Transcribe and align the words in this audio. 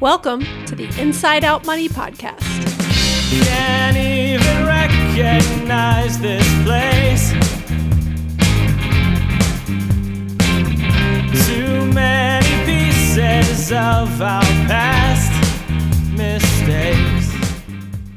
Welcome 0.00 0.44
to 0.66 0.74
the 0.74 0.84
Inside 1.00 1.42
Out 1.42 1.64
Money 1.64 1.88
Podcast. 1.88 2.42
Can't 3.46 3.96
even 3.96 4.66
recognize 4.66 6.18
this 6.18 6.44
place. 6.64 7.30
Too 11.46 11.90
many 11.94 12.66
pieces 12.66 13.72
of 13.72 14.20
our 14.20 14.42
past 14.68 15.32
mistakes. 16.12 17.34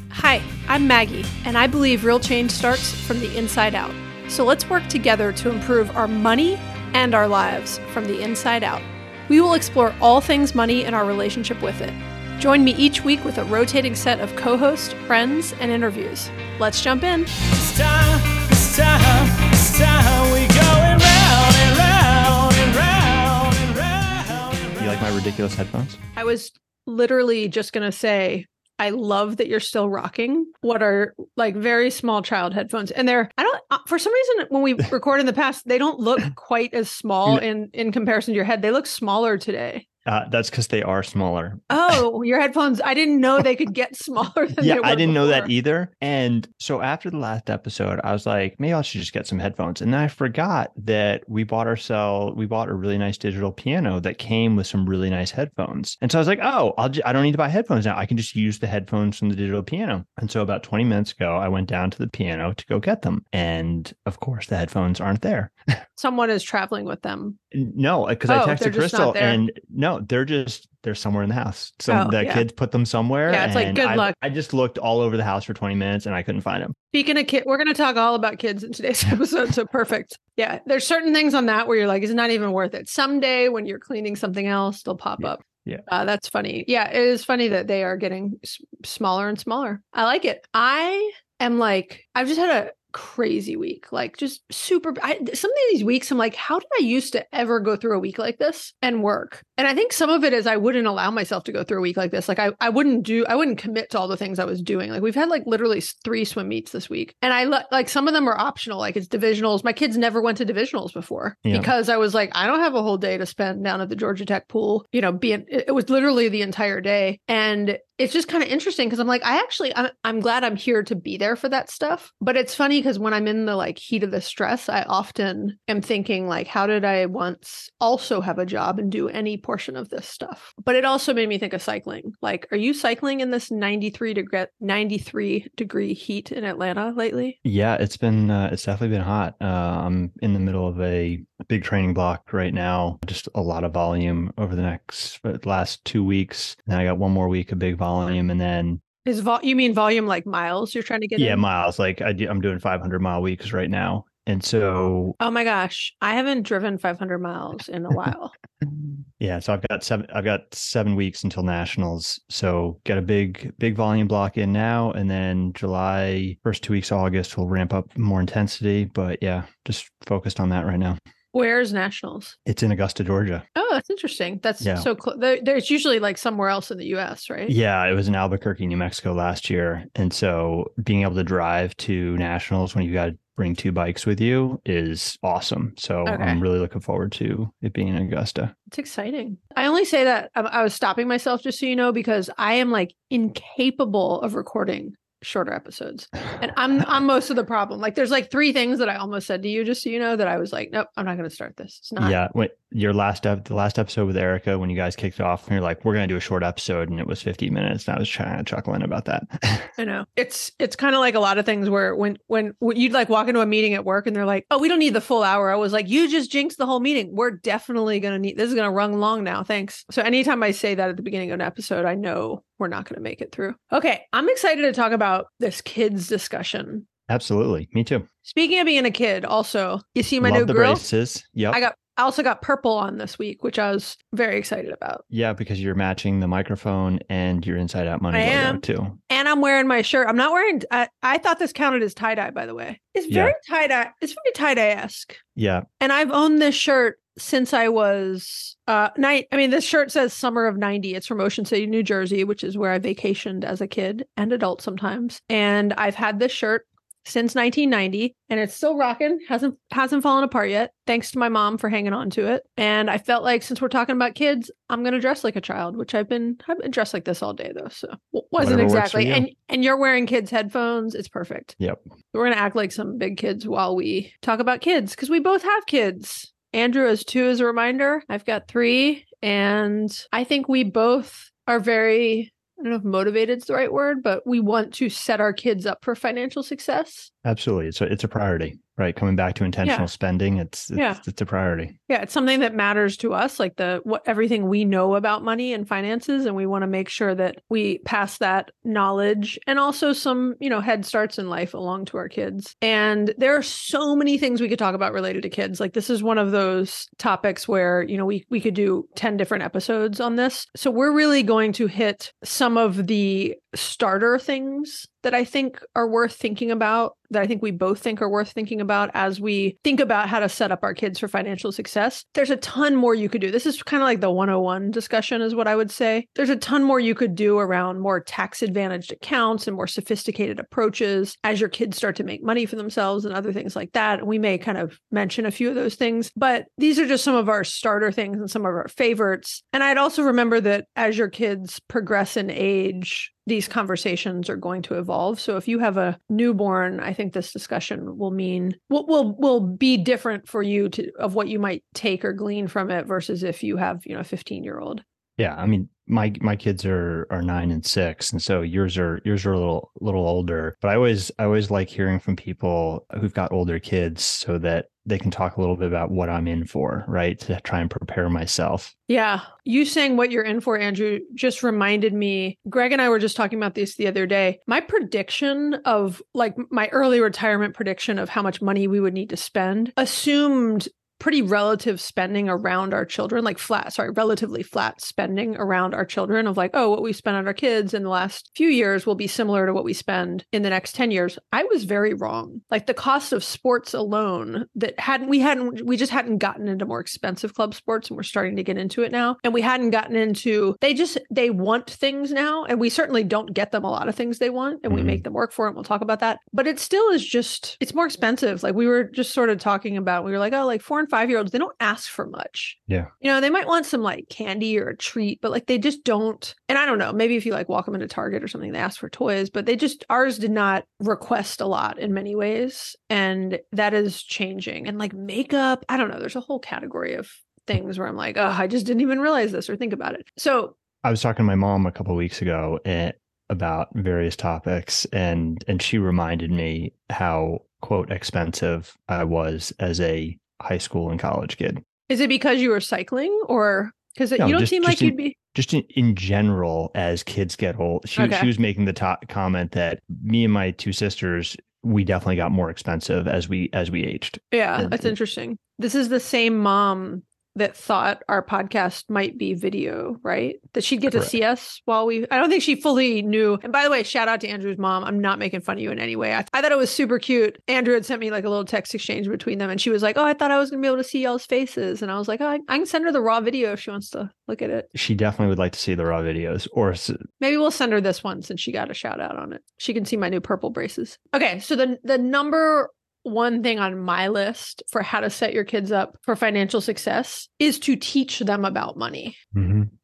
Hi, 0.10 0.42
I'm 0.68 0.86
Maggie, 0.86 1.24
and 1.46 1.58
I 1.58 1.68
believe 1.68 2.04
real 2.04 2.20
change 2.20 2.52
starts 2.52 2.92
from 2.92 3.22
the 3.22 3.38
inside 3.38 3.74
out. 3.74 3.94
So 4.28 4.44
let's 4.44 4.70
work 4.70 4.86
together 4.90 5.32
to 5.32 5.50
improve 5.50 5.96
our 5.96 6.10
money 6.10 6.60
and 6.94 7.16
our 7.16 7.30
lives 7.30 7.80
from 7.94 8.04
the 8.04 8.22
inside 8.22 8.66
out. 8.66 8.82
We 9.30 9.40
will 9.42 9.54
explore 9.54 9.94
all 10.02 10.22
things 10.22 10.56
money 10.56 10.84
and 10.86 10.96
our 10.96 11.06
relationship 11.06 11.62
with 11.62 11.80
it. 11.82 11.94
Join 12.40 12.64
me 12.64 12.72
each 12.76 13.04
week 13.04 13.24
with 13.24 13.38
a 13.38 13.44
rotating 13.44 13.96
set 13.96 14.20
of 14.20 14.36
co 14.36 14.58
hosts, 14.58 14.94
friends, 15.06 15.54
and 15.60 15.72
interviews. 15.72 16.30
Let's 16.60 16.82
jump 16.82 17.04
in. 17.04 17.24
It's 17.24 17.78
time, 17.78 18.22
it's 18.50 18.76
time, 18.78 19.52
it's 19.52 19.78
time. 19.78 20.32
We 20.34 20.48
going 20.48 20.98
round 20.98 21.56
and 21.56 21.78
round 21.78 22.56
and 22.56 22.76
round 22.76 23.56
and 23.56 23.78
round 23.78 24.82
You 24.82 24.88
like 24.88 25.02
my 25.02 25.14
ridiculous 25.16 25.54
headphones? 25.54 25.98
I 26.16 26.24
was 26.24 26.52
literally 26.88 27.48
just 27.50 27.72
going 27.72 27.86
to 27.86 27.96
say, 27.96 28.48
I 28.80 28.92
love 28.92 29.38
that 29.38 29.48
you're 29.48 29.60
still 29.60 29.90
rocking 29.90 30.46
what 30.62 30.82
are 30.82 31.14
like 31.36 31.56
very 31.56 31.92
small 31.92 32.22
child 32.22 32.54
headphones. 32.54 32.92
And 32.92 33.08
they're, 33.08 33.30
I 33.38 33.44
don't, 33.44 33.62
uh, 33.70 33.80
for 33.86 34.00
some 34.00 34.14
reason, 34.14 34.48
when 34.50 34.64
we 34.64 34.74
record 34.92 35.20
in 35.20 35.26
the 35.26 35.34
past, 35.34 35.68
they 35.68 35.78
don't 35.78 36.00
look 36.00 36.22
quite 36.36 36.74
as 36.74 36.90
small 36.90 37.38
in, 37.38 37.70
in 37.74 37.92
comparison 37.92 38.34
to 38.34 38.36
your 38.36 38.46
head. 38.46 38.62
They 38.62 38.72
look 38.72 38.88
smaller 38.88 39.38
today. 39.38 39.88
Uh, 40.10 40.28
that's 40.30 40.50
because 40.50 40.68
they 40.68 40.82
are 40.82 41.04
smaller. 41.04 41.60
Oh, 41.70 42.24
your 42.24 42.42
headphones. 42.42 42.82
I 42.82 42.96
didn't 42.96 43.22
know 43.22 43.44
they 43.44 43.56
could 43.56 43.74
get 43.74 43.96
smaller 43.96 44.48
than 44.48 44.66
yeah, 44.66 44.74
they 44.74 44.80
were 44.80 44.86
I 44.88 44.96
didn't 44.96 45.14
know 45.14 45.28
that 45.28 45.52
either. 45.52 45.92
And 46.02 46.48
so 46.60 46.82
after 46.82 47.12
the 47.12 47.20
last 47.20 47.48
episode, 47.48 48.02
I 48.04 48.12
was 48.12 48.26
like, 48.26 48.60
maybe 48.60 48.74
I 48.74 48.82
should 48.82 49.02
just 49.02 49.14
get 49.14 49.28
some 49.28 49.38
headphones. 49.38 49.82
And 49.82 49.94
then 49.94 50.00
I 50.00 50.08
forgot 50.08 50.72
that 50.78 51.30
we 51.30 51.44
bought 51.44 51.68
ourselves, 51.68 52.36
we 52.36 52.48
bought 52.48 52.70
a 52.70 52.74
really 52.74 52.98
nice 52.98 53.20
digital 53.20 53.52
piano 53.52 54.00
that 54.00 54.18
came 54.18 54.56
with 54.56 54.66
some 54.66 54.90
really 54.90 55.12
nice 55.12 55.30
headphones. 55.30 55.96
And 56.02 56.12
so 56.12 56.18
I 56.18 56.22
was 56.22 56.28
like, 56.28 56.40
oh, 56.42 56.74
I'll 56.80 56.90
I 57.06 57.14
don't 57.14 57.24
need 57.24 57.34
to 57.34 57.38
buy 57.38 57.50
headphones 57.50 57.86
now. 57.86 57.96
I 57.96 58.08
can 58.08 58.18
just 58.18 58.36
use 58.36 58.58
the 58.58 58.66
headphones 58.66 59.20
from 59.20 59.30
the 59.30 59.36
digital 59.36 59.62
piano. 59.62 60.08
And 60.18 60.32
so 60.32 60.42
about 60.42 60.64
20 60.64 60.86
minutes 60.86 61.12
ago, 61.12 61.38
I 61.38 61.50
went 61.50 61.70
down 61.70 61.92
to 61.92 62.00
the 62.00 62.08
piano 62.08 62.54
to 62.54 62.66
go 62.66 62.80
get 62.80 63.04
them. 63.04 63.26
And 63.32 63.94
of 64.08 64.20
course, 64.20 64.48
the 64.48 64.58
headphones 64.58 65.00
aren't 65.00 65.22
there. 65.22 65.52
Someone 66.00 66.30
is 66.30 66.42
traveling 66.42 66.86
with 66.86 67.02
them. 67.02 67.38
No, 67.54 68.06
because 68.08 68.30
Oh, 68.30 68.36
I 68.36 68.46
texted 68.56 68.74
Crystal 68.74 69.14
and 69.18 69.52
no, 69.70 70.00
they're 70.00 70.24
just 70.24 70.70
they're 70.82 70.96
somewhere 70.96 71.24
in 71.24 71.30
the 71.30 71.36
house. 71.36 71.74
So 71.80 71.92
Oh, 72.08 72.10
the 72.10 72.24
yeah. 72.24 72.34
kids 72.34 72.54
put 72.54 72.72
them 72.72 72.86
somewhere. 72.86 73.34
Yeah, 73.34 73.48
it's 73.48 73.54
like, 73.56 73.76
good 73.76 73.86
I, 73.86 73.96
luck. 73.96 74.16
I 74.22 74.30
just 74.30 74.54
looked 74.54 74.78
all 74.78 75.02
over 75.02 75.18
the 75.18 75.26
house 75.26 75.44
for 75.44 75.54
20 75.54 75.76
minutes 75.76 76.06
and 76.06 76.16
I 76.16 76.24
couldn't 76.24 76.40
find 76.40 76.64
them. 76.64 76.74
Speaking 76.92 77.18
of 77.18 77.28
kid, 77.28 77.44
we're 77.46 77.58
going 77.58 77.68
to 77.68 77.74
talk 77.74 77.98
all 77.98 78.16
about 78.16 78.40
kids 78.40 78.64
in 78.64 78.72
today's 78.72 79.04
episode. 79.12 79.54
So 79.54 79.66
perfect. 79.66 80.18
Yeah. 80.38 80.60
There's 80.66 80.88
certain 80.88 81.14
things 81.14 81.34
on 81.34 81.48
that 81.48 81.68
where 81.68 81.76
you're 81.78 81.88
like, 81.88 82.02
it's 82.02 82.14
not 82.14 82.30
even 82.30 82.54
worth 82.54 82.74
it. 82.76 82.88
Someday 82.88 83.50
when 83.50 83.66
you're 83.66 83.78
cleaning 83.80 84.16
something 84.16 84.48
else, 84.48 84.84
they'll 84.84 84.96
pop 84.96 85.20
Yeah, 85.22 85.28
up. 85.32 85.42
yeah. 85.66 85.78
Uh, 85.92 86.06
that's 86.06 86.30
funny. 86.30 86.64
Yeah. 86.66 86.90
It 86.90 86.96
is 87.04 87.26
funny 87.26 87.50
that 87.50 87.68
they 87.68 87.84
are 87.84 87.98
getting 87.98 88.40
s- 88.42 88.62
smaller 88.86 89.28
and 89.28 89.38
smaller. 89.38 89.82
I 89.92 90.06
like 90.06 90.24
it. 90.24 90.48
I 90.54 91.12
am 91.42 91.60
like, 91.60 92.06
I've 92.16 92.28
just 92.30 92.40
had 92.40 92.68
a 92.68 92.72
crazy 92.92 93.56
week, 93.56 93.92
like 93.92 94.18
just 94.18 94.42
super. 94.52 94.94
I, 95.02 95.18
some 95.34 95.52
of 95.52 95.58
these 95.72 95.84
weeks, 95.84 96.12
I'm 96.12 96.18
like, 96.18 96.36
how 96.36 96.60
did 96.60 96.70
I 96.80 96.84
used 96.84 97.14
to 97.14 97.26
ever 97.36 97.60
go 97.60 97.76
through 97.76 97.96
a 97.96 98.00
week 98.00 98.18
like 98.18 98.38
this 98.38 98.74
and 98.82 99.04
work? 99.04 99.44
And 99.58 99.68
I 99.68 99.76
think 99.76 99.92
some 99.94 100.10
of 100.10 100.24
it 100.24 100.34
is 100.34 100.48
I 100.48 100.58
wouldn't 100.58 100.88
allow 100.88 101.12
myself 101.12 101.44
to 101.46 101.52
go 101.52 101.64
through 101.64 101.80
a 101.80 101.82
week 101.82 101.98
like 101.98 102.12
this. 102.12 102.28
Like 102.30 102.40
I, 102.40 102.52
I 102.60 102.70
wouldn't 102.70 103.04
do, 103.04 103.26
I 103.28 103.36
wouldn't 103.36 103.58
commit 103.58 103.90
to 103.92 104.00
all 104.00 104.08
the 104.08 104.18
things 104.18 104.40
I 104.40 104.46
was 104.46 104.62
doing. 104.62 104.90
Like 104.90 105.02
we've 105.02 105.16
had 105.16 105.30
like 105.30 105.44
literally 105.46 105.82
three 105.82 106.26
swim 106.26 106.48
meets 106.48 106.72
this 106.72 106.90
week, 106.90 107.14
and 107.22 107.34
I 107.34 107.44
like 107.72 107.90
some 107.90 108.08
of 108.08 108.14
them 108.14 108.28
are 108.30 108.40
optional. 108.40 108.80
Like 108.80 108.96
it's 108.98 109.08
divisionals. 109.08 109.64
My 109.64 109.74
kids 109.74 109.98
never 109.98 110.22
went 110.22 110.38
to 110.40 110.46
divisionals 110.46 110.94
before 110.94 111.36
Yeah. 111.44 111.58
because 111.58 111.90
I 111.90 111.98
was 111.98 112.14
like, 112.14 112.32
I 112.34 112.48
don't 112.48 112.62
have 112.62 112.76
a 112.76 112.82
whole 112.84 112.98
day 112.98 113.18
to 113.18 113.26
spend 113.26 113.64
down 113.64 113.82
at 113.82 113.90
the 113.90 113.96
Georgia 113.96 114.26
Tech 114.26 114.48
pool. 114.48 114.86
You 114.92 115.02
know, 115.02 115.12
being 115.12 115.46
it 115.50 115.74
was 115.76 115.90
literally 115.90 116.30
the 116.30 116.42
entire 116.42 116.82
day, 116.82 117.20
and 117.28 117.78
it's 118.00 118.14
just 118.14 118.30
kind 118.30 118.42
of 118.42 118.50
interesting 118.50 118.88
because 118.88 119.00
I'm 119.00 119.08
like, 119.08 119.26
I 119.26 119.40
actually, 119.40 119.76
I'm, 119.76 119.90
I'm 120.06 120.20
glad 120.22 120.46
I'm 120.46 120.56
here 120.56 120.84
to 120.84 120.96
be 120.96 121.18
there 121.18 121.36
for 121.36 121.50
that 121.50 121.70
stuff. 121.70 122.12
But 122.22 122.38
it's 122.38 122.56
funny 122.56 122.80
because 122.80 122.98
when 122.98 123.14
I'm 123.14 123.28
in 123.28 123.46
the 123.46 123.58
like 123.58 123.78
heat 123.78 124.04
of 124.04 124.12
the 124.12 124.22
stress, 124.22 124.70
I 124.70 124.84
often 124.84 125.60
am 125.68 125.82
thinking 125.82 126.28
like, 126.28 126.48
how 126.48 126.66
did 126.66 126.86
I 126.86 127.06
once 127.08 127.70
also 127.82 128.22
have 128.22 128.40
a 128.40 128.46
job 128.46 128.80
and 128.80 128.90
do 128.90 129.10
any 129.10 129.38
portion 129.38 129.76
of 129.76 129.90
this 129.90 130.08
stuff? 130.08 130.54
But 130.64 130.76
it 130.76 130.86
also 130.86 131.14
made 131.14 131.28
me 131.28 131.38
think 131.38 131.54
of 131.54 131.62
cycling. 131.62 132.14
Like, 132.22 132.48
are 132.52 132.58
you 132.58 132.74
cycling 132.74 133.20
in 133.20 133.32
this 133.32 133.52
93 133.52 134.14
degree 134.14 134.46
93 134.62 135.52
degree 135.58 135.94
heat 135.94 136.32
in 136.32 136.46
Atlanta 136.46 136.94
lately? 136.96 137.40
Yeah, 137.44 137.76
it's 137.76 137.98
been 137.98 138.32
uh, 138.32 138.50
it's 138.54 138.64
definitely 138.64 138.96
been 138.96 139.06
hot. 139.06 139.36
Uh, 139.42 139.46
I'm 139.46 140.14
in 140.22 140.34
the 140.34 140.40
middle 140.40 140.68
of 140.68 140.80
a 140.80 141.22
big 141.48 141.64
training 141.64 141.94
block 141.94 142.32
right 142.34 142.54
now. 142.54 143.00
Just 143.06 143.30
a 143.36 143.42
lot 143.42 143.64
of 143.64 143.74
volume 143.74 144.32
over 144.38 144.56
the 144.56 144.62
next 144.62 145.20
uh, 145.24 145.38
last 145.46 145.84
two 145.86 146.04
weeks. 146.04 146.56
And 146.68 146.76
I 146.76 146.86
got 146.86 146.98
one 146.98 147.12
more 147.12 147.30
week 147.30 147.52
of 147.52 147.60
big 147.60 147.78
volume, 147.78 148.30
and 148.30 148.40
then 148.40 148.82
Is 149.06 149.20
vol- 149.22 149.40
you 149.44 149.56
mean 149.56 149.74
volume 149.74 150.06
like 150.08 150.26
miles 150.26 150.74
you're 150.74 150.84
trying 150.84 151.02
to 151.02 151.08
get 151.08 151.20
yeah, 151.20 151.34
in? 151.34 151.40
miles. 151.40 151.80
Like 151.80 152.02
I 152.02 152.14
do, 152.14 152.28
I'm 152.30 152.42
doing 152.42 152.60
500 152.60 153.00
mile 153.02 153.22
weeks 153.22 153.52
right 153.54 153.70
now, 153.70 154.06
and 154.26 154.44
so 154.44 155.16
Oh 155.20 155.32
my 155.32 155.44
gosh, 155.44 155.94
I 156.02 156.14
haven't 156.14 156.44
driven 156.44 156.78
500 156.78 157.20
miles 157.20 157.68
in 157.70 157.86
a 157.86 157.90
while. 157.90 158.32
Yeah, 159.20 159.40
so 159.40 159.54
I've 159.54 159.66
got 159.68 159.84
seven. 159.84 160.06
I've 160.14 160.24
got 160.24 160.54
seven 160.54 160.96
weeks 160.96 161.24
until 161.26 161.44
nationals. 161.44 162.22
So 162.30 162.80
get 162.86 162.98
a 162.98 163.02
big, 163.02 163.54
big 163.58 163.76
volume 163.76 164.08
block 164.08 164.38
in 164.38 164.54
now, 164.54 164.92
and 164.92 165.10
then 165.10 165.52
July 165.54 166.38
first 166.44 166.64
two 166.64 166.72
weeks 166.74 166.92
of 166.92 167.00
August 167.00 167.38
will 167.38 167.48
ramp 167.48 167.74
up 167.74 167.98
more 167.98 168.22
intensity. 168.22 168.86
But 168.86 169.20
yeah, 169.22 169.44
just 169.66 169.90
focused 170.06 170.40
on 170.40 170.50
that 170.50 170.66
right 170.66 170.80
now. 170.80 170.98
Where's 171.32 171.72
nationals? 171.74 172.38
It's 172.46 172.64
in 172.64 172.72
Augusta, 172.72 173.04
Georgia. 173.04 173.46
Oh, 173.56 173.68
that's 173.72 173.90
interesting. 173.90 174.40
That's 174.42 174.62
Yeah. 174.66 174.76
so 174.76 174.96
close. 174.96 175.18
There's 175.20 175.70
usually 175.70 176.00
like 176.00 176.18
somewhere 176.18 176.50
else 176.50 176.72
in 176.72 176.78
the 176.78 176.88
U.S., 176.88 177.30
right? 177.30 177.50
Yeah, 177.50 177.84
it 177.86 177.94
was 177.94 178.08
in 178.08 178.16
Albuquerque, 178.16 178.66
New 178.66 178.78
Mexico 178.78 179.14
last 179.14 179.50
year, 179.50 179.86
and 179.96 180.12
so 180.14 180.72
being 180.84 181.04
able 181.04 181.16
to 181.16 181.24
drive 181.24 181.76
to 181.78 182.18
nationals 182.18 182.74
when 182.76 182.84
you 182.86 182.94
got 182.94 183.06
to 183.08 183.18
bring 183.38 183.56
two 183.56 183.72
bikes 183.72 184.06
with 184.06 184.20
you 184.20 184.60
is 184.66 185.18
awesome. 185.24 185.74
So 185.78 186.00
Okay. 186.02 186.12
I'm 186.24 186.42
really 186.42 186.60
looking 186.60 186.82
forward 186.82 187.12
to 187.14 187.50
it 187.62 187.72
being 187.72 187.88
in 187.88 187.96
Augusta. 187.96 188.54
It's 188.68 188.78
exciting. 188.80 189.38
I 189.56 189.68
only 189.68 189.86
say 189.86 190.04
that 190.04 190.30
I, 190.36 190.42
I 190.42 190.64
was 190.64 190.74
stopping 190.74 191.08
myself 191.08 191.42
just 191.42 191.58
so 191.60 191.66
you 191.66 191.76
know 191.78 191.94
because 191.94 192.30
I 192.38 192.56
am 192.56 192.70
like 192.70 192.94
incapable 193.10 194.20
of 194.22 194.36
recording 194.36 194.94
shorter 195.22 195.54
episodes, 195.54 196.08
and 196.14 196.52
I'm 196.58 196.82
I'm 196.88 197.06
most 197.06 197.30
of 197.30 197.36
the 197.36 197.44
problem. 197.44 197.80
Like, 197.80 197.96
there's 197.96 198.12
like 198.12 198.32
three 198.32 198.54
things 198.54 198.80
that 198.80 198.90
I 198.90 198.96
almost 198.96 199.28
said 199.28 199.42
to 199.44 199.50
you 199.50 199.64
just 199.64 199.84
so 199.84 199.90
you 199.90 200.00
know 200.00 200.16
that 200.16 200.28
I 200.28 200.38
was 200.38 200.52
like, 200.54 200.72
nope, 200.72 200.88
I'm 200.98 201.06
not 201.06 201.18
going 201.18 201.30
to 201.30 201.36
start 201.36 201.58
this. 201.58 201.80
It's 201.82 201.92
not. 201.92 202.12
Yeah, 202.12 202.28
when 202.34 202.50
your 202.72 202.94
last 202.94 203.26
ep- 203.26 203.46
the 203.46 203.56
last 203.56 203.80
episode 203.80 204.06
with 204.06 204.18
Erica, 204.18 204.58
when 204.60 204.70
you 204.70 204.76
guys 204.76 204.96
kicked 204.96 205.20
off, 205.20 205.44
and 205.48 205.54
you're 205.54 205.62
like, 205.62 205.84
"We're 205.84 205.94
gonna 205.94 206.08
do 206.08 206.18
a 206.18 206.20
short 206.22 206.44
episode," 206.44 206.90
and 206.90 207.00
it 207.00 207.08
was 207.08 207.22
15 207.22 207.54
minutes, 207.54 207.88
and 207.88 207.96
I 207.96 208.00
was 208.00 208.08
trying 208.10 208.38
to 208.38 208.44
chuckling 208.44 208.84
about 208.84 209.06
that. 209.06 209.24
I 209.78 209.86
know. 209.86 210.06
It's 210.16 210.52
it's 210.60 210.76
kind 210.76 210.94
of 210.96 211.00
like 211.02 211.16
a 211.16 211.20
lot 211.20 211.38
of 211.38 211.46
things 211.46 211.70
where 211.70 211.96
when, 211.96 212.18
when 212.28 212.54
when 212.60 212.78
you'd 212.78 212.92
like 212.94 213.10
walk 213.10 213.28
into 213.28 213.42
a 213.42 213.46
meeting 213.46 213.74
at 213.74 213.86
work 213.86 214.06
and 214.08 214.16
they're 214.16 214.26
like, 214.26 214.46
"Oh, 214.52 214.60
we 214.60 214.68
don't 214.68 214.80
need 214.80 214.94
the 214.94 215.02
full 215.02 215.24
hour." 215.24 215.52
I 215.52 215.56
was 215.56 215.74
like, 215.74 215.90
"You 215.90 216.08
just 216.10 216.32
jinxed 216.32 216.58
the 216.58 216.66
whole 216.66 216.80
meeting. 216.80 217.16
We're 217.16 217.32
definitely 217.32 218.00
going 218.00 218.14
to 218.14 218.20
need 218.20 218.38
this 218.38 218.50
is 218.50 218.56
going 218.56 218.68
to 218.70 218.76
run 218.76 219.00
long 219.00 219.24
now. 219.24 219.44
Thanks." 219.44 219.86
So 219.92 220.02
anytime 220.02 220.44
I 220.44 220.52
say 220.52 220.76
that 220.76 220.90
at 220.90 220.98
the 220.98 221.04
beginning 221.04 221.32
of 221.32 221.36
an 221.36 221.42
episode, 221.42 221.86
I 221.86 221.96
know 221.96 222.44
we're 222.60 222.68
not 222.68 222.86
going 222.86 222.96
to 222.96 223.02
make 223.02 223.22
it 223.22 223.32
through. 223.32 223.56
Okay, 223.72 224.04
I'm 224.14 224.30
excited 224.30 224.62
to 224.62 224.74
talk 224.74 224.92
about 224.92 225.28
this 225.40 225.62
kids 225.62 226.08
discussion. 226.08 226.86
Absolutely, 227.10 227.68
me 227.74 227.84
too. 227.84 228.08
Speaking 228.22 228.60
of 228.60 228.66
being 228.68 228.86
a 228.86 228.92
kid, 228.92 229.26
also, 229.26 229.80
you 229.96 230.04
see 230.04 230.20
my 230.20 230.30
Love 230.30 230.40
new 230.42 230.46
the 230.46 230.54
grill? 230.54 230.74
braces. 230.74 231.24
Yep. 231.34 231.56
I 231.56 231.60
got 231.60 231.76
I 232.00 232.04
also 232.04 232.24
got 232.24 232.42
purple 232.42 232.72
on 232.72 232.98
this 232.98 233.20
week, 233.20 233.44
which 233.44 233.60
I 233.60 233.72
was 233.72 233.98
very 234.14 234.38
excited 234.38 234.72
about. 234.72 235.04
yeah, 235.10 235.34
because 235.34 235.62
you're 235.62 235.76
matching 235.76 236.22
the 236.22 236.28
microphone 236.30 237.00
and 237.10 237.46
your 237.46 237.58
Inside 237.58 237.88
Out 237.88 238.02
Money 238.02 238.20
I 238.20 238.26
logo 238.28 238.38
am. 238.48 238.62
too. 238.62 239.00
And 239.10 239.28
I'm 239.28 239.42
wearing 239.42 239.68
my 239.68 239.82
shirt. 239.82 240.08
I'm 240.08 240.16
not 240.16 240.32
wearing 240.32 240.62
I, 240.72 240.88
I 241.04 241.18
thought 241.18 241.40
this 241.40 241.52
counted 241.52 241.84
as 241.84 241.94
tie-dye, 241.94 242.32
by 242.32 242.46
the 242.46 242.56
way. 242.56 242.80
It's 242.94 243.06
Yeah. 243.08 243.24
very 243.26 243.34
tie-dye. 243.50 243.92
It's 244.02 244.14
very 244.14 244.32
tie-dye-esque. 244.34 245.14
Yeah, 245.36 245.64
and 245.82 245.92
I've 245.92 246.12
owned 246.12 246.42
this 246.42 246.56
shirt 246.56 247.00
since 247.18 247.54
I 247.54 247.68
was 247.68 248.56
uh 248.68 248.90
night. 248.96 249.28
I 249.34 249.36
mean, 249.36 249.50
this 249.50 249.66
shirt 249.66 249.92
says 249.92 250.14
summer 250.14 250.46
of 250.48 250.56
90. 250.58 250.96
It's 250.96 251.06
from 251.06 251.20
Ocean 251.20 251.44
City, 251.44 251.66
New 251.68 251.84
Jersey, 251.84 252.24
which 252.24 252.46
is 252.46 252.58
where 252.58 252.72
I 252.72 252.80
vacationed 252.80 253.44
as 253.44 253.60
a 253.60 253.68
kid 253.68 254.06
and 254.16 254.32
adult 254.32 254.62
sometimes. 254.62 255.20
And 255.30 255.74
I've 255.74 255.96
had 255.96 256.20
this 256.20 256.32
shirt 256.32 256.66
since 257.06 257.34
1990 257.36 258.16
and 258.30 258.40
it's 258.40 258.54
still 258.54 258.78
rocking 258.78 259.20
hasn't 259.28 259.58
hasn't 259.72 260.04
fallen 260.04 260.24
apart 260.24 260.50
yet 260.50 260.74
thanks 260.86 261.12
to 261.12 261.20
my 261.20 261.30
mom 261.30 261.58
for 261.58 261.70
hanging 261.70 261.94
on 261.94 262.10
to 262.10 262.28
it. 262.28 262.44
And 262.58 262.90
i 262.90 262.98
felt 262.98 263.24
like 263.24 263.42
since 263.42 263.62
we're 263.62 263.70
talking 263.70 263.96
about 263.96 264.16
kids 264.16 264.52
i'm 264.70 264.84
going 264.84 264.94
to 264.94 265.00
dress 265.00 265.24
like 265.24 265.36
a 265.36 265.42
child 265.42 265.78
which 265.78 265.96
i've 265.96 266.10
been 266.10 266.38
i've 266.48 266.60
been 266.60 266.72
dressed 266.72 266.94
like 266.94 267.06
this 267.06 267.22
all 267.22 267.34
day 267.34 267.52
though 267.56 267.70
so 267.70 267.88
wasn't 268.32 268.58
Whatever 268.58 268.64
exactly 268.64 269.12
and 269.12 269.30
and 269.48 269.64
you're 269.64 269.78
wearing 269.78 270.06
kids 270.06 270.30
headphones 270.30 270.96
it's 270.96 271.08
perfect. 271.08 271.56
Yep. 271.60 271.80
we're 272.14 272.26
going 272.26 272.36
to 272.36 272.40
act 272.40 272.56
like 272.56 272.72
some 272.72 272.98
big 272.98 273.18
kids 273.18 273.48
while 273.48 273.76
we 273.76 274.14
talk 274.22 274.40
about 274.40 274.62
kids 274.62 274.92
because 274.92 275.10
we 275.10 275.20
both 275.20 275.44
have 275.44 275.66
kids. 275.66 276.32
Andrew 276.54 276.88
has 276.88 277.04
two 277.04 277.26
as 277.26 277.40
a 277.40 277.46
reminder 277.46 278.04
i've 278.10 278.26
got 278.26 278.48
three 278.48 279.06
and 279.22 279.92
i 280.12 280.24
think 280.24 280.50
we 280.50 280.64
both 280.64 281.30
are 281.48 281.60
very 281.60 282.32
I 282.60 282.64
don't 282.64 282.72
know 282.72 282.78
if 282.78 282.84
motivated 282.84 283.38
is 283.38 283.46
the 283.46 283.54
right 283.54 283.72
word, 283.72 284.04
but 284.04 284.28
we 284.28 284.42
want 284.42 284.74
to 284.76 284.90
set 284.90 285.22
our 285.22 285.32
kids 285.32 285.66
up 285.66 285.84
for 285.84 285.96
financial 285.96 286.44
success. 286.44 287.10
Absolutely. 287.24 287.68
It's 287.68 287.80
a, 287.80 287.86
it's 287.86 288.04
a 288.04 288.10
priority, 288.10 288.60
right? 288.80 288.96
Coming 288.96 289.16
back 289.16 289.36
to 289.36 289.44
intentional 289.44 289.82
Yeah. 289.82 289.86
spending, 289.88 290.38
it's, 290.38 290.70
it's, 290.72 290.80
Yeah. 290.80 290.98
it's 291.06 291.22
a 291.22 291.26
priority. 291.26 291.80
Yeah, 291.90 292.02
it's 292.02 292.14
something 292.14 292.40
that 292.40 292.56
matters 292.56 292.98
to 292.98 293.14
us, 293.14 293.40
like 293.40 293.58
the 293.58 293.82
what 293.84 294.02
everything 294.08 294.48
we 294.48 294.64
know 294.66 294.96
about 294.96 295.24
money 295.24 295.54
and 295.54 295.68
finances, 295.68 296.26
and 296.26 296.36
we 296.36 296.46
want 296.46 296.64
to 296.64 296.68
make 296.68 296.88
sure 296.90 297.14
that 297.14 297.42
we 297.50 297.80
pass 297.80 298.18
that 298.20 298.52
knowledge 298.64 299.38
and 299.46 299.60
also 299.60 299.92
some, 299.94 300.36
you 300.40 300.50
know, 300.50 300.62
head 300.62 300.86
starts 300.86 301.20
in 301.20 301.30
life 301.30 301.54
along 301.54 301.86
to 301.86 301.98
our 301.98 302.08
kids. 302.08 302.56
And 302.62 303.14
there 303.18 303.36
are 303.36 303.44
so 303.44 303.96
many 303.96 304.18
things 304.18 304.40
we 304.40 304.48
could 304.50 304.60
talk 304.60 304.76
about 304.76 304.94
related 304.94 305.24
to 305.24 305.30
kids. 305.30 305.60
Like 305.60 305.74
this 305.74 305.90
is 305.90 306.02
one 306.02 306.18
of 306.18 306.32
those 306.32 306.88
topics 306.98 307.48
where, 307.48 307.84
you 307.84 307.98
know, 307.98 308.06
we 308.06 308.26
we 308.30 308.40
could 308.40 308.54
do 308.54 308.88
10 308.96 309.18
different 309.18 309.44
episodes 309.44 310.00
on 310.00 310.16
this. 310.16 310.48
So 310.56 310.72
we're 310.72 310.94
really 310.94 311.24
going 311.24 311.52
to 311.54 311.68
hit 311.68 312.14
some 312.24 312.58
of 312.58 312.88
the 312.88 313.36
starter 313.56 314.20
things 314.20 314.86
that 315.04 315.14
I 315.14 315.24
think 315.24 315.62
are 315.76 315.88
worth 315.88 316.14
thinking 316.14 316.52
about, 316.52 316.98
that 317.12 317.22
I 317.22 317.28
think 317.28 317.42
we 317.42 317.52
both 317.52 317.80
think 317.80 318.02
are 318.02 318.10
worth 318.10 318.32
thinking 318.32 318.60
about 318.60 318.92
as 318.94 319.20
we 319.20 319.58
think 319.64 319.80
about 319.80 320.10
how 320.10 320.20
to 320.20 320.28
set 320.28 320.52
up 320.52 320.60
our 320.62 320.74
kids 320.74 321.00
for 321.00 321.08
financial 321.08 321.52
success. 321.52 322.04
There's 322.14 322.30
a 322.30 322.38
ton 322.38 322.76
more 322.76 322.94
you 322.94 323.08
could 323.08 323.22
do. 323.22 323.32
This 323.32 323.46
is 323.46 323.64
kind 323.64 323.82
of 323.82 323.88
like 323.88 324.02
the 324.02 324.12
101 324.12 324.72
discussion, 324.72 325.22
is 325.22 325.34
what 325.34 325.48
I 325.48 325.56
would 325.56 325.72
say. 325.72 326.06
There's 326.16 326.30
a 326.30 326.36
ton 326.36 326.64
more 326.64 326.80
you 326.80 326.96
could 326.96 327.16
do 327.16 327.40
around 327.40 327.80
more 327.80 328.02
tax 328.02 328.42
advantaged 328.42 328.92
accounts 328.92 329.48
and 329.48 329.56
more 329.56 329.68
sophisticated 329.68 330.40
approaches 330.40 331.16
as 331.24 331.40
your 331.40 331.50
kids 331.50 331.78
start 331.78 331.96
to 331.96 332.04
make 332.04 332.22
money 332.22 332.46
for 332.46 332.58
themselves 332.58 333.06
and 333.06 333.16
other 333.16 333.32
things 333.32 333.56
like 333.56 333.72
that. 333.72 334.06
We 334.06 334.20
may 334.20 334.38
kind 334.38 334.58
of 334.58 334.78
mention 334.92 335.26
a 335.26 335.32
few 335.32 335.48
of 335.48 335.56
those 335.56 335.76
things, 335.76 336.12
but 336.16 336.46
these 336.58 336.78
are 336.78 336.88
just 336.88 337.06
some 337.06 337.16
of 337.16 337.30
our 337.30 337.46
starter 337.46 337.92
things 337.92 338.18
and 338.18 338.30
some 338.30 338.42
of 338.42 338.54
our 338.54 338.68
favorites. 338.68 339.44
And 339.54 339.64
I'd 339.64 339.78
also 339.78 340.04
remember 340.04 340.42
that 340.42 340.66
as 340.76 340.98
your 340.98 341.10
kids 341.10 341.62
progress 341.70 342.18
in 342.18 342.30
age, 342.30 343.14
these 343.30 343.48
conversations 343.48 344.30
are 344.30 344.36
going 344.36 344.62
to 344.64 344.76
evolve. 344.76 345.20
So 345.20 345.38
if 345.38 345.48
you 345.48 345.60
have 345.60 345.78
a 345.78 345.98
newborn, 346.10 346.80
I 346.80 346.94
think 346.94 347.14
this 347.14 347.32
discussion 347.32 347.98
will 347.98 348.12
mean 348.12 348.56
will 348.70 348.86
will 348.86 349.16
will 349.18 349.40
be 349.40 349.78
different 349.78 350.28
for 350.28 350.44
you 350.44 350.70
to 350.70 350.92
of 351.00 351.16
what 351.16 351.30
you 351.30 351.40
might 351.40 351.64
take 351.74 352.04
or 352.04 352.12
glean 352.12 352.48
from 352.48 352.70
it 352.70 352.86
versus 352.86 353.24
if 353.24 353.44
you 353.44 353.58
have, 353.58 353.86
you 353.86 353.94
know, 353.94 354.02
a 354.02 354.04
15 354.04 354.44
year 354.44 354.60
old. 354.60 354.84
Yeah, 355.18 355.36
I 355.36 355.48
mean, 355.48 355.68
my 355.86 356.14
my 356.22 356.36
kids 356.36 356.66
are 356.66 357.06
are 357.12 357.22
nine 357.22 357.52
and 357.52 357.66
six, 357.66 358.12
and 358.12 358.22
so 358.22 358.42
yours 358.42 358.78
are 358.78 359.02
yours 359.04 359.26
are 359.26 359.34
a 359.34 359.38
little 359.38 359.72
little 359.82 360.08
older. 360.08 360.56
But 360.62 360.70
I 360.70 360.76
always 360.76 361.12
I 361.20 361.26
always 361.26 361.52
like 361.52 361.68
hearing 361.68 362.00
from 362.00 362.16
people 362.16 362.86
who've 363.00 363.14
got 363.14 363.34
older 363.34 363.60
kids, 363.60 364.04
so 364.04 364.38
that 364.38 364.68
they 364.90 364.98
can 365.00 365.12
talk 365.12 365.38
a 365.38 365.40
little 365.40 365.56
bit 365.56 365.68
about 365.68 365.92
what 365.92 366.10
I'm 366.10 366.28
in 366.28 366.46
for, 366.46 366.84
right? 366.88 367.18
To 367.20 367.40
try 367.42 367.62
and 367.62 367.70
prepare 367.70 368.10
myself. 368.10 368.76
Yeah. 368.88 369.22
You 369.46 369.64
saying 369.64 369.96
what 369.98 370.12
you're 370.12 370.24
in 370.24 370.42
for, 370.42 370.58
Andrew, 370.58 371.00
just 371.14 371.44
reminded 371.44 371.94
me. 371.94 372.38
Greg 372.50 372.72
and 372.72 372.82
I 372.82 372.90
were 372.90 373.00
just 373.00 373.16
talking 373.16 373.38
about 373.38 373.56
this 373.56 373.76
the 373.76 373.88
other 373.88 374.08
day. 374.08 374.40
My 374.48 374.60
prediction 374.62 375.56
of 375.66 376.02
like 376.14 376.36
my 376.52 376.68
early 376.70 377.00
retirement 377.00 377.54
prediction 377.54 378.00
of 378.00 378.10
how 378.10 378.24
much 378.24 378.42
money 378.42 378.68
we 378.68 378.80
would 378.80 378.94
need 378.94 379.12
to 379.12 379.18
spend 379.18 379.72
assumed 379.78 380.68
pretty 381.00 381.22
relative 381.22 381.80
spending 381.80 382.28
around 382.30 382.74
our 382.74 382.86
children, 382.86 383.24
like 383.24 383.38
flat, 383.40 383.74
sorry, 383.74 383.90
relatively 383.92 384.44
flat 384.44 384.82
spending 384.82 385.36
around 385.38 385.74
our 385.74 385.86
children 385.86 386.28
of 386.28 386.38
like, 386.38 386.52
oh, 386.54 386.70
what 386.70 386.82
we 386.82 386.92
spent 386.94 387.16
on 387.18 387.26
our 387.28 387.34
kids 387.34 387.74
in 387.74 387.84
the 387.84 387.90
last 387.90 388.30
few 388.36 388.50
years 388.50 388.86
will 388.86 388.96
be 388.96 389.08
similar 389.08 389.46
to 389.46 389.54
what 389.54 389.64
we 389.64 389.74
spend 389.74 390.26
in 390.32 390.42
the 390.42 390.50
next 390.50 390.76
10 390.76 390.92
years. 390.92 391.18
I 391.32 391.44
was 391.46 391.64
very 391.64 391.94
wrong. 391.94 392.42
Like 392.52 392.66
the 392.68 392.74
cost 392.74 393.14
of 393.14 393.24
sports 393.24 393.74
alone 393.74 394.46
that 394.56 394.80
hadn't, 394.80 395.10
we 395.10 395.20
hadn't, 395.20 395.66
we 395.66 395.78
just 395.78 395.92
hadn't 395.92 396.18
gotten 396.18 396.48
into 396.48 396.66
more 396.66 396.80
expensive 396.82 397.34
club 397.34 397.54
sports 397.56 397.90
and 397.90 397.98
we're 397.98 398.04
starting 398.04 398.36
to 398.36 398.44
get 398.44 398.58
into 398.58 398.84
it 398.84 398.92
now. 398.92 399.18
And 399.24 399.34
we 399.34 399.42
hadn't 399.42 399.72
gotten 399.72 399.96
into, 399.96 400.56
they 400.62 400.74
just, 400.74 400.98
they 401.10 401.30
want 401.30 401.70
things 401.70 402.12
now. 402.12 402.44
And 402.44 402.60
we 402.60 402.70
certainly 402.70 403.04
don't 403.04 403.34
get 403.34 403.52
them 403.52 403.64
a 403.64 403.72
lot 403.72 403.88
of 403.88 403.96
things 403.96 404.20
they 404.20 404.30
want 404.30 404.60
and 404.64 404.74
we 404.74 404.82
Mhm. 404.82 404.86
make 404.86 405.04
them 405.04 405.14
work 405.14 405.32
for 405.32 405.48
it. 405.48 405.54
We'll 405.56 405.64
talk 405.64 405.82
about 405.82 406.00
that. 406.02 406.20
But 406.34 406.46
it 406.48 406.60
still 406.60 406.90
is 406.90 407.06
just, 407.06 407.56
it's 407.60 407.74
more 407.74 407.86
expensive. 407.86 408.44
Like 408.44 408.56
we 408.56 408.68
were 408.68 408.84
just 408.84 409.14
sort 409.14 409.30
of 409.30 409.40
talking 409.40 409.78
about, 409.78 410.04
we 410.04 410.12
were 410.12 410.20
like, 410.20 410.34
oh, 410.34 410.46
like 410.46 410.62
four 410.62 410.80
and 410.90 411.00
five 411.00 411.10
year 411.10 411.20
olds, 411.20 411.32
they 411.32 411.38
don't 411.38 411.56
ask 411.60 411.90
for 411.90 412.08
much. 412.08 412.58
Yeah. 412.68 412.88
You 413.00 413.12
know, 413.12 413.22
they 413.22 413.30
might 413.30 413.48
want 413.48 413.66
some 413.66 413.82
like 413.82 414.10
candy 414.10 414.60
or 414.60 414.70
a 414.70 414.78
treat, 414.78 415.22
but 415.22 415.32
like 415.32 415.48
they 415.48 415.58
just 415.58 415.84
don't. 415.84 416.34
And 416.48 416.58
I 416.58 416.66
don't 416.66 416.80
know, 416.80 416.92
maybe 416.92 417.16
if 417.16 417.26
you 417.26 417.34
like 417.34 417.50
walk 417.50 417.66
them 417.66 417.76
into 417.76 417.88
Target 417.88 418.24
or 418.24 418.28
something, 418.28 418.52
they 418.52 418.60
ask 418.60 418.80
for 418.80 418.90
toys, 418.90 419.30
but 419.30 419.46
they 419.46 419.56
just, 419.56 419.86
ours 419.90 420.18
did 420.18 420.32
not 420.32 420.66
request 420.80 421.42
a 421.42 421.46
lot 421.46 421.80
in 421.80 421.94
many 421.94 422.16
ways. 422.16 422.76
And 422.90 423.40
that 423.52 423.74
is 423.74 424.04
changing. 424.04 424.68
And 424.68 424.80
like 424.80 424.94
makeup, 424.94 425.66
I 425.70 425.78
don't 425.78 425.90
know, 425.90 426.00
there's 426.00 426.16
a 426.16 426.22
whole 426.22 426.40
category 426.40 426.96
of 426.96 427.12
things 427.48 427.78
where 427.78 427.88
I'm 427.88 427.96
like, 427.96 428.18
oh, 428.18 428.36
I 428.38 428.48
just 428.48 428.66
didn't 428.66 428.82
even 428.82 429.00
realize 429.00 429.32
this 429.32 429.50
or 429.50 429.56
think 429.56 429.74
about 429.74 429.96
it. 429.96 430.08
So 430.18 430.56
I 430.84 430.92
was 430.92 431.02
talking 431.02 431.24
to 431.24 431.28
my 431.28 431.36
mom 431.36 431.66
a 431.66 431.72
couple 431.72 431.94
of 431.94 431.98
weeks 431.98 432.22
ago 432.22 432.60
eh, 432.66 432.92
about 433.30 433.70
various 433.74 434.16
topics, 434.16 434.86
and 434.86 435.44
and 435.48 435.62
she 435.62 435.78
reminded 435.78 436.32
me 436.32 436.74
how 436.90 437.40
quote 437.62 437.92
expensive 437.92 438.78
I 438.88 439.04
was 439.04 439.54
as 439.60 439.80
a 439.82 440.18
high 440.42 440.58
school 440.58 440.90
and 440.90 441.00
college 441.00 441.38
kid. 441.38 441.64
is 441.90 442.00
it 442.00 442.10
because 442.10 442.40
you 442.42 442.50
were 442.50 442.62
cycling 442.62 443.18
or 443.28 443.72
because 443.94 444.12
No, 444.12 444.26
you 444.28 444.32
don't 444.34 444.42
just- 444.42 444.50
seem 444.52 444.64
like 444.64 444.82
in- 444.82 444.88
you'd 444.90 444.98
be? 444.98 445.16
just 445.36 445.54
in, 445.54 445.62
in 445.76 445.96
general 445.96 446.72
as 446.76 447.04
kids 447.04 447.36
get 447.36 447.60
old 447.60 447.88
she, 447.88 448.02
Okay. 448.02 448.20
she 448.20 448.28
was 448.28 448.40
making 448.40 448.66
the 448.66 448.74
top 448.74 449.08
comment 449.10 449.52
that 449.52 449.80
me 450.04 450.24
and 450.24 450.34
my 450.34 450.52
two 450.52 450.74
sisters 450.74 451.36
we 451.64 451.84
definitely 451.84 452.16
got 452.16 452.32
more 452.32 452.50
expensive 452.50 453.08
as 453.08 453.28
we 453.28 453.50
as 453.54 453.70
we 453.70 453.84
aged 453.84 454.20
Yeah, 454.32 454.62
And- 454.62 454.72
that's 454.72 454.86
interesting. 454.86 455.38
This 455.58 455.76
is 455.76 455.90
the 455.90 456.00
same 456.00 456.38
mom 456.38 457.04
that 457.36 457.56
thought 457.56 458.02
our 458.10 458.26
podcast 458.26 458.86
might 458.90 459.18
be 459.18 459.34
video, 459.34 459.96
right? 460.04 460.36
That 460.54 460.64
she'd 460.64 460.82
get 460.82 460.92
to 460.94 461.02
see 461.04 461.24
us 461.24 461.62
while 461.66 461.86
we. 461.86 462.06
I 462.10 462.18
don't 462.18 462.30
think 462.30 462.44
she 462.44 462.56
fully 462.56 463.02
knew. 463.02 463.38
And 463.44 463.54
by 463.54 463.64
the 463.64 463.70
way, 463.70 463.84
shout 463.84 464.08
out 464.08 464.20
to 464.22 464.28
Andrew's 464.28 464.58
mom. 464.58 464.84
I'm 464.84 465.00
not 465.00 465.20
making 465.20 465.42
fun 465.42 465.58
of 465.58 465.64
you 465.64 465.72
in 465.72 465.80
any 465.80 465.96
way. 465.96 466.14
I, 466.14 466.26
I 466.34 466.42
thought 466.42 466.52
it 466.52 466.58
was 466.58 466.70
super 466.70 467.00
cute. 467.00 467.42
Andrew 467.48 467.74
had 467.74 467.86
sent 467.86 468.00
me 468.02 468.12
like 468.12 468.26
a 468.26 468.30
little 468.30 468.46
text 468.46 468.76
exchange 468.76 469.08
between 469.08 469.38
them, 469.38 469.50
and 469.50 469.62
she 469.62 469.70
was 469.70 469.82
like, 469.84 469.98
"Oh, 469.98 470.04
I 470.04 470.14
thought 470.14 470.32
I 470.32 470.40
was 470.40 470.50
gonna 470.50 470.62
be 470.62 470.68
able 470.68 470.78
to 470.78 470.84
see 470.84 471.04
y'all's 471.04 471.26
faces," 471.26 471.82
and 471.82 471.92
I 471.92 471.98
was 471.98 472.08
like, 472.08 472.20
"Oh, 472.20 472.28
I, 472.28 472.40
I 472.50 472.58
can 472.58 472.66
send 472.66 472.84
her 472.86 472.92
the 472.92 473.02
raw 473.02 473.22
video 473.22 473.54
if 473.54 473.60
she 473.62 473.72
wants 473.72 473.90
to 473.92 474.10
look 474.28 474.42
at 474.42 474.50
it. 474.50 474.70
she 474.76 474.94
definitely 474.96 475.30
would 475.30 475.40
like 475.40 475.54
to 475.54 475.60
see 475.60 475.76
the 475.76 475.86
raw 475.86 476.02
videos 476.02 476.48
or 476.52 476.72
s- 476.72 476.92
Maybe 477.20 477.38
we'll 477.38 477.52
send 477.52 477.72
her 477.74 477.82
this 477.82 478.04
one 478.04 478.22
since 478.22 478.42
she 478.42 478.52
got 478.52 478.70
a 478.70 478.74
shout 478.74 479.00
out 479.00 479.18
on 479.18 479.34
it. 479.34 479.42
She 479.58 479.74
can 479.74 479.86
see 479.86 479.98
my 479.98 480.10
new 480.10 480.22
purple 480.22 480.50
braces. 480.50 480.98
Okay, 481.14 481.40
so 481.40 481.56
the 481.56 481.78
the 481.84 481.98
number 481.98 482.70
one 483.04 483.42
thing 483.44 483.60
on 483.60 483.80
my 483.80 484.08
list 484.08 484.64
for 484.72 484.82
how 484.82 485.00
to 485.00 485.10
set 485.10 485.34
your 485.34 485.44
kids 485.44 485.72
up 485.72 485.98
for 486.04 486.16
financial 486.16 486.62
success 486.62 487.28
is 487.40 487.60
to 487.60 487.76
teach 487.76 488.20
them 488.20 488.46
about 488.46 488.78
money. 488.78 489.16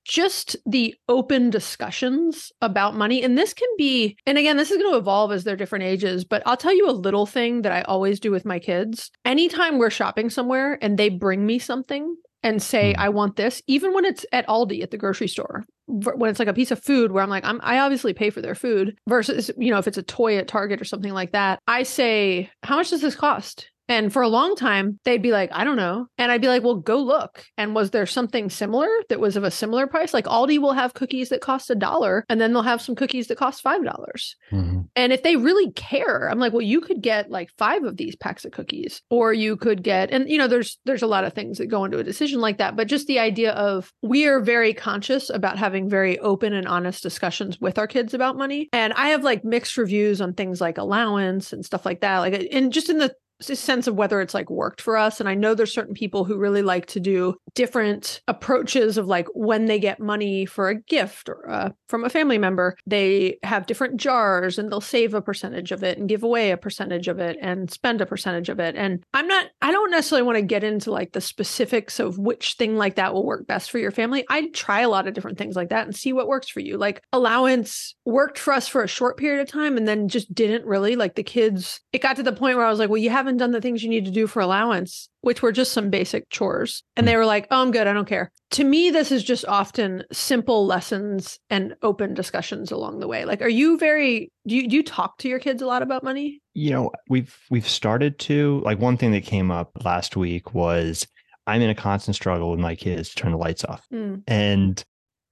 Just 0.03 0.55
the 0.65 0.93
open 1.09 1.49
discussions 1.49 2.51
about 2.61 2.95
money. 2.95 3.23
And 3.23 3.37
this 3.37 3.53
can 3.53 3.69
be, 3.77 4.17
and 4.25 4.37
again, 4.37 4.57
this 4.57 4.69
is 4.69 4.77
going 4.77 4.91
to 4.91 4.97
evolve 4.97 5.31
as 5.31 5.43
they're 5.43 5.55
different 5.55 5.85
ages, 5.85 6.25
but 6.25 6.43
I'll 6.45 6.57
tell 6.57 6.75
you 6.75 6.89
a 6.89 6.91
little 6.91 7.25
thing 7.25 7.63
that 7.63 7.71
I 7.71 7.81
always 7.81 8.19
do 8.19 8.31
with 8.31 8.45
my 8.45 8.59
kids. 8.59 9.09
Anytime 9.23 9.77
we're 9.77 9.89
shopping 9.89 10.29
somewhere 10.29 10.77
and 10.81 10.97
they 10.97 11.09
bring 11.09 11.45
me 11.45 11.57
something 11.57 12.15
and 12.43 12.61
say, 12.61 12.93
Hmm. 12.93 13.01
I 13.01 13.09
want 13.09 13.35
this, 13.35 13.61
even 13.65 13.93
when 13.93 14.05
it's 14.05 14.25
at 14.31 14.47
Aldi 14.47 14.83
at 14.83 14.91
the 14.91 14.97
grocery 14.97 15.27
store, 15.27 15.65
when 15.87 16.29
it's 16.29 16.39
like 16.39 16.47
a 16.47 16.53
piece 16.53 16.71
of 16.71 16.83
food 16.83 17.11
where 17.11 17.21
I'm 17.23 17.29
like, 17.29 17.45
I'm, 17.45 17.59
I 17.63 17.79
obviously 17.79 18.13
pay 18.13 18.29
for 18.29 18.41
their 18.41 18.55
food 18.55 18.97
versus, 19.07 19.51
you 19.57 19.71
know, 19.71 19.77
if 19.77 19.87
it's 19.87 19.97
a 19.97 20.03
toy 20.03 20.37
at 20.37 20.47
Target 20.47 20.81
or 20.81 20.85
something 20.85 21.13
like 21.13 21.31
that, 21.33 21.59
I 21.67 21.83
say, 21.83 22.49
how 22.63 22.77
much 22.77 22.89
does 22.89 23.01
this 23.01 23.15
cost? 23.15 23.69
And 23.87 24.11
for 24.11 24.21
a 24.21 24.27
long 24.27 24.55
time, 24.55 24.99
they'd 25.05 25.21
be 25.21 25.31
like, 25.31 25.49
I 25.53 25.63
don't 25.63 25.75
know. 25.75 26.07
And 26.17 26.31
I'd 26.31 26.41
be 26.41 26.47
like, 26.47 26.63
well, 26.63 26.75
go 26.75 26.97
look. 26.97 27.43
And 27.57 27.75
was 27.75 27.91
there 27.91 28.05
something 28.05 28.49
similar 28.49 28.87
that 29.09 29.19
was 29.19 29.35
of 29.35 29.43
a 29.43 29.51
similar 29.51 29.87
price? 29.87 30.13
Like 30.13 30.25
Aldi 30.25 30.59
will 30.59 30.73
have 30.73 30.93
cookies 30.93 31.29
that 31.29 31.41
cost 31.41 31.69
a 31.69 31.75
dollar 31.75 32.25
and 32.29 32.41
then 32.41 32.53
they'll 32.53 32.63
have 32.63 32.81
some 32.81 32.95
cookies 32.95 33.27
that 33.27 33.37
cost 33.37 33.63
$5. 33.63 34.35
Mhm. 34.51 34.87
And 34.95 35.13
if 35.13 35.23
they 35.23 35.35
really 35.35 35.71
care, 35.73 36.29
I'm 36.29 36.39
like, 36.39 36.53
well, 36.53 36.61
you 36.61 36.81
could 36.81 37.01
get 37.01 37.29
like 37.29 37.49
five 37.57 37.83
of 37.83 37.97
these 37.97 38.15
packs 38.15 38.45
of 38.45 38.51
cookies, 38.51 39.01
or 39.09 39.33
you 39.33 39.55
could 39.57 39.83
get, 39.83 40.11
and 40.11 40.29
you 40.29 40.37
know, 40.37 40.47
there's 40.47 40.79
there's 40.85 41.03
a 41.03 41.07
lot 41.07 41.23
of 41.23 41.33
things 41.33 41.57
that 41.57 41.67
go 41.67 41.85
into 41.85 41.99
a 41.99 42.03
decision 42.03 42.39
like 42.39 42.57
that. 42.57 42.75
But 42.75 42.87
just 42.87 43.07
the 43.07 43.19
idea 43.19 43.51
of 43.51 43.91
we 44.01 44.25
are 44.25 44.39
very 44.39 44.73
conscious 44.73 45.29
about 45.29 45.57
having 45.57 45.89
very 45.89 46.17
open 46.19 46.53
and 46.53 46.67
honest 46.67 47.03
discussions 47.03 47.59
with 47.59 47.77
our 47.77 47.87
kids 47.87 48.13
about 48.13 48.37
money. 48.37 48.69
And 48.73 48.93
I 48.93 49.09
have 49.09 49.23
like 49.23 49.43
mixed 49.43 49.77
reviews 49.77 50.21
on 50.21 50.33
things 50.33 50.61
like 50.61 50.77
allowance 50.77 51.53
and 51.53 51.65
stuff 51.65 51.85
like 51.85 52.01
that. 52.01 52.19
Like, 52.19 52.47
and 52.51 52.71
just 52.71 52.89
in 52.89 52.97
the 52.97 53.13
sense 53.41 53.87
of 53.87 53.95
whether 53.95 54.21
it's 54.21 54.33
like 54.33 54.49
worked 54.49 54.81
for 54.81 54.97
us. 54.97 55.19
And 55.19 55.27
I 55.27 55.35
know 55.35 55.53
there's 55.53 55.73
certain 55.73 55.93
people 55.93 56.23
who 56.23 56.37
really 56.37 56.61
like 56.61 56.85
to 56.87 56.99
do 56.99 57.35
different 57.53 58.21
approaches 58.27 58.97
of 58.97 59.07
like 59.07 59.27
when 59.33 59.65
they 59.65 59.79
get 59.79 59.99
money 59.99 60.45
for 60.45 60.69
a 60.69 60.81
gift 60.81 61.29
or 61.29 61.49
uh, 61.49 61.69
from 61.89 62.03
a 62.03 62.09
family 62.09 62.37
member, 62.37 62.75
they 62.85 63.37
have 63.43 63.67
different 63.67 63.97
jars 63.97 64.57
and 64.57 64.71
they'll 64.71 64.81
save 64.81 65.13
a 65.13 65.21
percentage 65.21 65.71
of 65.71 65.83
it 65.83 65.97
and 65.97 66.09
give 66.09 66.23
away 66.23 66.51
a 66.51 66.57
percentage 66.57 67.07
of 67.07 67.19
it 67.19 67.37
and 67.41 67.71
spend 67.71 68.01
a 68.01 68.05
percentage 68.05 68.49
of 68.49 68.59
it. 68.59 68.75
And 68.75 69.03
I'm 69.13 69.27
not, 69.27 69.47
I 69.61 69.71
don't 69.71 69.91
necessarily 69.91 70.25
want 70.25 70.37
to 70.37 70.41
get 70.41 70.63
into 70.63 70.91
like 70.91 71.13
the 71.13 71.21
specifics 71.21 71.99
of 71.99 72.17
which 72.17 72.53
thing 72.53 72.75
like 72.75 72.95
that 72.95 73.13
will 73.13 73.25
work 73.25 73.47
best 73.47 73.71
for 73.71 73.79
your 73.79 73.91
family. 73.91 74.25
I 74.29 74.47
try 74.53 74.81
a 74.81 74.89
lot 74.89 75.07
of 75.07 75.13
different 75.13 75.37
things 75.37 75.55
like 75.55 75.69
that 75.69 75.85
and 75.85 75.95
see 75.95 76.13
what 76.13 76.27
works 76.27 76.49
for 76.49 76.59
you. 76.59 76.77
Like 76.77 77.01
allowance 77.11 77.95
worked 78.05 78.37
for 78.37 78.53
us 78.53 78.67
for 78.67 78.83
a 78.83 78.87
short 78.87 79.17
period 79.17 79.41
of 79.41 79.47
time 79.47 79.77
and 79.77 79.87
then 79.87 80.07
just 80.07 80.33
didn't 80.33 80.65
really 80.65 80.95
like 80.95 81.15
the 81.15 81.23
kids. 81.23 81.81
It 81.91 82.01
got 82.01 82.15
to 82.17 82.23
the 82.23 82.31
point 82.31 82.57
where 82.57 82.65
I 82.65 82.69
was 82.69 82.79
like, 82.79 82.89
well, 82.89 82.97
you 82.97 83.09
haven't 83.09 83.24
haven't 83.25 83.37
done 83.37 83.51
the 83.51 83.61
things 83.61 83.81
you 83.81 83.89
need 83.89 84.05
to 84.05 84.11
do 84.11 84.27
for 84.27 84.39
allowance, 84.39 85.09
which 85.21 85.41
were 85.41 85.51
just 85.51 85.73
some 85.73 85.89
basic 85.89 86.29
chores. 86.29 86.83
And 86.95 87.07
they 87.07 87.17
were 87.17 87.25
like, 87.25 87.47
oh, 87.49 87.63
I'm 87.63 87.71
good. 87.71 87.87
I 87.87 87.93
don't 87.93 88.07
care. 88.07 88.31
To 88.51 88.63
me, 88.63 88.91
this 88.91 89.11
is 89.11 89.23
just 89.23 89.45
often 89.45 90.03
simple 90.11 90.67
lessons 90.67 91.39
and 91.49 91.75
open 91.81 92.13
discussions 92.13 92.71
along 92.71 92.99
the 92.99 93.07
way. 93.07 93.25
Like, 93.25 93.41
are 93.41 93.49
you 93.49 93.79
very, 93.79 94.31
do 94.45 94.55
you, 94.55 94.67
do 94.67 94.75
you 94.75 94.83
talk 94.83 95.17
to 95.19 95.27
your 95.27 95.39
kids 95.39 95.63
a 95.63 95.65
lot 95.65 95.81
about 95.81 96.03
money? 96.03 96.39
You 96.53 96.69
know, 96.69 96.91
we've 97.09 97.35
we've 97.49 97.67
started 97.67 98.19
to 98.19 98.61
like 98.63 98.77
one 98.77 98.95
thing 98.95 99.11
that 99.13 99.23
came 99.23 99.49
up 99.49 99.71
last 99.83 100.15
week 100.15 100.53
was 100.53 101.07
I'm 101.47 101.61
in 101.61 101.71
a 101.71 101.75
constant 101.75 102.15
struggle 102.15 102.51
with 102.51 102.59
my 102.59 102.75
kids 102.75 103.09
to 103.09 103.15
turn 103.15 103.31
the 103.31 103.37
lights 103.37 103.65
off. 103.65 103.85
Hmm. 103.89 104.17
And 104.27 104.83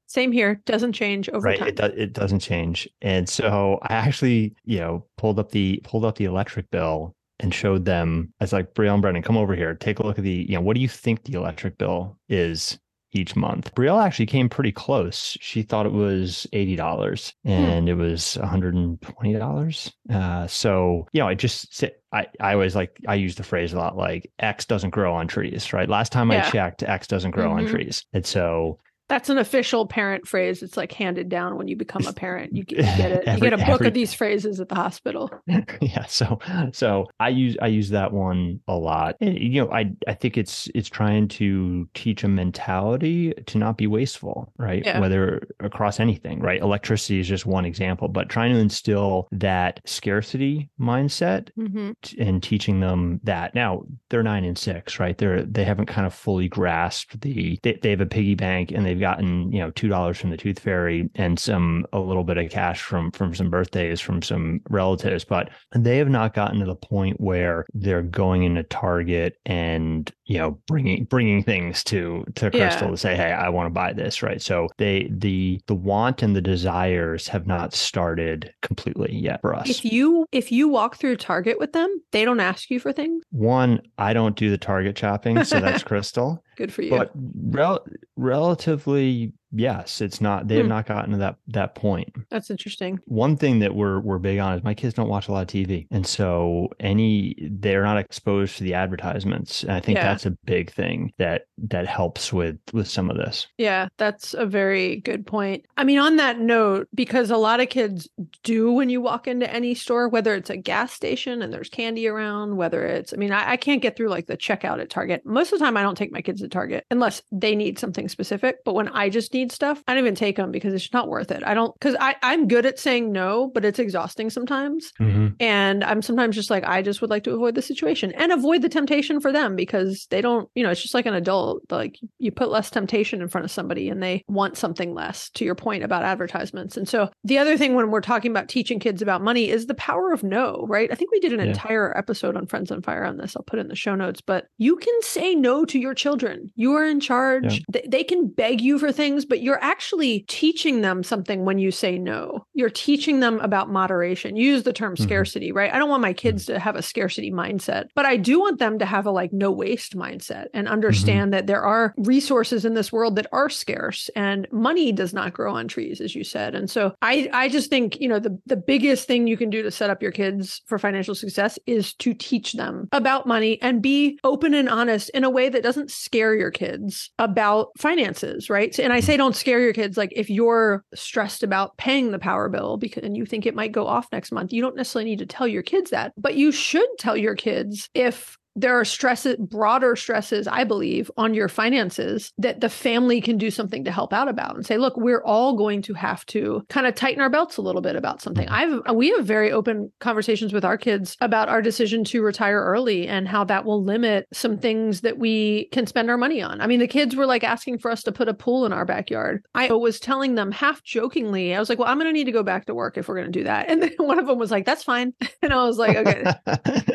Same 0.07 0.31
here. 0.31 0.61
Doesn't 0.65 0.93
change 0.93 1.29
over 1.29 1.47
right 1.47 1.59
time. 1.59 1.67
it, 1.67 1.75
do, 1.75 1.85
it 1.85 2.13
doesn't 2.13 2.39
change 2.39 2.89
and 3.01 3.27
so 3.29 3.79
i 3.83 3.93
actually 3.93 4.53
you 4.65 4.79
know 4.79 5.05
pulled 5.17 5.39
up 5.39 5.51
the 5.51 5.79
pulled 5.83 6.05
up 6.05 6.15
the 6.17 6.25
electric 6.25 6.69
bill 6.71 7.15
and 7.43 7.53
showed 7.53 7.85
them 7.85 8.33
i 8.39 8.43
was 8.43 8.53
like 8.53 8.73
brielle 8.73 8.93
and 8.93 9.01
brendan 9.03 9.21
come 9.21 9.37
over 9.37 9.53
here 9.55 9.75
take 9.75 9.99
a 9.99 10.03
look 10.05 10.17
at 10.17 10.23
the 10.23 10.45
you 10.49 10.55
know 10.55 10.61
what 10.61 10.73
do 10.75 10.81
you 10.81 10.87
think 10.87 11.23
the 11.23 11.33
electric 11.33 11.77
bill 11.77 12.17
is 12.29 12.79
each 13.11 13.35
month 13.35 13.75
brielle 13.75 14.03
actually 14.03 14.25
came 14.25 14.49
pretty 14.49 14.71
close 14.71 15.37
she 15.39 15.61
thought 15.61 15.85
it 15.85 15.91
was 15.91 16.47
$80 16.51 17.33
and 17.45 17.87
it 17.87 17.93
was 17.93 18.37
$120 18.41 19.91
uh, 20.11 20.47
so 20.47 21.07
you 21.13 21.19
know 21.19 21.27
i 21.27 21.33
just 21.35 21.75
sit 21.75 22.01
I, 22.11 22.27
I 22.39 22.53
always 22.53 22.75
like 22.75 22.95
I 23.07 23.15
use 23.15 23.35
the 23.35 23.43
phrase 23.43 23.73
a 23.73 23.77
lot 23.77 23.97
like 23.97 24.31
X 24.37 24.65
doesn't 24.65 24.91
grow 24.91 25.15
on 25.15 25.27
trees, 25.27 25.73
right? 25.73 25.89
Last 25.89 26.11
time 26.11 26.31
Yeah. 26.31 26.45
I 26.45 26.51
checked, 26.51 26.83
X 26.83 27.07
doesn't 27.07 27.31
grow 27.31 27.51
on 27.51 27.65
Mhm. 27.65 27.69
trees. 27.71 28.05
And 28.13 28.23
so 28.23 28.77
That's 29.09 29.29
an 29.29 29.37
official 29.37 29.85
parent 29.85 30.27
phrase. 30.27 30.63
It's 30.63 30.77
like 30.77 30.91
handed 30.91 31.29
down 31.29 31.57
when 31.57 31.67
you 31.67 31.75
become 31.75 32.07
a 32.07 32.13
parent. 32.13 32.53
You, 32.55 32.63
get- 32.63 32.77
you 32.79 32.83
get 32.83 33.11
it. 33.11 33.23
Every- 33.27 33.33
you 33.47 33.51
get 33.51 33.53
a 33.53 33.65
book 33.65 33.75
every- 33.75 33.87
of 33.87 33.93
these 33.93 34.13
phrases 34.13 34.59
at 34.59 34.69
the 34.69 34.75
hospital. 34.75 35.29
yeah 35.81 36.05
so 36.05 36.39
so 36.71 37.05
i 37.19 37.27
use 37.29 37.57
i 37.61 37.67
use 37.67 37.89
that 37.89 38.11
one 38.13 38.59
a 38.67 38.75
lot 38.75 39.15
and 39.21 39.37
you 39.37 39.61
know 39.63 39.71
i 39.71 39.91
i 40.07 40.13
think 40.13 40.37
it's 40.37 40.69
it's 40.73 40.87
trying 40.89 41.27
to 41.27 41.87
teach 41.93 42.23
a 42.23 42.27
mentality 42.27 43.33
to 43.47 43.57
not 43.57 43.77
be 43.77 43.87
wasteful 43.87 44.51
right 44.57 44.83
Yeah. 44.85 44.99
whether 44.99 45.47
across 45.59 45.99
anything 45.99 46.39
right 46.39 46.61
electricity 46.61 47.19
is 47.19 47.27
just 47.27 47.45
one 47.45 47.65
example 47.65 48.07
but 48.07 48.29
trying 48.29 48.53
to 48.53 48.59
instill 48.59 49.27
that 49.31 49.81
scarcity 49.85 50.69
mindset 50.79 51.49
hmm 51.55 51.91
t- 52.01 52.19
and 52.21 52.41
teaching 52.41 52.79
them 52.79 53.19
that 53.23 53.53
now 53.55 53.83
they're 54.09 54.23
nine 54.23 54.43
and 54.45 54.57
six 54.57 54.99
right 54.99 55.17
they're 55.17 55.43
they 55.43 55.63
haven't 55.65 55.87
kind 55.87 56.07
of 56.07 56.13
fully 56.13 56.47
grasped 56.47 57.19
the 57.21 57.59
they, 57.63 57.77
they 57.81 57.89
have 57.89 58.01
a 58.01 58.05
piggy 58.05 58.35
bank 58.35 58.71
and 58.71 58.85
they've 58.85 58.99
gotten 59.03 59.51
you 59.51 59.59
know 59.59 59.69
two 59.71 59.89
dollars 59.89 60.17
from 60.17 60.29
the 60.29 60.37
tooth 60.37 60.57
fairy 60.59 61.09
and 61.15 61.37
some 61.37 61.85
a 61.91 61.99
little 61.99 62.23
bit 62.23 62.37
of 62.37 62.49
cash 62.49 62.81
from 62.81 63.11
from 63.11 63.35
some 63.35 63.49
birthdays 63.49 63.99
from 63.99 64.21
some 64.21 64.61
relatives 64.69 65.25
but 65.25 65.49
they 65.75 65.97
have 65.97 66.07
not 66.09 66.33
gotten 66.33 66.59
to 66.59 66.65
the 66.65 66.75
point 66.75 67.19
where 67.19 67.65
they're 67.73 68.01
going 68.01 68.43
into 68.43 68.63
target 68.63 69.37
and 69.45 70.09
you 70.25 70.37
know 70.37 70.57
bringing 70.67 71.03
bringing 71.03 71.43
things 71.43 71.83
to 71.83 72.23
to 72.35 72.45
Yeah. 72.53 72.69
crystal 72.69 72.91
to 72.91 72.97
say 72.97 73.13
hey 73.15 73.33
i 73.33 73.49
want 73.49 73.65
to 73.65 73.71
buy 73.71 73.91
this 73.91 74.23
right 74.23 74.41
so 74.41 74.69
they 74.77 75.09
the 75.11 75.59
the 75.67 75.75
want 75.75 76.23
and 76.23 76.33
the 76.33 76.41
desires 76.41 77.27
have 77.27 77.45
not 77.45 77.73
started 77.73 78.53
completely 78.61 79.13
yet 79.13 79.41
for 79.41 79.53
us 79.53 79.69
If 79.69 79.83
you 79.83 80.25
if 80.31 80.49
you 80.51 80.69
walk 80.69 80.95
through 80.97 81.17
Target 81.17 81.59
with 81.59 81.73
them, 81.73 81.89
they 82.11 82.23
don't 82.25 82.39
ask 82.39 82.69
you 82.69 82.79
for 82.79 82.93
things. 82.93 83.21
one 83.31 83.81
i 83.97 84.13
don't 84.13 84.35
do 84.37 84.49
the 84.49 84.57
target 84.57 84.97
shopping 84.97 85.43
so 85.43 85.59
that's 85.59 85.83
crystal 85.91 86.41
Good 86.55 86.73
for 86.73 86.81
you. 86.83 86.91
but 86.91 87.11
rel- 87.49 87.85
relatively 88.15 89.33
yes 89.53 90.01
it's 90.01 90.19
not 90.19 90.47
they 90.47 90.55
have 90.55 90.65
Hmm. 90.65 90.69
not 90.69 90.85
gotten 90.87 91.11
to 91.11 91.17
that 91.17 91.35
that 91.47 91.75
point 91.75 92.09
That's 92.29 92.49
interesting. 92.49 92.99
one 93.05 93.37
thing 93.37 93.59
that 93.59 93.75
we're 93.75 93.99
we're 93.99 94.17
big 94.19 94.39
on 94.39 94.53
is 94.57 94.63
my 94.63 94.73
kids 94.73 94.93
don't 94.95 95.09
watch 95.09 95.27
a 95.27 95.31
lot 95.31 95.41
of 95.43 95.47
tv 95.47 95.87
and 95.91 96.05
so 96.05 96.69
any 96.79 97.35
they're 97.59 97.83
not 97.83 97.97
exposed 97.97 98.57
to 98.57 98.63
the 98.63 98.73
advertisements 98.73 99.63
and 99.63 99.71
i 99.73 99.79
think 99.79 99.97
Yeah. 99.97 100.05
that's 100.05 100.25
a 100.25 100.31
big 100.45 100.71
thing 100.71 101.11
that 101.19 101.43
that 101.57 101.87
helps 101.87 102.33
with 102.33 102.57
with 102.73 102.87
some 102.87 103.09
of 103.09 103.17
this 103.17 103.47
Yeah, 103.57 103.87
that's 103.97 104.33
a 104.33 104.45
very 104.45 104.97
good 105.01 105.25
point. 105.25 105.65
I 105.77 105.83
mean, 105.83 105.99
on 105.99 106.17
that 106.17 106.39
note, 106.39 106.87
because 106.93 107.29
a 107.31 107.37
lot 107.37 107.59
of 107.61 107.69
kids 107.69 108.09
do 108.43 108.71
when 108.73 108.89
you 108.89 108.99
walk 109.01 109.27
into 109.27 109.51
any 109.53 109.75
store, 109.75 110.09
whether 110.09 110.33
it's 110.35 110.49
a 110.49 110.57
gas 110.57 110.91
station 110.91 111.41
and 111.41 111.53
there's 111.53 111.69
candy 111.69 112.07
around, 112.07 112.57
whether 112.57 112.83
it's, 112.85 113.13
I 113.13 113.17
mean, 113.17 113.31
I, 113.31 113.51
I 113.51 113.57
can't 113.57 113.81
get 113.81 113.95
through 113.95 114.09
like 114.09 114.27
the 114.27 114.35
checkout 114.37 114.81
at 114.81 114.89
Target. 114.89 115.21
Most 115.25 115.53
of 115.53 115.59
the 115.59 115.65
time, 115.65 115.77
I 115.77 115.81
don't 115.83 115.97
take 115.97 116.11
my 116.11 116.21
kids 116.21 116.41
to 116.41 116.47
Target 116.49 116.85
unless 116.91 117.21
they 117.31 117.55
need 117.55 117.77
something 117.79 118.09
specific. 118.09 118.57
But 118.65 118.73
when 118.75 118.87
I 118.89 119.09
just 119.09 119.33
need 119.33 119.42
stuff, 119.51 119.83
I 119.87 119.93
don't 119.93 120.03
even 120.03 120.15
take 120.15 120.35
them 120.37 120.51
because 120.51 120.73
it's 120.73 120.91
not 120.93 121.07
worth 121.09 121.31
it. 121.31 121.43
I 121.45 121.53
don't, 121.53 121.73
because 121.73 121.95
I 121.99 122.15
I'm 122.23 122.47
good 122.47 122.65
at 122.65 122.79
saying 122.79 123.11
no, 123.11 123.49
but 123.53 123.65
it's 123.65 123.79
exhausting 123.79 124.29
sometimes. 124.29 124.91
Mm-hmm. 124.99 125.27
And 125.39 125.83
I'm 125.83 126.01
sometimes 126.01 126.35
just 126.35 126.49
like, 126.49 126.63
I 126.63 126.81
just 126.81 127.01
would 127.01 127.09
like 127.09 127.23
to 127.23 127.31
avoid 127.31 127.55
the 127.55 127.61
situation 127.61 128.11
and 128.13 128.31
avoid 128.31 128.61
the 128.61 128.69
temptation 128.69 129.19
for 129.19 129.31
them 129.31 129.55
because 129.55 130.07
they 130.09 130.21
don't, 130.21 130.49
you 130.55 130.63
know, 130.63 130.69
it's 130.69 130.81
just 130.81 130.93
like 130.93 131.05
an 131.05 131.13
adult. 131.13 131.63
Like 131.69 131.97
you 132.19 132.31
put 132.31 132.49
less 132.49 132.69
temptation 132.69 133.21
in 133.21 133.27
front 133.27 133.45
of 133.45 133.51
somebody 133.51 133.89
and 133.89 134.01
they 134.01 134.23
want 134.27 134.57
something 134.57 134.93
less, 134.93 135.29
to 135.31 135.45
your 135.45 135.55
point 135.55 135.83
about 135.83 136.03
advertisements. 136.03 136.77
And 136.77 136.87
so 136.87 137.09
the 137.23 137.37
other 137.37 137.57
thing 137.57 137.73
when 137.75 137.91
we're 137.91 138.01
talking 138.01 138.31
about 138.31 138.47
teaching 138.49 138.79
kids 138.79 139.01
about 139.01 139.21
money 139.21 139.49
is 139.49 139.65
the 139.65 139.73
power 139.75 140.11
of 140.11 140.23
no, 140.23 140.65
right? 140.69 140.89
I 140.91 140.95
think 140.95 141.11
we 141.11 141.19
did 141.19 141.33
an 141.33 141.39
Yeah. 141.39 141.47
entire 141.47 141.97
episode 141.97 142.37
on 142.37 142.45
Friends 142.47 142.71
on 142.71 142.81
Fire 142.81 143.03
on 143.03 143.17
this. 143.17 143.35
I'll 143.35 143.43
put 143.43 143.59
it 143.59 143.63
in 143.63 143.67
the 143.67 143.75
show 143.75 143.95
notes, 143.95 144.21
but 144.21 144.45
you 144.57 144.75
can 144.75 144.93
say 145.01 145.35
no 145.35 145.65
to 145.65 145.79
your 145.79 145.93
children. 145.93 146.51
You 146.55 146.73
are 146.73 146.85
in 146.85 146.99
charge. 146.99 147.55
Yeah. 147.55 147.59
They, 147.69 147.87
they 147.89 148.03
can 148.03 148.27
beg 148.27 148.61
you 148.61 148.79
for 148.79 148.91
things, 148.91 149.25
but 149.33 149.41
you're 149.41 149.63
actually 149.63 150.19
teaching 150.27 150.81
them 150.81 151.01
something 151.01 151.43
when 151.43 151.57
you 151.57 151.71
say 151.71 151.97
no. 151.97 152.45
You're 152.53 152.69
teaching 152.69 153.19
them 153.19 153.39
about 153.39 153.67
moderation. 153.71 154.35
You 154.35 154.45
use 154.51 154.61
the 154.61 154.71
term 154.71 154.93
Mhm. 154.93 155.01
scarcity, 155.01 155.51
right? 155.51 155.73
I 155.73 155.79
don't 155.79 155.89
want 155.89 156.03
my 156.03 156.13
kids 156.13 156.45
to 156.45 156.59
have 156.59 156.75
a 156.75 156.83
scarcity 156.83 157.31
mindset, 157.31 157.85
but 157.95 158.05
I 158.05 158.15
do 158.15 158.39
want 158.39 158.59
them 158.59 158.77
to 158.77 158.85
have 158.85 159.07
a 159.07 159.11
like 159.11 159.33
no 159.33 159.49
waste 159.49 159.97
mindset 159.97 160.49
and 160.53 160.67
understand 160.67 161.33
that 161.33 161.47
there 161.47 161.63
are 161.63 161.95
resources 161.97 162.63
in 162.63 162.75
this 162.75 162.93
world 162.93 163.15
that 163.15 163.25
are 163.31 163.49
scarce 163.49 164.07
and 164.15 164.47
money 164.51 164.91
does 164.91 165.15
not 165.15 165.33
grow 165.33 165.55
on 165.55 165.67
trees, 165.67 165.99
as 165.99 166.13
you 166.13 166.23
said. 166.23 166.53
And 166.53 166.69
so 166.69 166.93
I, 167.01 167.27
I 167.33 167.49
just 167.49 167.71
think, 167.71 167.99
you 167.99 168.07
know, 168.07 168.19
the, 168.19 168.37
the 168.45 168.55
biggest 168.55 169.07
thing 169.07 169.25
you 169.25 169.35
can 169.35 169.49
do 169.49 169.63
to 169.63 169.71
set 169.71 169.89
up 169.89 170.03
your 170.03 170.11
kids 170.11 170.61
for 170.67 170.77
financial 170.77 171.15
success 171.15 171.57
is 171.65 171.95
to 171.95 172.13
teach 172.13 172.53
them 172.53 172.87
about 172.91 173.25
money 173.25 173.59
and 173.63 173.81
be 173.81 174.19
open 174.23 174.53
and 174.53 174.69
honest 174.69 175.09
in 175.09 175.23
a 175.23 175.29
way 175.31 175.49
that 175.49 175.63
doesn't 175.63 175.89
scare 175.89 176.35
your 176.35 176.51
kids 176.51 177.09
about 177.17 177.69
finances, 177.79 178.47
right? 178.47 178.77
And 178.77 178.93
I 178.93 178.99
say 178.99 179.12
don't 179.17 179.35
scare 179.35 179.59
your 179.59 179.73
kids 179.73 179.97
like 179.97 180.13
if 180.15 180.29
you're 180.29 180.83
stressed 180.93 181.43
about 181.43 181.75
paying 181.77 182.11
the 182.11 182.19
power 182.19 182.49
bill 182.49 182.77
because 182.77 183.03
and 183.03 183.17
you 183.17 183.25
think 183.25 183.45
it 183.45 183.55
might 183.55 183.71
go 183.71 183.87
off 183.87 184.07
next 184.11 184.31
month, 184.31 184.53
you 184.53 184.61
don't 184.61 184.75
necessarily 184.75 185.09
need 185.09 185.19
to 185.19 185.25
tell 185.25 185.47
your 185.47 185.63
kids 185.63 185.91
that, 185.91 186.13
but 186.17 186.35
you 186.35 186.51
should 186.51 186.87
tell 186.99 187.17
your 187.17 187.35
kids 187.35 187.89
if 187.93 188.37
there 188.55 188.79
are 188.79 188.85
stresses, 188.85 189.37
broader 189.37 189.95
stresses, 189.95 190.47
I 190.47 190.63
believe, 190.63 191.09
on 191.17 191.33
your 191.33 191.47
finances 191.47 192.31
that 192.37 192.61
the 192.61 192.69
family 192.69 193.21
can 193.21 193.37
do 193.37 193.51
something 193.51 193.83
to 193.83 193.91
help 193.91 194.13
out 194.13 194.27
about 194.27 194.55
and 194.55 194.65
say, 194.65 194.77
look, 194.77 194.95
we're 194.97 195.23
all 195.23 195.55
going 195.55 195.81
to 195.83 195.93
have 195.93 196.25
to 196.27 196.63
kind 196.69 196.87
of 196.87 196.95
tighten 196.95 197.21
our 197.21 197.29
belts 197.29 197.57
a 197.57 197.61
little 197.61 197.81
bit 197.81 197.95
about 197.95 198.21
something. 198.21 198.47
Mm-hmm. 198.47 198.79
I've 198.87 198.95
we 198.95 199.09
have 199.09 199.25
very 199.25 199.51
open 199.51 199.91
conversations 199.99 200.53
with 200.53 200.63
our 200.63 200.77
kids 200.77 201.17
about 201.21 201.49
our 201.49 201.61
decision 201.61 202.03
to 202.05 202.21
retire 202.21 202.61
early 202.63 203.07
and 203.07 203.27
how 203.27 203.43
that 203.45 203.65
will 203.65 203.83
limit 203.83 204.27
some 204.33 204.57
things 204.57 205.01
that 205.01 205.17
we 205.17 205.65
can 205.71 205.87
spend 205.87 206.09
our 206.09 206.17
money 206.17 206.41
on. 206.41 206.61
I 206.61 206.67
mean, 206.67 206.79
the 206.79 206.87
kids 206.87 207.15
were 207.15 207.25
like 207.25 207.43
asking 207.43 207.79
for 207.79 207.91
us 207.91 208.03
to 208.03 208.11
put 208.11 208.29
a 208.29 208.33
pool 208.33 208.65
in 208.65 208.73
our 208.73 208.85
backyard. 208.85 209.43
I 209.55 209.71
was 209.71 209.99
telling 209.99 210.35
them 210.35 210.51
half 210.51 210.83
jokingly, 210.83 211.55
I 211.55 211.59
was 211.59 211.69
like, 211.69 211.79
well, 211.79 211.87
I'm 211.87 211.97
going 211.97 212.07
to 212.07 212.13
need 212.13 212.25
to 212.25 212.31
go 212.31 212.43
back 212.43 212.65
to 212.65 212.73
work 212.73 212.97
if 212.97 213.07
we're 213.07 213.15
going 213.15 213.31
to 213.31 213.39
do 213.39 213.43
that. 213.45 213.69
And 213.69 213.81
then 213.81 213.93
one 213.97 214.19
of 214.19 214.27
them 214.27 214.37
was 214.37 214.51
like, 214.51 214.65
that's 214.65 214.83
fine. 214.83 215.13
And 215.41 215.51
I 215.51 215.65
was 215.65 215.77
like, 215.77 215.97
okay, 215.97 216.23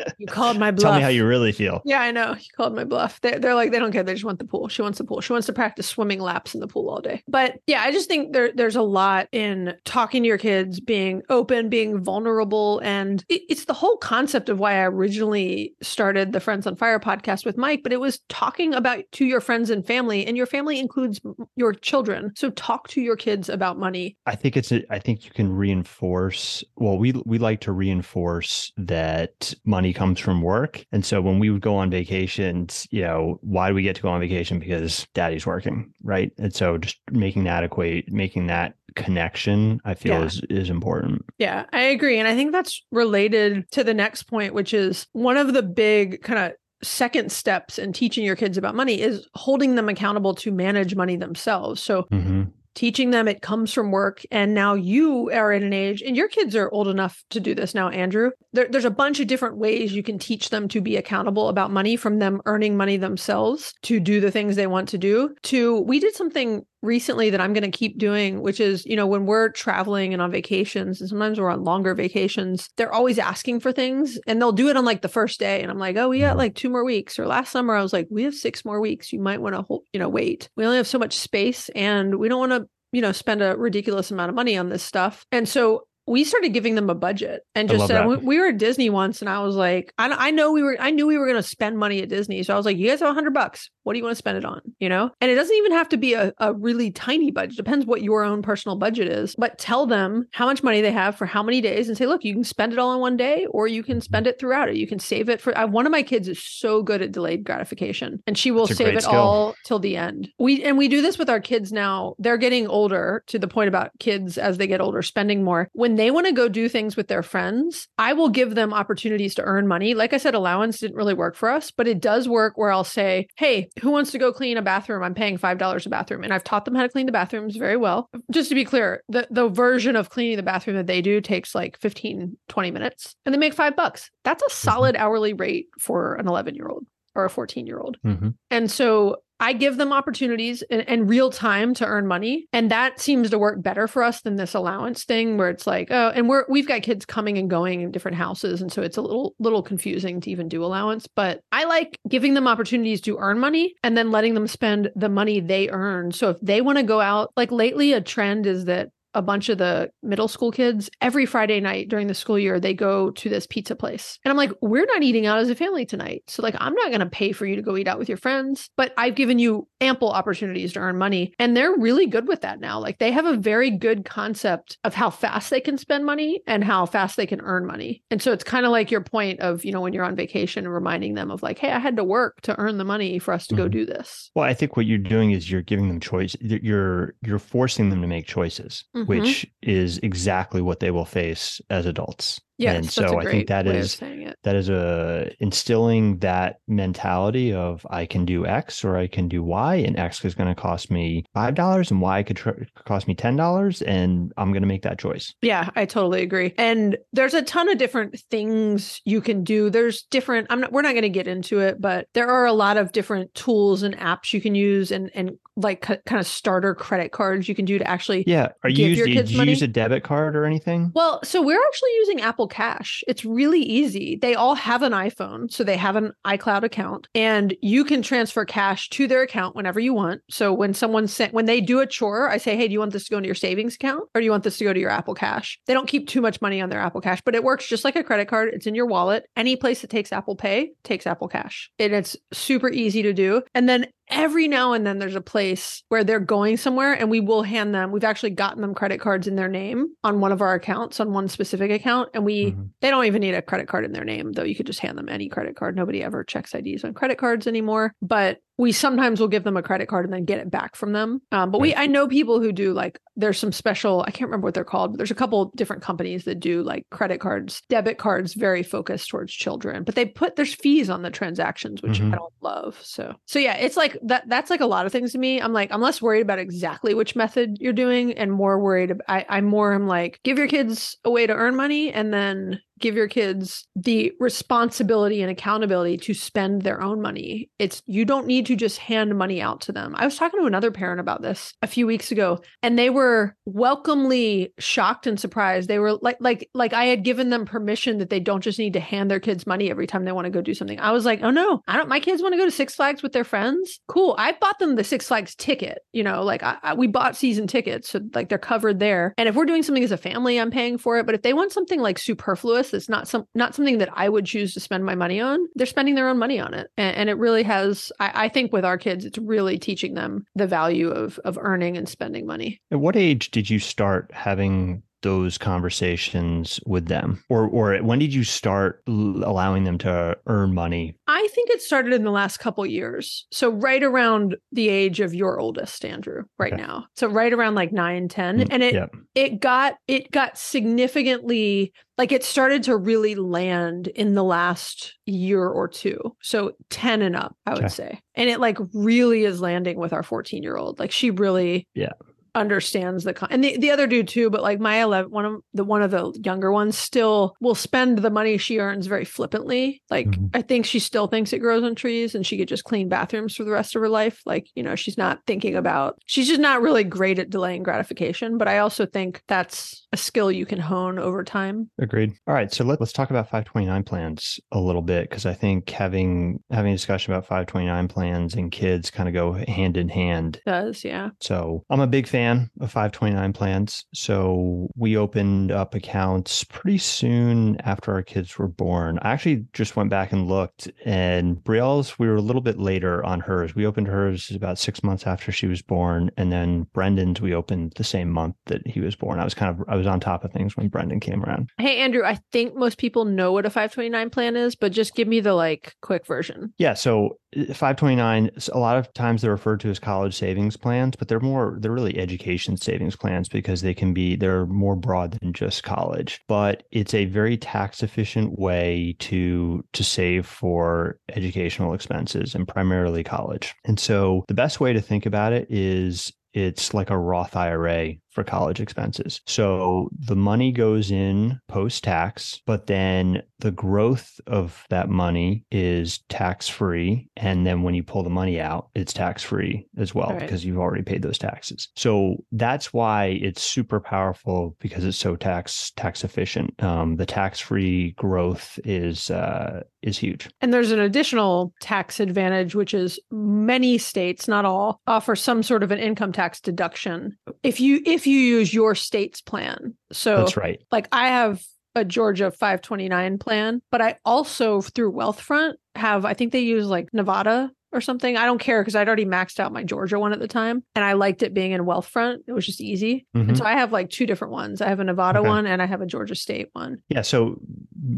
you 0.17 0.25
called 0.25 0.57
my 0.57 0.71
bluff. 0.71 0.81
tell 0.81 0.95
me 0.95 1.03
how 1.03 1.09
you 1.09 1.23
really 1.23 1.48
feel 1.51 1.81
Yeah, 1.85 2.01
I 2.01 2.11
know. 2.11 2.35
You 2.39 2.47
called 2.55 2.75
my 2.75 2.83
bluff. 2.83 3.19
They're, 3.21 3.39
they're 3.39 3.55
like, 3.55 3.71
they 3.71 3.79
don't 3.79 3.91
care. 3.91 4.03
They 4.03 4.13
just 4.13 4.25
want 4.25 4.39
the 4.39 4.45
pool. 4.45 4.67
She 4.67 4.81
wants 4.81 4.97
the 4.97 5.03
pool. 5.03 5.21
She 5.21 5.33
wants 5.33 5.47
to 5.47 5.53
practice 5.53 5.87
swimming 5.87 6.19
laps 6.19 6.53
in 6.53 6.61
the 6.61 6.67
pool 6.67 6.89
all 6.89 7.01
day. 7.01 7.23
But 7.27 7.59
yeah, 7.67 7.81
I 7.81 7.91
just 7.91 8.07
think 8.07 8.33
there, 8.33 8.51
there's 8.53 8.75
a 8.75 8.81
lot 8.81 9.27
in 9.31 9.75
talking 9.85 10.23
to 10.23 10.27
your 10.27 10.37
kids, 10.37 10.79
being 10.79 11.21
open, 11.29 11.69
being 11.69 12.03
vulnerable. 12.03 12.79
And 12.83 13.23
it, 13.29 13.41
it's 13.49 13.65
the 13.65 13.73
whole 13.73 13.97
concept 13.97 14.49
of 14.49 14.59
why 14.59 14.75
I 14.75 14.85
originally 14.85 15.73
started 15.81 16.31
the 16.31 16.39
Friends 16.39 16.67
on 16.67 16.75
Fire 16.75 16.99
podcast 16.99 17.45
with 17.45 17.57
Mike, 17.57 17.81
but 17.83 17.93
it 17.93 17.99
was 17.99 18.19
talking 18.29 18.73
about 18.73 19.03
to 19.13 19.25
your 19.25 19.41
friends 19.41 19.69
and 19.69 19.85
family, 19.85 20.25
and 20.25 20.37
your 20.37 20.45
family 20.45 20.79
includes 20.79 21.19
your 21.55 21.73
children. 21.73 22.31
So 22.35 22.49
talk 22.51 22.87
to 22.89 23.01
your 23.01 23.15
kids 23.15 23.49
about 23.49 23.77
money. 23.77 24.17
I 24.25 24.35
think 24.35 24.57
it's 24.57 24.71
a, 24.71 24.83
I 24.91 24.99
think 24.99 25.25
you 25.25 25.31
can 25.31 25.51
reinforce 25.51 26.63
well 26.75 26.97
we 26.97 27.11
we 27.25 27.37
like 27.37 27.61
to 27.61 27.71
reinforce 27.71 28.71
that 28.77 29.53
money 29.65 29.93
comes 29.93 30.19
from 30.19 30.41
work 30.41 30.85
and 30.91 31.05
so 31.05 31.21
when 31.21 31.38
we 31.39 31.49
would 31.49 31.61
go 31.61 31.75
on 31.75 31.89
vacations 31.89 32.87
you 32.91 33.01
know 33.01 33.39
why 33.41 33.69
do 33.69 33.75
we 33.75 33.81
get 33.83 33.95
to 33.95 34.01
go 34.01 34.09
on 34.09 34.19
vacation 34.19 34.59
because 34.59 35.07
daddy's 35.13 35.45
working 35.45 35.91
right 36.03 36.31
and 36.37 36.53
so 36.53 36.77
just 36.77 36.99
making 37.11 37.43
that 37.45 37.63
equate 37.63 38.11
making 38.11 38.47
that 38.47 38.75
connection 38.95 39.79
I 39.85 39.93
feel 39.93 40.15
Yeah. 40.15 40.25
is 40.25 40.41
is 40.49 40.69
important 40.69 41.23
Yeah, 41.37 41.65
I 41.71 41.81
agree. 41.81 42.17
And 42.19 42.27
I 42.27 42.35
think 42.35 42.51
that's 42.51 42.83
related 42.91 43.69
to 43.71 43.83
the 43.83 43.93
next 43.93 44.23
point, 44.23 44.53
which 44.53 44.73
is 44.73 45.07
one 45.13 45.37
of 45.37 45.53
the 45.53 45.63
big 45.63 46.21
kind 46.21 46.39
of 46.39 46.53
second 46.81 47.31
steps 47.31 47.77
in 47.77 47.93
teaching 47.93 48.25
your 48.25 48.35
kids 48.35 48.57
about 48.57 48.73
money 48.75 48.99
is 48.99 49.27
holding 49.35 49.75
them 49.75 49.89
accountable 49.89 50.33
to 50.35 50.51
manage 50.51 50.95
money 50.95 51.15
themselves. 51.17 51.81
So 51.81 52.03
hmm 52.11 52.43
teaching 52.79 53.11
them 53.11 53.27
it 53.27 53.41
comes 53.41 53.73
from 53.73 53.91
work. 53.91 54.21
And 54.31 54.53
now 54.53 54.73
you 54.73 55.29
are 55.31 55.51
at 55.51 55.63
an 55.63 55.73
age, 55.73 56.01
and 56.01 56.15
your 56.15 56.29
kids 56.29 56.55
are 56.55 56.71
old 56.71 56.87
enough 56.87 57.25
to 57.31 57.41
do 57.41 57.53
this 57.53 57.75
now, 57.75 57.89
Andrew. 57.89 58.31
There, 58.53 58.69
there's 58.69 58.85
a 58.85 58.89
bunch 58.89 59.19
of 59.19 59.27
different 59.27 59.57
ways 59.57 59.91
you 59.91 60.01
can 60.01 60.17
teach 60.17 60.49
them 60.49 60.69
to 60.69 60.79
be 60.79 60.95
accountable 60.95 61.49
about 61.49 61.71
money 61.71 61.97
from 61.97 62.19
them 62.19 62.41
earning 62.45 62.77
money 62.77 62.95
themselves 62.95 63.73
to 63.81 63.99
do 63.99 64.21
the 64.21 64.31
things 64.31 64.55
they 64.55 64.65
want 64.65 64.87
to 64.89 64.97
do. 64.97 65.35
To 65.43 65.81
we 65.81 65.99
did 65.99 66.15
something 66.15 66.65
recently 66.81 67.29
that 67.29 67.41
I'm 67.41 67.53
going 67.53 67.69
to 67.69 67.77
keep 67.77 67.97
doing, 67.97 68.41
which 68.41 68.59
is, 68.59 68.85
you 68.85 68.95
know, 68.95 69.07
when 69.07 69.25
we're 69.25 69.49
traveling 69.49 70.13
and 70.13 70.21
on 70.21 70.31
vacations, 70.31 71.01
and 71.01 71.09
sometimes 71.09 71.39
we're 71.39 71.49
on 71.49 71.63
longer 71.63 71.93
vacations, 71.93 72.69
they're 72.77 72.93
always 72.93 73.19
asking 73.19 73.59
for 73.59 73.71
things 73.71 74.17
and 74.27 74.41
they'll 74.41 74.51
do 74.51 74.69
it 74.69 74.77
on 74.77 74.85
like 74.85 75.01
the 75.01 75.07
first 75.07 75.39
day. 75.39 75.61
And 75.61 75.71
I'm 75.71 75.79
like, 75.79 75.97
oh, 75.97 76.09
we 76.09 76.19
got 76.19 76.29
mm-hmm. 76.29 76.37
like 76.39 76.55
two 76.55 76.69
more 76.69 76.85
weeks. 76.85 77.19
Or 77.19 77.27
last 77.27 77.51
summer, 77.51 77.75
I 77.75 77.81
was 77.81 77.93
like, 77.93 78.07
we 78.09 78.23
have 78.23 78.33
six 78.33 78.63
more 78.63 78.79
weeks. 78.79 79.11
You 79.11 79.19
might 79.19 79.41
want 79.41 79.55
to, 79.55 79.63
hold, 79.63 79.83
you 79.93 79.99
know, 79.99 80.09
wait. 80.09 80.49
We 80.55 80.65
only 80.65 80.77
have 80.77 80.87
so 80.87 80.99
much 80.99 81.17
space 81.17 81.69
and 81.69 82.15
we 82.17 82.29
don't 82.29 82.39
want 82.39 82.63
to 82.63 82.69
you 82.91 83.01
know 83.01 83.11
spend 83.11 83.41
a 83.41 83.55
ridiculous 83.55 84.09
amount 84.11 84.29
of 84.29 84.35
money 84.35 84.57
on 84.57 84.69
this 84.69 84.81
stuff 84.83 85.25
and 85.31 85.47
so 85.47 85.83
we 86.09 86.23
started 86.23 86.53
giving 86.53 86.73
them 86.73 86.89
a 86.89 86.95
budget 86.95 87.43
and 87.53 87.69
just 87.69 87.85
said 87.85 88.07
we, 88.07 88.17
we 88.17 88.39
were 88.39 88.47
at 88.47 88.57
Disney 88.57 88.89
once 88.89 89.21
and 89.21 89.29
I 89.29 89.43
was 89.43 89.55
like 89.55 89.93
I, 89.99 90.09
I 90.09 90.31
know 90.31 90.51
we 90.51 90.63
were 90.63 90.75
I 90.79 90.89
knew 90.89 91.05
we 91.05 91.19
were 91.19 91.25
going 91.27 91.37
to 91.37 91.43
spend 91.43 91.77
money 91.77 92.01
at 92.01 92.09
Disney. 92.09 92.41
So 92.41 92.53
I 92.53 92.57
was 92.57 92.65
like 92.65 92.77
you 92.77 92.89
guys 92.89 92.99
have 93.01 93.11
a 93.11 93.13
hundred 93.13 93.35
bucks. 93.35 93.69
What 93.83 93.93
do 93.93 93.99
you 93.99 94.03
want 94.03 94.13
to 94.13 94.17
spend 94.17 94.37
it 94.37 94.45
on? 94.45 94.61
You 94.79 94.89
know? 94.89 95.11
And 95.21 95.29
it 95.29 95.35
doesn't 95.35 95.55
even 95.55 95.71
have 95.71 95.89
to 95.89 95.97
be 95.97 96.13
a, 96.13 96.33
a 96.39 96.53
really 96.53 96.91
tiny 96.91 97.29
budget. 97.29 97.57
Depends 97.57 97.85
what 97.85 98.01
your 98.01 98.23
own 98.23 98.41
personal 98.41 98.75
budget 98.75 99.07
is. 99.07 99.35
But 99.35 99.59
tell 99.59 99.85
them 99.85 100.27
how 100.31 100.47
much 100.47 100.63
money 100.63 100.81
they 100.81 100.91
have 100.91 101.15
for 101.15 101.27
how 101.27 101.43
many 101.43 101.61
days 101.61 101.87
and 101.87 101.97
say 101.97 102.07
look 102.07 102.23
you 102.23 102.33
can 102.33 102.43
spend 102.43 102.73
it 102.73 102.79
all 102.79 102.93
in 102.93 102.99
one 102.99 103.15
day 103.15 103.45
or 103.51 103.67
you 103.67 103.83
can 103.83 104.01
spend 104.01 104.25
it 104.25 104.39
throughout 104.39 104.67
it. 104.67 104.77
You 104.77 104.87
can 104.87 104.99
save 104.99 105.29
it 105.29 105.39
for 105.39 105.55
I, 105.55 105.65
one 105.65 105.85
of 105.85 105.91
my 105.91 106.01
kids 106.01 106.27
is 106.27 106.43
so 106.43 106.81
good 106.81 107.03
at 107.03 107.11
delayed 107.11 107.43
gratification 107.43 108.23
and 108.25 108.35
she 108.35 108.49
will 108.49 108.65
save 108.65 108.95
it 108.95 109.03
skill. 109.03 109.15
all 109.15 109.55
till 109.63 109.79
the 109.79 109.95
end. 109.95 110.29
We 110.39 110.63
and 110.63 110.75
we 110.75 110.87
do 110.87 111.03
this 111.03 111.19
with 111.19 111.29
our 111.29 111.39
kids 111.39 111.71
now. 111.71 112.15
They're 112.17 112.37
getting 112.37 112.67
older 112.67 113.23
to 113.27 113.37
the 113.37 113.47
point 113.47 113.67
about 113.67 113.91
kids 113.99 114.39
as 114.39 114.57
they 114.57 114.65
get 114.65 114.81
older 114.81 115.03
spending 115.03 115.43
more. 115.43 115.69
When 115.73 115.98
they 115.99 116.11
want 116.11 116.25
to 116.25 116.31
go 116.31 116.47
do 116.47 116.69
things 116.69 116.95
with 116.95 117.07
their 117.07 117.21
friends 117.21 117.87
i 117.97 118.13
will 118.13 118.29
give 118.29 118.55
them 118.55 118.73
opportunities 118.73 119.35
to 119.35 119.43
earn 119.43 119.67
money. 119.67 119.93
Like 119.93 120.13
i 120.13 120.17
said 120.17 120.33
allowance 120.33 120.79
didn't 120.79 120.95
really 120.97 121.13
work 121.13 121.35
for 121.35 121.49
us 121.49 121.71
but 121.71 121.87
it 121.87 121.99
does 122.01 122.27
work 122.27 122.57
where 122.57 122.71
i'll 122.71 122.83
say 122.83 123.27
hey 123.37 123.69
who 123.81 123.89
wants 123.91 124.11
to 124.11 124.17
go 124.17 124.31
clean 124.31 124.57
a 124.57 124.61
bathroom? 124.61 125.03
I'm 125.03 125.13
paying 125.13 125.37
five 125.37 125.57
dollars 125.57 125.85
a 125.85 125.89
bathroom. 125.89 126.23
And 126.23 126.33
i've 126.33 126.43
taught 126.43 126.65
them 126.65 126.75
how 126.75 126.83
to 126.83 126.89
clean 126.89 127.05
the 127.05 127.11
bathrooms 127.11 127.55
very 127.57 127.77
well. 127.77 128.09
Just 128.31 128.49
to 128.49 128.55
be 128.55 128.65
clear 128.65 129.03
the, 129.09 129.27
the 129.29 129.49
version 129.49 129.95
of 129.95 130.09
cleaning 130.09 130.37
the 130.37 130.43
bathroom 130.43 130.77
that 130.77 130.87
they 130.87 131.01
do 131.01 131.21
takes 131.21 131.53
like 131.53 131.77
15 131.79 132.37
20 132.47 132.71
minutes 132.71 133.15
and 133.25 133.33
they 133.33 133.39
make 133.39 133.53
five 133.53 133.75
bucks. 133.75 134.09
That's 134.23 134.43
a 134.43 134.49
solid 134.49 134.95
hourly 134.95 135.33
rate 135.33 135.67
for 135.79 136.15
an 136.15 136.27
11 136.27 136.55
year 136.55 136.67
old 136.67 136.85
or 137.15 137.25
a 137.25 137.29
14 137.29 137.65
year 137.67 137.79
old 137.79 137.97
Mhm. 138.05 138.35
and 138.51 138.71
so 138.71 139.17
I 139.39 139.53
give 139.53 139.77
them 139.77 139.93
opportunities 139.93 140.61
and, 140.63 140.87
and 140.87 141.09
real 141.09 141.29
time 141.29 141.73
to 141.75 141.85
earn 141.85 142.07
money. 142.07 142.47
And 142.51 142.71
that 142.71 142.99
seems 142.99 143.29
to 143.29 143.39
work 143.39 143.61
better 143.61 143.87
for 143.87 144.03
us 144.03 144.21
than 144.21 144.35
this 144.35 144.53
allowance 144.53 145.05
thing 145.05 145.37
where 145.37 145.49
it's 145.49 145.65
like, 145.65 145.87
oh, 145.91 146.11
and 146.13 146.27
we're 146.27 146.45
we've 146.49 146.67
got 146.67 146.81
kids 146.81 147.05
coming 147.05 147.37
and 147.37 147.49
going 147.49 147.81
in 147.81 147.91
different 147.91 148.17
houses. 148.17 148.61
And 148.61 148.71
so 148.71 148.81
it's 148.81 148.97
a 148.97 149.01
little 149.01 149.35
little 149.39 149.63
confusing 149.63 150.21
to 150.21 150.31
even 150.31 150.49
do 150.49 150.63
allowance. 150.63 151.07
But 151.15 151.41
I 151.51 151.65
like 151.65 151.97
giving 152.07 152.33
them 152.33 152.47
opportunities 152.47 153.01
to 153.01 153.17
earn 153.17 153.39
money 153.39 153.75
and 153.83 153.97
then 153.97 154.11
letting 154.11 154.33
them 154.33 154.47
spend 154.47 154.91
the 154.95 155.09
money 155.09 155.39
they 155.39 155.69
earn. 155.69 156.11
So 156.11 156.29
if 156.29 156.37
they 156.41 156.61
want 156.61 156.77
to 156.77 156.83
go 156.83 156.99
out, 156.99 157.31
like 157.37 157.51
lately 157.51 157.93
a 157.93 158.01
trend 158.01 158.45
is 158.45 158.65
that 158.65 158.89
a 159.13 159.21
bunch 159.21 159.49
of 159.49 159.57
the 159.57 159.89
middle 160.03 160.27
school 160.27 160.51
kids 160.51 160.89
every 161.01 161.25
Friday 161.25 161.59
night 161.59 161.89
during 161.89 162.07
the 162.07 162.13
school 162.13 162.37
year 162.37 162.59
they 162.59 162.73
go 162.73 163.11
to 163.11 163.29
this 163.29 163.47
pizza 163.47 163.75
place. 163.75 164.19
And 164.23 164.31
I'm 164.31 164.37
like, 164.37 164.51
we're 164.61 164.85
not 164.85 165.03
eating 165.03 165.25
out 165.25 165.39
as 165.39 165.49
a 165.49 165.55
family 165.55 165.85
tonight. 165.85 166.23
So 166.27 166.43
like 166.43 166.55
I'm 166.59 166.73
not 166.73 166.89
going 166.89 166.99
to 166.99 167.07
pay 167.07 167.31
for 167.31 167.45
you 167.45 167.55
to 167.55 167.61
go 167.61 167.77
eat 167.77 167.87
out 167.87 167.99
with 167.99 168.09
your 168.09 168.17
friends, 168.17 168.69
but 168.75 168.93
I've 168.97 169.15
given 169.15 169.39
you 169.39 169.67
ample 169.81 170.09
opportunities 170.11 170.73
to 170.73 170.79
earn 170.79 170.97
money 170.97 171.33
and 171.39 171.55
they're 171.55 171.75
really 171.77 172.05
good 172.07 172.27
with 172.27 172.41
that 172.41 172.59
now. 172.59 172.79
Like 172.79 172.99
they 172.99 173.11
have 173.11 173.25
a 173.25 173.37
very 173.37 173.69
good 173.71 174.05
concept 174.05 174.77
of 174.83 174.93
how 174.93 175.09
fast 175.09 175.49
they 175.49 175.61
can 175.61 175.77
spend 175.77 176.05
money 176.05 176.41
and 176.47 176.63
how 176.63 176.85
fast 176.85 177.17
they 177.17 177.25
can 177.25 177.41
earn 177.41 177.65
money. 177.65 178.03
And 178.11 178.21
so 178.21 178.31
it's 178.31 178.43
kind 178.43 178.65
of 178.65 178.71
like 178.71 178.91
your 178.91 179.01
point 179.01 179.39
of, 179.39 179.63
you 179.63 179.71
know, 179.71 179.81
when 179.81 179.93
you're 179.93 180.03
on 180.05 180.15
vacation 180.15 180.65
and 180.65 180.73
reminding 180.73 181.13
them 181.13 181.31
of 181.31 181.41
like, 181.43 181.59
hey, 181.59 181.71
I 181.71 181.79
had 181.79 181.95
to 181.97 182.03
work 182.03 182.41
to 182.41 182.57
earn 182.59 182.77
the 182.77 182.83
money 182.83 183.19
for 183.19 183.33
us 183.33 183.47
to 183.47 183.55
go 183.55 183.67
Mhm. 183.67 183.71
do 183.71 183.85
this. 183.85 184.31
Well, 184.35 184.45
I 184.45 184.53
think 184.53 184.75
what 184.77 184.85
you're 184.85 184.97
doing 184.97 185.31
is 185.31 185.49
you're 185.49 185.61
giving 185.61 185.87
them 185.87 185.99
choice. 185.99 186.35
You're 186.41 187.13
you're 187.25 187.39
forcing 187.39 187.89
them 187.89 188.01
to 188.01 188.07
make 188.07 188.25
choices, 188.27 188.83
Mhm. 188.95 189.07
which 189.07 189.47
is 189.61 189.97
exactly 189.99 190.61
what 190.61 190.79
they 190.79 190.91
will 190.91 191.05
face 191.05 191.61
as 191.69 191.85
adults. 191.85 192.39
Yes, 192.59 192.75
and 192.75 192.91
so 192.91 193.19
I 193.19 193.23
think 193.23 193.47
that 193.47 193.67
is 193.67 194.01
that 194.43 194.55
is 194.55 194.67
a 194.67 195.31
instilling 195.39 196.17
that 196.17 196.59
mentality 196.67 197.53
of 197.53 197.85
I 197.89 198.05
can 198.05 198.25
do 198.25 198.45
X 198.45 198.83
or 198.83 198.97
I 198.97 199.07
can 199.07 199.29
do 199.29 199.41
Y, 199.41 199.75
and 199.75 199.97
X 199.97 200.23
is 200.25 200.35
going 200.35 200.49
to 200.49 200.61
cost 200.61 200.91
me 200.91 201.23
five 201.33 201.55
dollars, 201.55 201.89
and 201.89 202.01
Y 202.01 202.21
could 202.21 202.35
tr- 202.35 202.63
cost 202.85 203.07
me 203.07 203.15
ten 203.15 203.37
dollars, 203.37 203.81
and 203.83 204.33
I'm 204.35 204.51
going 204.51 204.61
to 204.61 204.67
make 204.67 204.81
that 204.81 204.99
choice. 204.99 205.33
Yeah, 205.41 205.69
I 205.77 205.85
totally 205.85 206.21
agree. 206.21 206.53
And 206.57 206.97
there's 207.13 207.33
a 207.33 207.41
ton 207.41 207.69
of 207.69 207.77
different 207.77 208.19
things 208.29 209.01
you 209.05 209.21
can 209.21 209.45
do. 209.45 209.69
There's 209.69 210.03
different 210.03 210.47
I'm 210.49 210.59
not 210.59 210.73
we're 210.73 210.81
not 210.81 210.91
going 210.93 211.03
to 211.03 211.09
get 211.09 211.29
into 211.29 211.61
it, 211.61 211.79
but 211.79 212.07
there 212.13 212.27
are 212.27 212.45
a 212.45 212.53
lot 212.53 212.75
of 212.75 212.91
different 212.91 213.33
tools 213.35 213.83
and 213.83 213.97
apps 213.97 214.33
you 214.33 214.41
can 214.41 214.53
use 214.53 214.91
and 214.91 215.09
and 215.13 215.31
like 215.61 215.85
ki- 215.85 215.97
kind 216.05 216.19
of 216.19 216.27
starter 216.27 216.73
credit 216.73 217.11
cards 217.11 217.47
you 217.49 217.55
can 217.55 217.65
do 217.65 217.77
to 217.77 217.87
actually 217.87 218.23
Yeah, 218.27 218.49
are 218.63 218.69
you 218.69 218.87
your 218.87 219.05
did 219.07 219.13
kids 219.13 219.31
you 219.31 219.37
money? 219.37 219.51
use 219.51 219.61
a 219.61 219.67
debit 219.67 220.03
card 220.03 220.35
or 220.35 220.45
anything? 220.45 220.91
Well, 220.95 221.19
so 221.23 221.41
we're 221.41 221.61
actually 221.67 221.89
using 221.97 222.21
Apple 222.21 222.47
Cash. 222.47 223.03
It's 223.07 223.23
really 223.25 223.61
easy. 223.61 224.17
They 224.21 224.35
all 224.35 224.55
have 224.55 224.81
an 224.83 224.93
iPhone, 224.93 225.51
so 225.51 225.63
they 225.63 225.77
have 225.77 225.95
an 225.95 226.11
iCloud 226.25 226.63
account, 226.63 227.07
and 227.13 227.55
you 227.61 227.83
can 227.83 228.01
transfer 228.01 228.45
cash 228.45 228.89
to 228.89 229.07
their 229.07 229.21
account 229.21 229.55
whenever 229.55 229.79
you 229.79 229.93
want. 229.93 230.21
So 230.29 230.53
when 230.53 230.73
someone 230.73 231.07
sent 231.07 231.33
when 231.33 231.45
they 231.45 231.61
do 231.61 231.79
a 231.79 231.87
chore, 231.87 232.29
I 232.29 232.37
say, 232.37 232.55
"Hey, 232.55 232.67
do 232.67 232.73
you 232.73 232.79
want 232.79 232.93
this 232.93 233.05
to 233.05 233.11
go 233.11 233.17
into 233.17 233.27
your 233.27 233.35
savings 233.35 233.75
account 233.75 234.03
or 234.15 234.21
do 234.21 234.25
you 234.25 234.31
want 234.31 234.43
this 234.43 234.57
to 234.59 234.63
go 234.63 234.73
to 234.73 234.79
your 234.79 234.89
Apple 234.89 235.13
Cash?" 235.13 235.59
They 235.67 235.73
don't 235.73 235.87
keep 235.87 236.07
too 236.07 236.21
much 236.21 236.41
money 236.41 236.61
on 236.61 236.69
their 236.69 236.79
Apple 236.79 237.01
Cash, 237.01 237.21
but 237.25 237.35
it 237.35 237.43
works 237.43 237.67
just 237.67 237.83
like 237.85 237.95
a 237.95 238.03
credit 238.03 238.27
card. 238.27 238.49
It's 238.53 238.65
in 238.67 238.75
your 238.75 238.85
wallet. 238.85 239.25
Any 239.35 239.55
place 239.55 239.81
that 239.81 239.89
takes 239.89 240.11
Apple 240.13 240.35
Pay 240.35 240.71
takes 240.83 241.05
Apple 241.05 241.27
Cash. 241.27 241.69
And 241.79 241.93
it's 241.93 242.15
super 242.31 242.69
easy 242.69 243.01
to 243.03 243.13
do. 243.13 243.41
And 243.53 243.67
then 243.67 243.87
every 244.09 244.47
now 244.47 244.73
and 244.73 244.85
then 244.87 244.97
there's 244.99 245.15
a 245.15 245.21
place 245.21 245.83
where 245.89 246.03
they're 246.03 246.19
going 246.19 246.57
somewhere 246.57 246.93
and 246.93 247.09
we 247.09 247.19
will 247.19 247.43
hand 247.43 247.75
them 247.75 247.91
we've 247.91 248.03
actually 248.03 248.31
gotten 248.31 248.61
them 248.61 248.73
credit 248.73 248.99
cards 248.99 249.27
in 249.27 249.35
their 249.35 249.47
name 249.47 249.87
on 250.03 250.19
one 250.19 250.31
of 250.31 250.41
our 250.41 250.53
accounts 250.55 250.99
on 250.99 251.13
one 251.13 251.27
specific 251.27 251.69
account. 251.71 252.09
And 252.13 252.25
we 252.25 252.51
Mhm. 252.53 252.69
they 252.81 252.89
don't 252.89 253.05
even 253.05 253.21
need 253.21 253.35
a 253.35 253.41
credit 253.41 253.67
card 253.67 253.85
in 253.85 253.91
their 253.91 254.05
name 254.05 254.31
though. 254.31 254.43
You 254.43 254.55
could 254.55 254.65
just 254.65 254.79
hand 254.79 254.97
them 254.97 255.09
any 255.09 255.29
credit 255.29 255.55
card. 255.55 255.75
Nobody 255.75 256.01
ever 256.03 256.23
checks 256.23 256.53
ids 256.53 256.83
on 256.83 256.93
credit 256.93 257.17
cards 257.17 257.45
anymore. 257.47 257.93
But 258.01 258.39
we 258.59 258.71
sometimes 258.73 259.19
will 259.21 259.29
give 259.29 259.45
them 259.45 259.55
a 259.57 259.63
credit 259.63 259.87
card 259.87 260.03
and 260.05 260.13
then 260.13 260.25
get 260.25 260.37
it 260.37 260.51
back 260.51 260.75
from 260.75 260.91
them. 260.91 261.21
Um, 261.31 261.49
but 261.49 261.61
we 261.61 261.73
i 261.75 261.87
know 261.87 262.07
people 262.07 262.39
who 262.41 262.51
do 262.51 262.73
like 262.73 262.99
there's 263.15 263.39
some 263.39 263.51
special 263.51 264.03
i 264.07 264.11
can't 264.11 264.29
remember 264.29 264.45
what 264.45 264.53
they're 264.53 264.63
called 264.63 264.91
but 264.91 264.97
there's 264.97 265.11
a 265.11 265.15
couple 265.15 265.51
different 265.55 265.81
companies 265.81 266.25
that 266.25 266.39
do 266.39 266.61
like 266.61 266.85
credit 266.89 267.19
cards 267.19 267.61
debit 267.69 267.97
cards 267.97 268.33
very 268.33 268.61
focused 268.63 269.09
towards 269.09 269.33
children 269.33 269.83
but 269.83 269.95
they 269.95 270.05
put 270.05 270.35
there's 270.35 270.53
fees 270.53 270.89
on 270.89 271.01
the 271.01 271.09
transactions 271.09 271.81
which 271.81 271.99
Mhm. 271.99 272.13
i 272.13 272.15
don't 272.17 272.33
love 272.41 272.77
so. 272.83 273.13
So 273.25 273.39
yeah 273.39 273.55
it's 273.55 273.77
like 273.77 273.97
that 274.03 274.23
that's 274.27 274.49
like 274.49 274.61
a 274.61 274.65
lot 274.65 274.85
of 274.85 274.91
things 274.91 275.11
to 275.13 275.17
me. 275.17 275.41
I'm 275.41 275.53
like 275.53 275.71
i'm 275.71 275.81
less 275.81 276.01
worried 276.01 276.21
about 276.21 276.39
exactly 276.39 276.93
which 276.93 277.15
method 277.15 277.57
you're 277.59 277.73
doing 277.73 278.13
and 278.13 278.31
more 278.31 278.59
worried 278.59 278.93
I, 279.07 279.25
i'm 279.29 279.45
more 279.45 279.73
i'm 279.73 279.87
like 279.87 280.19
give 280.23 280.37
your 280.37 280.47
kids 280.47 280.97
a 281.05 281.09
way 281.09 281.25
to 281.27 281.33
earn 281.33 281.55
money 281.55 281.91
and 281.93 282.13
then 282.13 282.59
give 282.79 282.95
your 282.95 283.07
kids 283.07 283.67
the 283.75 284.13
responsibility 284.19 285.21
and 285.21 285.31
accountability 285.31 285.97
to 285.97 286.13
spend 286.13 286.61
their 286.61 286.81
own 286.81 287.01
money. 287.01 287.49
It's 287.59 287.81
you 287.85 288.05
don't 288.05 288.27
need 288.27 288.45
to 288.47 288.55
just 288.55 288.77
hand 288.77 289.17
money 289.17 289.41
out 289.41 289.61
to 289.61 289.71
them. 289.71 289.95
I 289.97 290.05
was 290.05 290.17
talking 290.17 290.39
to 290.39 290.45
another 290.45 290.71
parent 290.71 290.99
about 290.99 291.21
this 291.21 291.53
a 291.61 291.67
few 291.67 291.85
weeks 291.85 292.11
ago 292.11 292.41
and 292.63 292.77
they 292.77 292.89
were 292.89 293.35
welcomely 293.45 294.53
shocked 294.59 295.07
and 295.07 295.19
surprised. 295.19 295.69
They 295.69 295.79
were 295.79 295.93
like 295.93 296.17
like 296.19 296.49
like 296.53 296.73
i 296.73 296.85
had 296.85 297.03
given 297.03 297.29
them 297.29 297.45
permission 297.45 297.97
that 297.99 298.09
they 298.09 298.19
don't 298.19 298.43
just 298.43 298.59
need 298.59 298.73
to 298.73 298.79
hand 298.79 299.11
their 299.11 299.19
kids 299.19 299.45
money 299.45 299.69
every 299.69 299.87
time 299.87 300.05
they 300.05 300.11
want 300.11 300.25
to 300.25 300.31
go 300.31 300.41
do 300.41 300.53
something. 300.53 300.79
I 300.79 300.91
was 300.91 301.05
like 301.05 301.21
oh 301.23 301.31
no 301.31 301.61
i 301.67 301.77
don't 301.77 301.89
my 301.89 301.99
kids 301.99 302.21
want 302.21 302.33
to 302.33 302.37
go 302.37 302.45
to 302.45 302.51
six 302.51 302.75
flags 302.75 303.03
with 303.03 303.13
their 303.13 303.23
friends? 303.23 303.79
Cool 303.87 304.15
i 304.17 304.31
bought 304.31 304.59
them 304.59 304.75
the 304.75 304.83
six 304.83 305.07
flags 305.07 305.35
ticket 305.35 305.79
you 305.93 306.03
know 306.03 306.23
like 306.23 306.43
I, 306.43 306.57
I, 306.63 306.73
we 306.73 306.87
bought 306.87 307.15
season 307.15 307.47
tickets 307.47 307.89
so 307.89 307.99
like 308.13 308.29
they're 308.29 308.37
covered 308.37 308.79
there. 308.79 309.13
And 309.17 309.27
if 309.27 309.35
we're 309.35 309.45
doing 309.45 309.63
something 309.63 309.83
as 309.83 309.91
a 309.91 309.97
family 309.97 310.39
i'm 310.39 310.51
paying 310.51 310.77
for 310.77 310.97
it. 310.97 311.05
But 311.05 311.15
if 311.15 311.21
they 311.21 311.33
want 311.33 311.51
something 311.51 311.79
like 311.79 311.97
superfluous 311.97 312.68
that's 312.71 312.89
not 312.89 313.07
some 313.07 313.25
not 313.35 313.55
something 313.55 313.77
that 313.77 313.89
i 313.93 314.07
would 314.09 314.25
choose 314.25 314.53
to 314.53 314.59
spend 314.59 314.85
my 314.85 314.95
money 314.95 315.19
on. 315.19 315.39
They're 315.55 315.65
spending 315.65 315.95
their 315.95 316.09
own 316.09 316.17
money 316.17 316.39
on 316.39 316.53
it. 316.53 316.69
And, 316.77 316.95
and 316.95 317.09
it 317.09 317.17
really 317.17 317.43
has 317.43 317.91
I, 317.99 318.25
I 318.25 318.29
think 318.29 318.53
with 318.53 318.65
our 318.65 318.77
kids 318.77 319.05
it's 319.05 319.17
really 319.17 319.57
teaching 319.57 319.93
them 319.93 320.25
the 320.35 320.47
value 320.47 320.89
of 320.89 321.19
of 321.19 321.37
earning 321.39 321.77
and 321.77 321.87
spending 321.87 322.25
money. 322.25 322.61
At 322.71 322.79
what 322.79 322.95
age 322.95 323.31
did 323.31 323.49
you 323.49 323.59
start 323.59 324.11
having 324.13 324.83
those 325.01 325.37
conversations 325.37 326.59
with 326.65 326.87
them, 326.87 327.23
or 327.29 327.47
or 327.47 327.77
when 327.77 327.99
did 327.99 328.13
you 328.13 328.23
start 328.23 328.81
allowing 328.87 329.63
them 329.63 329.77
to 329.79 330.17
earn 330.27 330.53
money? 330.53 330.95
I 331.07 331.27
think 331.33 331.49
it 331.49 331.61
started 331.61 331.93
in 331.93 332.03
the 332.03 332.11
last 332.11 332.37
couple 332.37 332.65
years. 332.65 333.25
So 333.31 333.49
right 333.49 333.81
around 333.83 334.35
the 334.51 334.69
age 334.69 334.99
of 334.99 335.13
your 335.13 335.39
oldest, 335.39 335.85
Andrew, 335.85 336.23
right 336.37 336.53
Okay. 336.53 336.61
now. 336.61 336.85
So 336.95 337.07
right 337.07 337.31
around 337.33 337.55
like 337.55 337.71
nine, 337.71 338.07
10. 338.07 338.39
Mm, 338.39 338.47
And 338.51 338.63
it 338.63 338.73
Yep. 338.73 338.95
it 339.15 339.39
got 339.39 339.75
it 339.87 340.11
got 340.11 340.37
significantly 340.37 341.73
like 341.97 342.11
it 342.11 342.23
started 342.23 342.63
to 342.63 342.77
really 342.77 343.15
land 343.15 343.87
in 343.87 344.13
the 344.13 344.23
last 344.23 344.95
year 345.05 345.47
or 345.47 345.67
two. 345.67 346.15
So 346.21 346.53
10 346.69 347.01
and 347.01 347.15
up, 347.15 347.35
I 347.45 347.55
would 347.55 347.65
Okay. 347.65 347.73
say. 347.73 347.99
And 348.15 348.29
it 348.29 348.39
like 348.39 348.57
really 348.73 349.23
is 349.25 349.41
landing 349.41 349.77
with 349.79 349.93
our 349.93 350.03
14 350.03 350.43
year 350.43 350.57
old. 350.57 350.79
Like 350.79 350.91
she 350.91 351.11
really 351.11 351.67
Yeah. 351.73 351.91
Understands 352.35 353.03
the 353.03 353.13
con- 353.13 353.29
and 353.31 353.43
the, 353.43 353.57
the 353.57 353.71
other 353.71 353.87
dude 353.87 354.07
too 354.07 354.29
but 354.29 354.41
like 354.41 354.59
my 354.59 354.81
11 354.81 355.11
one 355.11 355.25
of 355.25 355.41
the 355.53 355.63
one 355.63 355.81
of 355.81 355.91
the 355.91 356.17
younger 356.23 356.51
ones 356.51 356.77
still 356.77 357.35
will 357.41 357.55
spend 357.55 357.99
the 357.99 358.09
money 358.09 358.37
she 358.37 358.59
earns 358.59 358.87
very 358.87 359.05
flippantly 359.05 359.81
like 359.89 360.07
Mhm. 360.07 360.29
i 360.33 360.41
think 360.41 360.65
she 360.65 360.79
still 360.79 361.07
thinks 361.07 361.33
it 361.33 361.39
grows 361.39 361.63
on 361.63 361.75
trees 361.75 362.15
and 362.15 362.25
she 362.25 362.37
could 362.37 362.47
just 362.47 362.63
clean 362.63 362.89
bathrooms 362.89 363.35
for 363.35 363.43
the 363.43 363.51
rest 363.51 363.75
of 363.75 363.81
her 363.81 363.89
life 363.89 364.21
like 364.25 364.47
you 364.55 364.63
know 364.63 364.75
she's 364.75 364.97
not 364.97 365.19
thinking 365.27 365.55
about 365.55 365.99
she's 366.05 366.27
just 366.27 366.39
not 366.41 366.61
really 366.61 366.83
great 366.83 367.19
at 367.19 367.29
delaying 367.29 367.63
gratification 367.63 368.37
but 368.37 368.47
i 368.47 368.59
also 368.59 368.85
think 368.85 369.21
that's 369.27 369.87
a 369.91 369.97
skill 369.97 370.31
you 370.31 370.45
can 370.45 370.59
hone 370.59 370.99
over 370.99 371.23
time 371.23 371.69
Agreed. 371.79 372.13
All 372.27 372.33
right, 372.33 372.51
so 372.53 372.63
let, 372.63 372.79
let's 372.79 372.93
talk 372.93 373.09
about 373.09 373.25
529 373.25 373.83
plans 373.83 374.39
a 374.51 374.59
little 374.59 374.81
bit 374.81 375.09
because 375.09 375.25
I 375.25 375.33
think 375.33 375.69
having 375.69 376.41
having 376.51 376.71
a 376.73 376.75
discussion 376.75 377.13
about 377.13 377.23
529 377.25 377.87
plans 377.87 378.35
and 378.35 378.51
kids 378.51 378.91
kind 378.91 379.07
of 379.09 379.13
go 379.15 379.33
hand 379.47 379.77
in 379.77 379.89
hand. 379.89 380.41
does 380.45 380.83
yeah 380.83 381.09
So 381.21 381.63
I'm 381.69 381.79
a 381.79 381.87
big 381.87 382.07
fan 382.07 382.18
of 382.25 382.71
529 382.71 383.33
plans. 383.33 383.85
So 383.93 384.69
we 384.75 384.97
opened 384.97 385.51
up 385.51 385.73
accounts 385.75 386.43
pretty 386.43 386.77
soon 386.77 387.59
after 387.61 387.93
our 387.93 388.01
kids 388.03 388.37
were 388.37 388.47
born. 388.47 388.99
I 389.01 389.11
actually 389.11 389.45
just 389.53 389.75
went 389.75 389.89
back 389.89 390.11
and 390.11 390.27
looked, 390.27 390.69
and 390.85 391.43
Brielle's 391.43 391.97
we 391.99 392.07
were 392.07 392.15
a 392.15 392.21
little 392.21 392.41
bit 392.41 392.59
later 392.59 393.03
on 393.05 393.19
hers. 393.21 393.55
We 393.55 393.65
opened 393.65 393.87
hers 393.87 394.31
about 394.31 394.57
six 394.59 394.83
months 394.83 395.05
after 395.07 395.31
she 395.31 395.47
was 395.47 395.61
born, 395.61 396.11
and 396.17 396.31
then 396.31 396.63
Brendan's 396.73 397.21
we 397.21 397.33
opened 397.33 397.73
the 397.77 397.83
same 397.83 398.09
month 398.09 398.35
that 398.45 398.65
he 398.67 398.79
was 398.79 398.95
born. 398.95 399.19
I 399.19 399.23
was 399.23 399.33
kind 399.33 399.49
of 399.59 399.67
I 399.67 399.75
was 399.75 399.87
on 399.87 399.99
top 399.99 400.23
of 400.23 400.31
things 400.31 400.55
when 400.57 400.67
Brendan 400.67 400.99
came 400.99 401.23
around. 401.23 401.49
hey 401.57 401.77
andrew 401.79 402.03
i 402.03 402.19
think 402.31 402.55
most 402.55 402.77
people 402.77 403.05
know 403.05 403.31
what 403.31 403.45
a 403.45 403.49
529 403.49 404.09
plan 404.09 404.35
is 404.35 404.55
but 404.55 404.71
just 404.71 404.95
give 404.95 405.07
me 405.07 405.19
the 405.19 405.33
like 405.33 405.75
quick 405.81 406.05
version 406.05 406.53
Yeah, 406.57 406.73
so 406.73 407.17
529 407.35 408.31
s- 408.35 408.47
a 408.49 408.57
lot 408.57 408.77
of 408.77 408.91
times 408.93 409.21
they're 409.21 409.31
referred 409.31 409.59
to 409.61 409.69
as 409.69 409.79
college 409.79 410.15
savings 410.15 410.57
plans, 410.57 410.95
but 410.95 411.07
they're 411.07 411.19
more 411.19 411.57
they're 411.59 411.71
really 411.71 411.97
education 411.97 412.57
savings 412.57 412.95
plans 412.95 413.29
because 413.29 413.61
they 413.61 413.73
can 413.73 413.93
be 413.93 414.15
they're 414.15 414.45
more 414.45 414.75
broad 414.75 415.11
than 415.19 415.33
just 415.33 415.63
college. 415.63 416.19
But 416.27 416.63
it's 416.71 416.93
a 416.93 417.05
very 417.05 417.37
tax 417.37 417.83
efficient 417.83 418.39
way 418.39 418.95
to 418.99 419.63
to 419.73 419.83
save 419.83 420.25
for 420.25 420.97
educational 421.15 421.73
expenses 421.73 422.35
and 422.35 422.47
primarily 422.47 423.03
college. 423.03 423.53
And 423.65 423.79
so 423.79 424.23
the 424.27 424.33
best 424.33 424.59
way 424.59 424.73
to 424.73 424.81
think 424.81 425.05
about 425.05 425.33
it 425.33 425.47
is 425.49 426.11
it's 426.33 426.73
like 426.75 426.89
a 426.91 426.97
Roth 426.97 427.35
IRA 427.35 427.95
for 428.19 428.23
college 428.25 428.59
expenses. 428.59 429.21
So 429.25 429.89
the 429.97 430.15
money 430.15 430.51
goes 430.51 430.91
in 430.91 431.39
post 431.47 431.85
tax, 431.85 432.41
but 432.45 432.67
then 432.67 433.23
the 433.39 433.51
growth 433.51 434.19
of 434.27 434.65
that 434.69 434.89
money 434.89 435.45
is 435.51 435.99
tax 436.09 436.49
free. 436.49 437.07
And 437.15 437.47
then 437.47 437.63
when 437.63 437.75
you 437.75 437.83
pull 437.83 438.03
the 438.03 438.09
money 438.09 438.41
out, 438.41 438.67
it's 438.75 438.91
tax 438.91 439.23
free 439.23 439.65
as 439.77 439.95
well 439.95 440.09
Right. 440.09 440.19
because 440.19 440.43
you've 440.43 440.57
already 440.57 440.83
paid 440.83 441.01
those 441.01 441.17
taxes. 441.17 441.69
So 441.77 442.17
that's 442.33 442.73
why 442.73 443.17
it's 443.21 443.41
super 443.41 443.79
powerful 443.79 444.57
because 444.59 444.83
it's 444.83 444.97
so 444.97 445.15
tax 445.15 445.71
tax 445.77 446.03
efficient. 446.03 446.61
Um, 446.61 446.97
the 446.97 447.05
tax 447.05 447.39
free 447.39 447.91
growth 447.91 448.59
is 448.65 449.09
uh, 449.09 449.63
is 449.81 449.97
huge. 449.97 450.27
And 450.41 450.53
there's 450.53 450.71
an 450.71 450.79
additional 450.81 451.53
tax 451.61 452.01
advantage, 452.01 452.53
which 452.53 452.73
is 452.73 452.99
many 453.11 453.77
states, 453.77 454.27
not 454.27 454.43
all, 454.43 454.81
offer 454.87 455.15
some 455.15 455.41
sort 455.41 455.63
of 455.63 455.71
an 455.71 455.79
income 455.79 456.11
tax 456.11 456.41
deduction 456.41 457.17
if 457.43 457.61
you 457.61 457.81
if 457.85 458.05
you 458.09 458.19
use 458.19 458.53
your 458.53 458.75
state's 458.75 459.21
plan. 459.21 459.75
So 459.91 460.17
That's 460.17 460.37
right. 460.37 460.61
like 460.71 460.87
I 460.91 461.07
have 461.07 461.41
a 461.75 461.85
Georgia 461.85 462.31
529 462.31 463.17
plan, 463.19 463.61
but 463.71 463.81
I 463.81 463.97
also 464.05 464.61
through 464.61 464.91
Wealthfront 464.93 465.53
have 465.75 466.05
I 466.05 466.13
think 466.13 466.31
they 466.31 466.39
use 466.41 466.65
like 466.67 466.89
Nevada 466.93 467.51
or 467.71 467.79
something. 467.81 468.17
I 468.17 468.25
don't 468.25 468.39
care 468.39 468.61
because 468.61 468.75
I'd 468.75 468.87
already 468.87 469.05
maxed 469.05 469.39
out 469.39 469.53
my 469.53 469.63
Georgia 469.63 469.99
one 469.99 470.11
at 470.11 470.19
the 470.19 470.27
time 470.27 470.63
and 470.75 470.83
I 470.83 470.93
liked 470.93 471.21
it 471.21 471.35
being 471.35 471.51
in 471.51 471.61
Wealthfront. 471.61 472.17
It 472.27 472.31
was 472.31 472.43
just 472.45 472.59
easy. 472.59 473.05
Mhm. 473.15 473.29
And 473.29 473.37
so 473.37 473.45
I 473.45 473.51
have 473.53 473.71
like 473.71 473.91
two 473.91 474.07
different 474.07 474.33
ones. 474.33 474.59
I 474.61 474.67
have 474.69 474.79
a 474.79 474.83
Nevada 474.83 475.19
Okay. 475.19 475.27
one 475.29 475.45
and 475.45 475.61
I 475.61 475.67
have 475.67 475.81
a 475.81 475.85
Georgia 475.85 476.15
state 476.15 476.47
one. 476.53 476.77
Yeah, 476.89 477.03
so 477.03 477.39